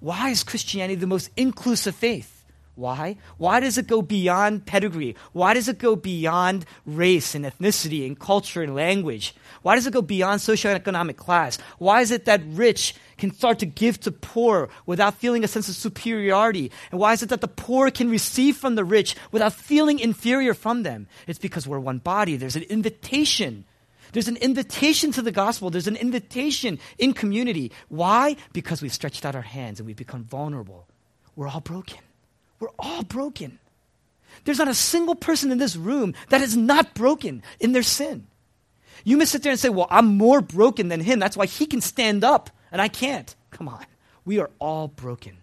Why 0.00 0.30
is 0.30 0.42
Christianity 0.42 0.96
the 0.96 1.06
most 1.06 1.30
inclusive 1.36 1.94
faith? 1.94 2.37
Why? 2.78 3.16
Why 3.38 3.58
does 3.58 3.76
it 3.76 3.88
go 3.88 4.02
beyond 4.02 4.64
pedigree? 4.64 5.16
Why 5.32 5.52
does 5.52 5.66
it 5.66 5.78
go 5.78 5.96
beyond 5.96 6.64
race 6.86 7.34
and 7.34 7.44
ethnicity 7.44 8.06
and 8.06 8.16
culture 8.16 8.62
and 8.62 8.76
language? 8.76 9.34
Why 9.62 9.74
does 9.74 9.88
it 9.88 9.92
go 9.92 10.00
beyond 10.00 10.40
socioeconomic 10.40 11.16
class? 11.16 11.58
Why 11.78 12.02
is 12.02 12.12
it 12.12 12.26
that 12.26 12.40
rich 12.46 12.94
can 13.16 13.34
start 13.34 13.58
to 13.58 13.66
give 13.66 13.98
to 14.02 14.12
poor 14.12 14.68
without 14.86 15.14
feeling 15.14 15.42
a 15.42 15.48
sense 15.48 15.68
of 15.68 15.74
superiority? 15.74 16.70
And 16.92 17.00
why 17.00 17.14
is 17.14 17.24
it 17.24 17.30
that 17.30 17.40
the 17.40 17.48
poor 17.48 17.90
can 17.90 18.10
receive 18.10 18.56
from 18.56 18.76
the 18.76 18.84
rich 18.84 19.16
without 19.32 19.54
feeling 19.54 19.98
inferior 19.98 20.54
from 20.54 20.84
them? 20.84 21.08
It's 21.26 21.40
because 21.40 21.66
we're 21.66 21.80
one 21.80 21.98
body. 21.98 22.36
There's 22.36 22.54
an 22.54 22.62
invitation. 22.62 23.64
There's 24.12 24.28
an 24.28 24.36
invitation 24.36 25.10
to 25.12 25.22
the 25.22 25.32
gospel. 25.32 25.70
There's 25.70 25.88
an 25.88 25.96
invitation 25.96 26.78
in 26.96 27.12
community. 27.12 27.72
Why? 27.88 28.36
Because 28.52 28.80
we've 28.80 28.94
stretched 28.94 29.26
out 29.26 29.34
our 29.34 29.42
hands 29.42 29.80
and 29.80 29.86
we've 29.88 29.96
become 29.96 30.22
vulnerable. 30.22 30.86
We're 31.34 31.48
all 31.48 31.58
broken. 31.58 31.98
We're 32.60 32.68
all 32.78 33.02
broken. 33.02 33.58
There's 34.44 34.58
not 34.58 34.68
a 34.68 34.74
single 34.74 35.14
person 35.14 35.50
in 35.50 35.58
this 35.58 35.76
room 35.76 36.14
that 36.30 36.40
is 36.40 36.56
not 36.56 36.94
broken 36.94 37.42
in 37.60 37.72
their 37.72 37.82
sin. 37.82 38.26
You 39.04 39.16
may 39.16 39.24
sit 39.24 39.42
there 39.42 39.52
and 39.52 39.60
say, 39.60 39.68
Well, 39.68 39.86
I'm 39.90 40.16
more 40.16 40.40
broken 40.40 40.88
than 40.88 41.00
him. 41.00 41.18
That's 41.18 41.36
why 41.36 41.46
he 41.46 41.66
can 41.66 41.80
stand 41.80 42.24
up 42.24 42.50
and 42.72 42.80
I 42.80 42.88
can't. 42.88 43.34
Come 43.50 43.68
on. 43.68 43.84
We 44.24 44.38
are 44.38 44.50
all 44.58 44.88
broken. 44.88 45.38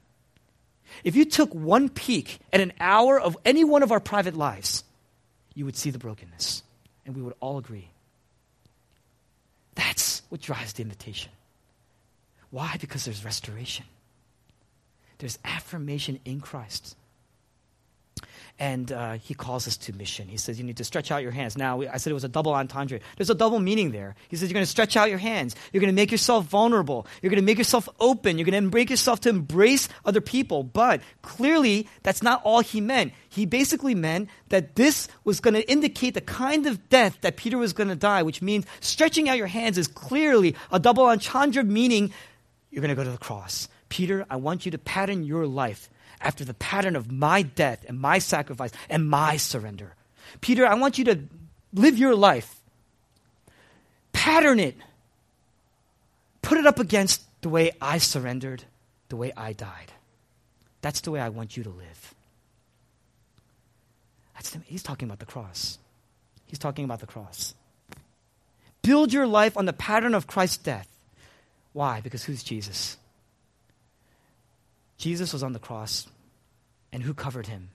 If 1.03 1.15
you 1.15 1.25
took 1.25 1.53
one 1.53 1.89
peek 1.89 2.39
at 2.53 2.61
an 2.61 2.73
hour 2.79 3.19
of 3.19 3.37
any 3.43 3.63
one 3.63 3.83
of 3.83 3.91
our 3.91 3.99
private 3.99 4.35
lives, 4.35 4.83
you 5.53 5.65
would 5.65 5.75
see 5.75 5.89
the 5.89 5.99
brokenness. 5.99 6.63
And 7.05 7.15
we 7.15 7.21
would 7.21 7.33
all 7.39 7.57
agree. 7.57 7.89
That's 9.75 10.21
what 10.29 10.41
drives 10.41 10.73
the 10.73 10.83
invitation. 10.83 11.31
Why? 12.49 12.77
Because 12.79 13.05
there's 13.05 13.25
restoration, 13.25 13.85
there's 15.17 15.37
affirmation 15.43 16.19
in 16.25 16.39
Christ 16.39 16.95
and 18.57 18.89
uh, 18.91 19.13
he 19.13 19.33
calls 19.33 19.67
us 19.67 19.75
to 19.75 19.93
mission. 19.93 20.29
He 20.29 20.37
says, 20.37 20.57
You 20.57 20.63
need 20.63 20.77
to 20.77 20.85
stretch 20.85 21.11
out 21.11 21.21
your 21.21 21.31
hands. 21.31 21.57
Now, 21.57 21.81
I 21.81 21.97
said 21.97 22.11
it 22.11 22.13
was 22.13 22.23
a 22.23 22.29
double 22.29 22.53
entendre. 22.53 22.99
There's 23.17 23.29
a 23.29 23.35
double 23.35 23.59
meaning 23.59 23.91
there. 23.91 24.15
He 24.29 24.37
says, 24.37 24.49
You're 24.49 24.53
going 24.53 24.65
to 24.65 24.69
stretch 24.69 24.95
out 24.95 25.09
your 25.09 25.17
hands. 25.17 25.55
You're 25.73 25.81
going 25.81 25.91
to 25.91 25.95
make 25.95 26.11
yourself 26.11 26.45
vulnerable. 26.45 27.05
You're 27.21 27.29
going 27.29 27.41
to 27.41 27.45
make 27.45 27.57
yourself 27.57 27.89
open. 27.99 28.37
You're 28.37 28.49
going 28.49 28.63
to 28.63 28.69
break 28.69 28.89
yourself 28.89 29.19
to 29.21 29.29
embrace 29.29 29.89
other 30.05 30.21
people. 30.21 30.63
But 30.63 31.01
clearly, 31.21 31.89
that's 32.03 32.23
not 32.23 32.41
all 32.45 32.61
he 32.61 32.79
meant. 32.79 33.13
He 33.27 33.45
basically 33.45 33.95
meant 33.95 34.29
that 34.49 34.75
this 34.75 35.09
was 35.25 35.41
going 35.41 35.55
to 35.55 35.69
indicate 35.69 36.13
the 36.13 36.21
kind 36.21 36.65
of 36.65 36.87
death 36.89 37.17
that 37.21 37.35
Peter 37.35 37.57
was 37.57 37.73
going 37.73 37.89
to 37.89 37.95
die, 37.95 38.23
which 38.23 38.41
means 38.41 38.65
stretching 38.79 39.27
out 39.27 39.37
your 39.37 39.47
hands 39.47 39.77
is 39.77 39.87
clearly 39.87 40.55
a 40.71 40.79
double 40.79 41.05
entendre 41.05 41.63
meaning 41.63 42.11
you're 42.71 42.81
going 42.81 42.89
to 42.89 42.95
go 42.95 43.03
to 43.03 43.11
the 43.11 43.17
cross. 43.17 43.67
Peter, 43.89 44.25
I 44.29 44.37
want 44.37 44.65
you 44.65 44.71
to 44.71 44.77
pattern 44.77 45.23
your 45.23 45.45
life 45.45 45.89
after 46.21 46.45
the 46.45 46.53
pattern 46.53 46.95
of 46.95 47.11
my 47.11 47.41
death 47.41 47.85
and 47.87 47.99
my 47.99 48.19
sacrifice 48.19 48.71
and 48.89 49.09
my 49.09 49.37
surrender. 49.37 49.95
Peter, 50.41 50.65
I 50.65 50.75
want 50.75 50.97
you 50.97 51.05
to 51.05 51.19
live 51.73 51.97
your 51.97 52.15
life, 52.15 52.61
pattern 54.13 54.59
it, 54.59 54.75
put 56.41 56.57
it 56.57 56.65
up 56.65 56.79
against 56.79 57.23
the 57.41 57.49
way 57.49 57.71
I 57.81 57.97
surrendered, 57.97 58.63
the 59.09 59.15
way 59.15 59.31
I 59.35 59.53
died. 59.53 59.91
That's 60.81 61.01
the 61.01 61.11
way 61.11 61.19
I 61.19 61.29
want 61.29 61.57
you 61.57 61.63
to 61.63 61.69
live. 61.69 62.15
The, 64.51 64.59
he's 64.65 64.83
talking 64.83 65.07
about 65.07 65.19
the 65.19 65.25
cross. 65.25 65.79
He's 66.45 66.59
talking 66.59 66.85
about 66.85 66.99
the 66.99 67.07
cross. 67.07 67.53
Build 68.81 69.11
your 69.11 69.25
life 69.25 69.57
on 69.57 69.65
the 69.65 69.73
pattern 69.73 70.13
of 70.13 70.27
Christ's 70.27 70.57
death. 70.57 70.87
Why? 71.73 72.01
Because 72.01 72.23
who's 72.23 72.43
Jesus? 72.43 72.97
Jesus 74.97 75.33
was 75.33 75.43
on 75.43 75.53
the 75.53 75.59
cross 75.59 76.07
and 76.91 77.03
who 77.03 77.13
covered 77.13 77.47
him? 77.47 77.69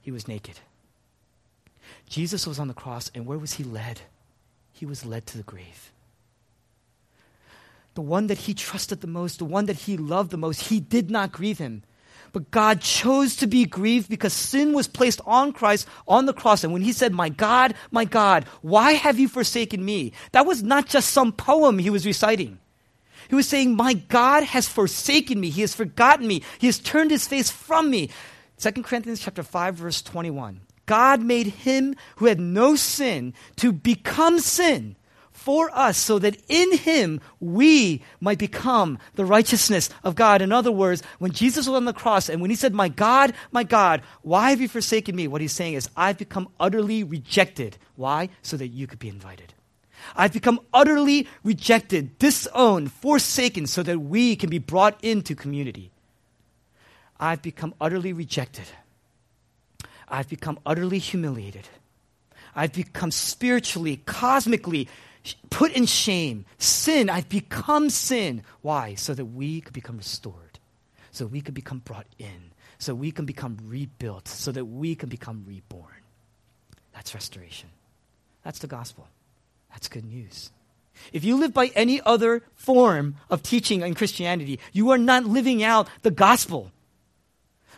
He 0.00 0.10
was 0.10 0.28
naked. 0.28 0.60
Jesus 2.08 2.46
was 2.46 2.58
on 2.58 2.68
the 2.68 2.74
cross, 2.74 3.10
and 3.14 3.26
where 3.26 3.38
was 3.38 3.54
he 3.54 3.64
led? 3.64 4.00
He 4.72 4.86
was 4.86 5.04
led 5.04 5.26
to 5.26 5.36
the 5.36 5.42
grave. 5.42 5.92
The 7.94 8.02
one 8.02 8.26
that 8.28 8.38
he 8.38 8.54
trusted 8.54 9.00
the 9.00 9.06
most, 9.06 9.38
the 9.38 9.44
one 9.44 9.66
that 9.66 9.76
he 9.76 9.96
loved 9.96 10.30
the 10.30 10.36
most, 10.36 10.68
he 10.68 10.80
did 10.80 11.10
not 11.10 11.32
grieve 11.32 11.58
him. 11.58 11.82
But 12.32 12.50
God 12.50 12.82
chose 12.82 13.36
to 13.36 13.46
be 13.46 13.64
grieved 13.64 14.10
because 14.10 14.32
sin 14.32 14.74
was 14.74 14.86
placed 14.86 15.20
on 15.24 15.52
Christ 15.52 15.88
on 16.06 16.26
the 16.26 16.34
cross. 16.34 16.62
And 16.62 16.72
when 16.72 16.82
he 16.82 16.92
said, 16.92 17.12
My 17.12 17.30
God, 17.30 17.74
my 17.90 18.04
God, 18.04 18.44
why 18.60 18.92
have 18.92 19.18
you 19.18 19.26
forsaken 19.26 19.82
me? 19.82 20.12
That 20.32 20.44
was 20.44 20.62
not 20.62 20.86
just 20.86 21.10
some 21.10 21.32
poem 21.32 21.78
he 21.78 21.88
was 21.88 22.04
reciting. 22.04 22.58
He 23.28 23.34
was 23.34 23.48
saying, 23.48 23.76
My 23.76 23.94
God 23.94 24.44
has 24.44 24.68
forsaken 24.68 25.40
me. 25.40 25.50
He 25.50 25.60
has 25.62 25.74
forgotten 25.74 26.26
me. 26.26 26.42
He 26.58 26.66
has 26.66 26.78
turned 26.78 27.10
his 27.10 27.26
face 27.26 27.50
from 27.50 27.90
me. 27.90 28.10
2 28.58 28.82
Corinthians 28.82 29.20
chapter 29.20 29.42
5, 29.42 29.74
verse 29.74 30.02
21. 30.02 30.60
God 30.86 31.20
made 31.20 31.48
him 31.48 31.96
who 32.16 32.26
had 32.26 32.40
no 32.40 32.76
sin 32.76 33.34
to 33.56 33.72
become 33.72 34.38
sin 34.38 34.96
for 35.32 35.70
us 35.76 35.98
so 35.98 36.18
that 36.18 36.36
in 36.48 36.76
him 36.76 37.20
we 37.38 38.02
might 38.20 38.38
become 38.38 38.98
the 39.14 39.24
righteousness 39.24 39.90
of 40.02 40.14
God. 40.14 40.42
In 40.42 40.50
other 40.50 40.72
words, 40.72 41.02
when 41.18 41.30
Jesus 41.30 41.68
was 41.68 41.76
on 41.76 41.84
the 41.84 41.92
cross 41.92 42.28
and 42.28 42.40
when 42.40 42.50
he 42.50 42.56
said, 42.56 42.74
My 42.74 42.88
God, 42.88 43.34
my 43.52 43.62
God, 43.62 44.02
why 44.22 44.50
have 44.50 44.60
you 44.60 44.68
forsaken 44.68 45.14
me? 45.14 45.28
What 45.28 45.40
he's 45.40 45.52
saying 45.52 45.74
is, 45.74 45.88
I've 45.96 46.18
become 46.18 46.48
utterly 46.58 47.04
rejected. 47.04 47.76
Why? 47.96 48.30
So 48.42 48.56
that 48.56 48.68
you 48.68 48.86
could 48.86 48.98
be 48.98 49.08
invited. 49.08 49.54
I've 50.14 50.32
become 50.32 50.60
utterly 50.72 51.26
rejected, 51.42 52.18
disowned, 52.18 52.92
forsaken, 52.92 53.66
so 53.66 53.82
that 53.82 53.98
we 53.98 54.36
can 54.36 54.50
be 54.50 54.58
brought 54.58 55.02
into 55.02 55.34
community. 55.34 55.90
I've 57.18 57.42
become 57.42 57.74
utterly 57.80 58.12
rejected. 58.12 58.66
I've 60.08 60.28
become 60.28 60.58
utterly 60.64 60.98
humiliated. 60.98 61.68
I've 62.54 62.72
become 62.72 63.10
spiritually, 63.10 64.02
cosmically 64.06 64.88
put 65.50 65.72
in 65.72 65.86
shame. 65.86 66.44
Sin, 66.58 67.10
I've 67.10 67.28
become 67.28 67.90
sin. 67.90 68.42
Why? 68.62 68.94
So 68.94 69.14
that 69.14 69.24
we 69.24 69.60
could 69.60 69.72
become 69.72 69.96
restored, 69.98 70.58
so 71.10 71.26
we 71.26 71.40
could 71.40 71.54
become 71.54 71.80
brought 71.80 72.06
in, 72.18 72.52
so 72.78 72.94
we 72.94 73.10
can 73.10 73.24
become 73.24 73.58
rebuilt, 73.64 74.28
so 74.28 74.52
that 74.52 74.64
we 74.64 74.94
can 74.94 75.08
become 75.08 75.44
reborn. 75.46 76.02
That's 76.94 77.14
restoration. 77.14 77.68
That's 78.42 78.60
the 78.60 78.68
gospel. 78.68 79.08
That's 79.70 79.88
good 79.88 80.04
news. 80.04 80.50
If 81.12 81.24
you 81.24 81.36
live 81.36 81.52
by 81.52 81.66
any 81.74 82.00
other 82.00 82.42
form 82.54 83.16
of 83.30 83.42
teaching 83.42 83.82
in 83.82 83.94
Christianity, 83.94 84.58
you 84.72 84.90
are 84.90 84.98
not 84.98 85.24
living 85.24 85.62
out 85.62 85.88
the 86.02 86.10
gospel. 86.10 86.72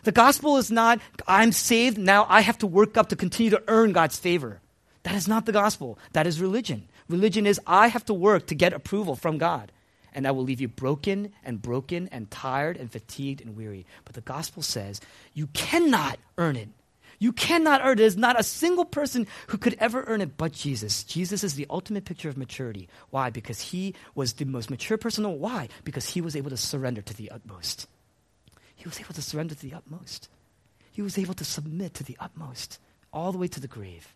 The 0.03 0.11
gospel 0.11 0.57
is 0.57 0.71
not, 0.71 0.99
I'm 1.27 1.51
saved, 1.51 1.97
now 1.97 2.25
I 2.29 2.41
have 2.41 2.57
to 2.59 2.67
work 2.67 2.95
up 2.95 3.09
to 3.09 3.15
continue 3.15 3.49
to 3.51 3.63
earn 3.67 3.91
God's 3.91 4.17
favor. 4.17 4.61
That 5.03 5.15
is 5.15 5.27
not 5.27 5.45
the 5.45 5.51
gospel. 5.51 5.99
That 6.13 6.27
is 6.27 6.41
religion. 6.41 6.87
Religion 7.09 7.45
is, 7.45 7.59
I 7.67 7.87
have 7.87 8.05
to 8.05 8.13
work 8.13 8.47
to 8.47 8.55
get 8.55 8.73
approval 8.73 9.15
from 9.15 9.37
God. 9.37 9.71
And 10.13 10.25
that 10.25 10.35
will 10.35 10.43
leave 10.43 10.61
you 10.61 10.67
broken 10.67 11.33
and 11.43 11.61
broken 11.61 12.07
and 12.11 12.31
tired 12.31 12.77
and 12.77 12.91
fatigued 12.91 13.41
and 13.41 13.55
weary. 13.55 13.85
But 14.05 14.15
the 14.15 14.21
gospel 14.21 14.63
says, 14.63 15.01
you 15.33 15.47
cannot 15.47 16.17
earn 16.37 16.55
it. 16.55 16.69
You 17.19 17.33
cannot 17.33 17.81
earn 17.83 17.93
it. 17.93 17.95
There's 17.97 18.17
not 18.17 18.39
a 18.39 18.43
single 18.43 18.85
person 18.85 19.27
who 19.47 19.57
could 19.57 19.75
ever 19.79 20.05
earn 20.07 20.21
it 20.21 20.37
but 20.37 20.53
Jesus. 20.53 21.03
Jesus 21.03 21.43
is 21.43 21.55
the 21.55 21.67
ultimate 21.69 22.05
picture 22.05 22.29
of 22.29 22.37
maturity. 22.37 22.87
Why? 23.09 23.29
Because 23.29 23.59
he 23.59 23.93
was 24.15 24.33
the 24.33 24.45
most 24.45 24.69
mature 24.69 24.97
person. 24.97 25.25
Why? 25.39 25.67
Because 25.83 26.09
he 26.09 26.21
was 26.21 26.35
able 26.35 26.49
to 26.49 26.57
surrender 26.57 27.01
to 27.01 27.13
the 27.13 27.29
utmost. 27.29 27.87
He 28.75 28.87
was 28.87 28.99
able 29.01 29.13
to 29.13 29.21
surrender 29.21 29.53
to 29.53 29.61
the 29.61 29.73
utmost. 29.73 30.29
He 30.93 31.01
was 31.01 31.17
able 31.17 31.33
to 31.35 31.43
submit 31.43 31.93
to 31.95 32.03
the 32.03 32.15
utmost, 32.19 32.79
all 33.11 33.33
the 33.33 33.37
way 33.37 33.47
to 33.49 33.59
the 33.59 33.67
grave. 33.67 34.07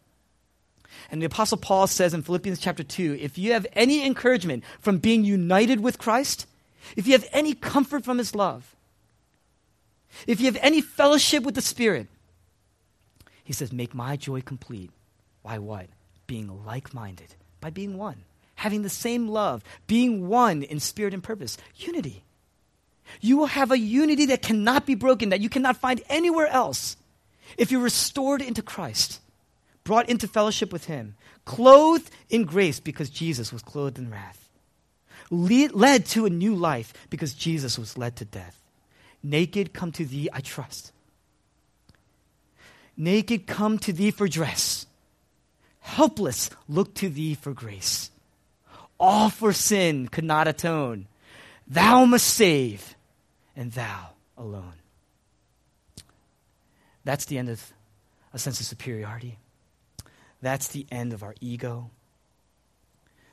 And 1.12 1.22
the 1.22 1.26
Apostle 1.26 1.58
Paul 1.58 1.88
says 1.88 2.14
in 2.14 2.22
Philippians 2.22 2.60
chapter 2.60 2.84
2 2.84 3.18
if 3.20 3.38
you 3.38 3.54
have 3.54 3.68
any 3.74 4.06
encouragement 4.06 4.64
from 4.80 4.99
being 4.99 5.26
united 5.26 5.82
with 5.82 5.97
Christ, 5.97 6.47
if 6.95 7.06
you 7.06 7.14
have 7.14 7.28
any 7.34 7.54
comfort 7.54 8.06
from 8.06 8.18
his 8.18 8.36
love, 8.36 8.76
if 10.28 10.39
you 10.39 10.45
have 10.45 10.58
any 10.62 10.82
fellowship 10.82 11.43
with 11.43 11.56
the 11.56 11.62
Spirit, 11.62 12.08
he 13.44 13.54
says, 13.54 13.72
Make 13.72 13.94
my 13.94 14.16
joy 14.16 14.41
complete. 14.41 14.91
By 15.44 15.60
what? 15.60 15.88
Being 16.28 16.66
like 16.66 16.94
minded, 16.94 17.36
by 17.60 17.70
being 17.70 17.98
one, 17.98 18.24
having 18.56 18.82
the 18.82 18.89
same 18.89 19.28
love, 19.28 19.64
being 19.88 20.28
one 20.28 20.64
in 20.64 20.80
spirit 20.80 21.14
and 21.14 21.24
purpose. 21.24 21.58
Unity. 21.76 22.24
You 23.20 23.38
will 23.38 23.48
have 23.48 23.72
a 23.72 23.78
unity 23.78 24.28
that 24.28 24.41
cannot 24.41 24.86
be 24.86 24.96
broken, 24.96 25.30
that 25.30 25.41
you 25.41 25.50
cannot 25.50 25.78
find 25.78 26.02
anywhere 26.08 26.48
else. 26.48 26.96
If 27.58 27.72
you're 27.72 27.82
restored 27.82 28.41
into 28.41 28.62
Christ, 28.62 29.20
brought 29.84 30.08
into 30.08 30.28
fellowship 30.28 30.72
with 30.72 30.86
Him, 30.86 31.16
clothed 31.44 32.10
in 32.30 32.46
grace 32.46 32.80
because 32.80 33.10
Jesus 33.10 33.52
was 33.52 33.62
clothed 33.62 34.00
in 34.00 34.10
wrath, 34.10 34.50
lead, 35.30 35.74
led 35.74 36.06
to 36.08 36.26
a 36.26 36.30
new 36.30 36.56
life 36.56 36.94
because 37.10 37.34
Jesus 37.34 37.78
was 37.78 37.98
led 37.98 38.16
to 38.16 38.26
death. 38.26 38.62
Naked, 39.22 39.74
come 39.74 39.91
to 39.91 40.06
Thee, 40.06 40.30
I 40.32 40.39
trust. 40.39 40.93
Naked, 42.96 43.48
come 43.48 43.80
to 43.80 43.94
thee 43.94 44.12
for 44.12 44.28
dress. 44.28 44.86
Helpless, 45.80 46.50
look 46.68 46.94
to 46.96 47.10
thee 47.10 47.34
for 47.36 47.54
grace. 47.54 48.12
All 49.00 49.30
for 49.30 49.52
sin 49.52 50.08
could 50.08 50.24
not 50.24 50.48
atone. 50.48 51.08
Thou 51.68 52.06
must 52.06 52.28
save, 52.28 52.96
and 53.56 53.72
thou 53.72 54.10
alone. 54.38 54.76
That's 57.04 57.26
the 57.26 57.38
end 57.38 57.50
of 57.50 57.74
a 58.34 58.39
sense 58.39 58.60
of 58.60 58.66
superiority. 58.66 59.39
That's 60.41 60.70
the 60.70 60.86
end 60.91 61.14
of 61.14 61.24
our 61.24 61.36
ego. 61.41 61.89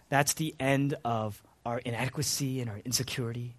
That's 0.08 0.34
the 0.34 0.54
end 0.58 0.94
of 1.04 1.42
our 1.64 1.78
inadequacy 1.78 2.60
and 2.60 2.70
our 2.70 2.80
insecurity. 2.84 3.54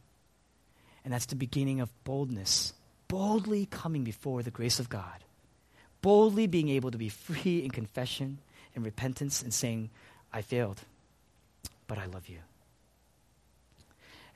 And 1.03 1.13
that's 1.13 1.27
the 1.27 1.35
beginning 1.35 1.79
of 1.79 1.91
boldness, 2.03 2.73
boldly 3.07 3.67
coming 3.67 4.03
before 4.03 4.43
the 4.43 4.51
grace 4.51 4.79
of 4.79 4.89
God 4.89 5.23
boldly 6.01 6.47
being 6.47 6.69
able 6.69 6.91
to 6.91 6.97
be 6.97 7.09
free 7.09 7.63
in 7.63 7.71
confession 7.71 8.39
and 8.75 8.85
repentance 8.85 9.41
and 9.41 9.53
saying, 9.53 9.89
I 10.33 10.41
failed, 10.41 10.81
but 11.87 11.97
I 11.97 12.05
love 12.05 12.27
you. 12.27 12.39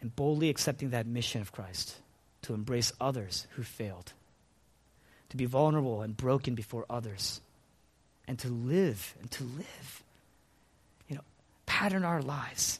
And 0.01 0.15
boldly 0.15 0.49
accepting 0.49 0.91
that 0.91 1.07
mission 1.07 1.41
of 1.41 1.51
Christ 1.51 1.97
to 2.43 2.53
embrace 2.53 2.91
others 3.01 3.47
who 3.51 3.63
failed, 3.63 4.13
to 5.29 5.37
be 5.37 5.45
vulnerable 5.45 6.01
and 6.01 6.15
broken 6.15 6.53
before 6.53 6.85
others, 6.89 7.41
and 8.27 8.37
to 8.39 8.49
live 8.49 9.15
and 9.21 9.31
to 9.31 9.43
live. 9.43 10.03
You 11.07 11.15
know, 11.15 11.23
pattern 11.65 12.03
our 12.03 12.21
lives 12.21 12.79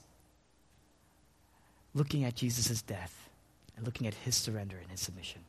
looking 1.94 2.24
at 2.26 2.36
Jesus' 2.36 2.82
death 2.82 3.30
and 3.76 3.86
looking 3.86 4.06
at 4.06 4.14
his 4.14 4.36
surrender 4.36 4.78
and 4.78 4.92
his 4.92 5.00
submission. 5.00 5.42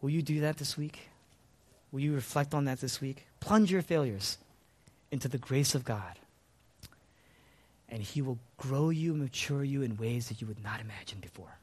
Will 0.00 0.10
you 0.10 0.22
do 0.22 0.40
that 0.40 0.56
this 0.56 0.76
week? 0.76 1.08
Will 1.92 2.00
you 2.00 2.14
reflect 2.14 2.54
on 2.54 2.64
that 2.64 2.80
this 2.80 3.00
week? 3.00 3.26
Plunge 3.40 3.70
your 3.70 3.82
failures 3.82 4.38
into 5.10 5.28
the 5.28 5.38
grace 5.38 5.74
of 5.74 5.84
God. 5.84 6.18
And 7.88 8.02
He 8.02 8.20
will 8.20 8.38
grow 8.56 8.90
you, 8.90 9.14
mature 9.14 9.64
you 9.64 9.82
in 9.82 9.96
ways 9.96 10.28
that 10.28 10.40
you 10.40 10.46
would 10.46 10.62
not 10.62 10.80
imagine 10.80 11.20
before. 11.20 11.58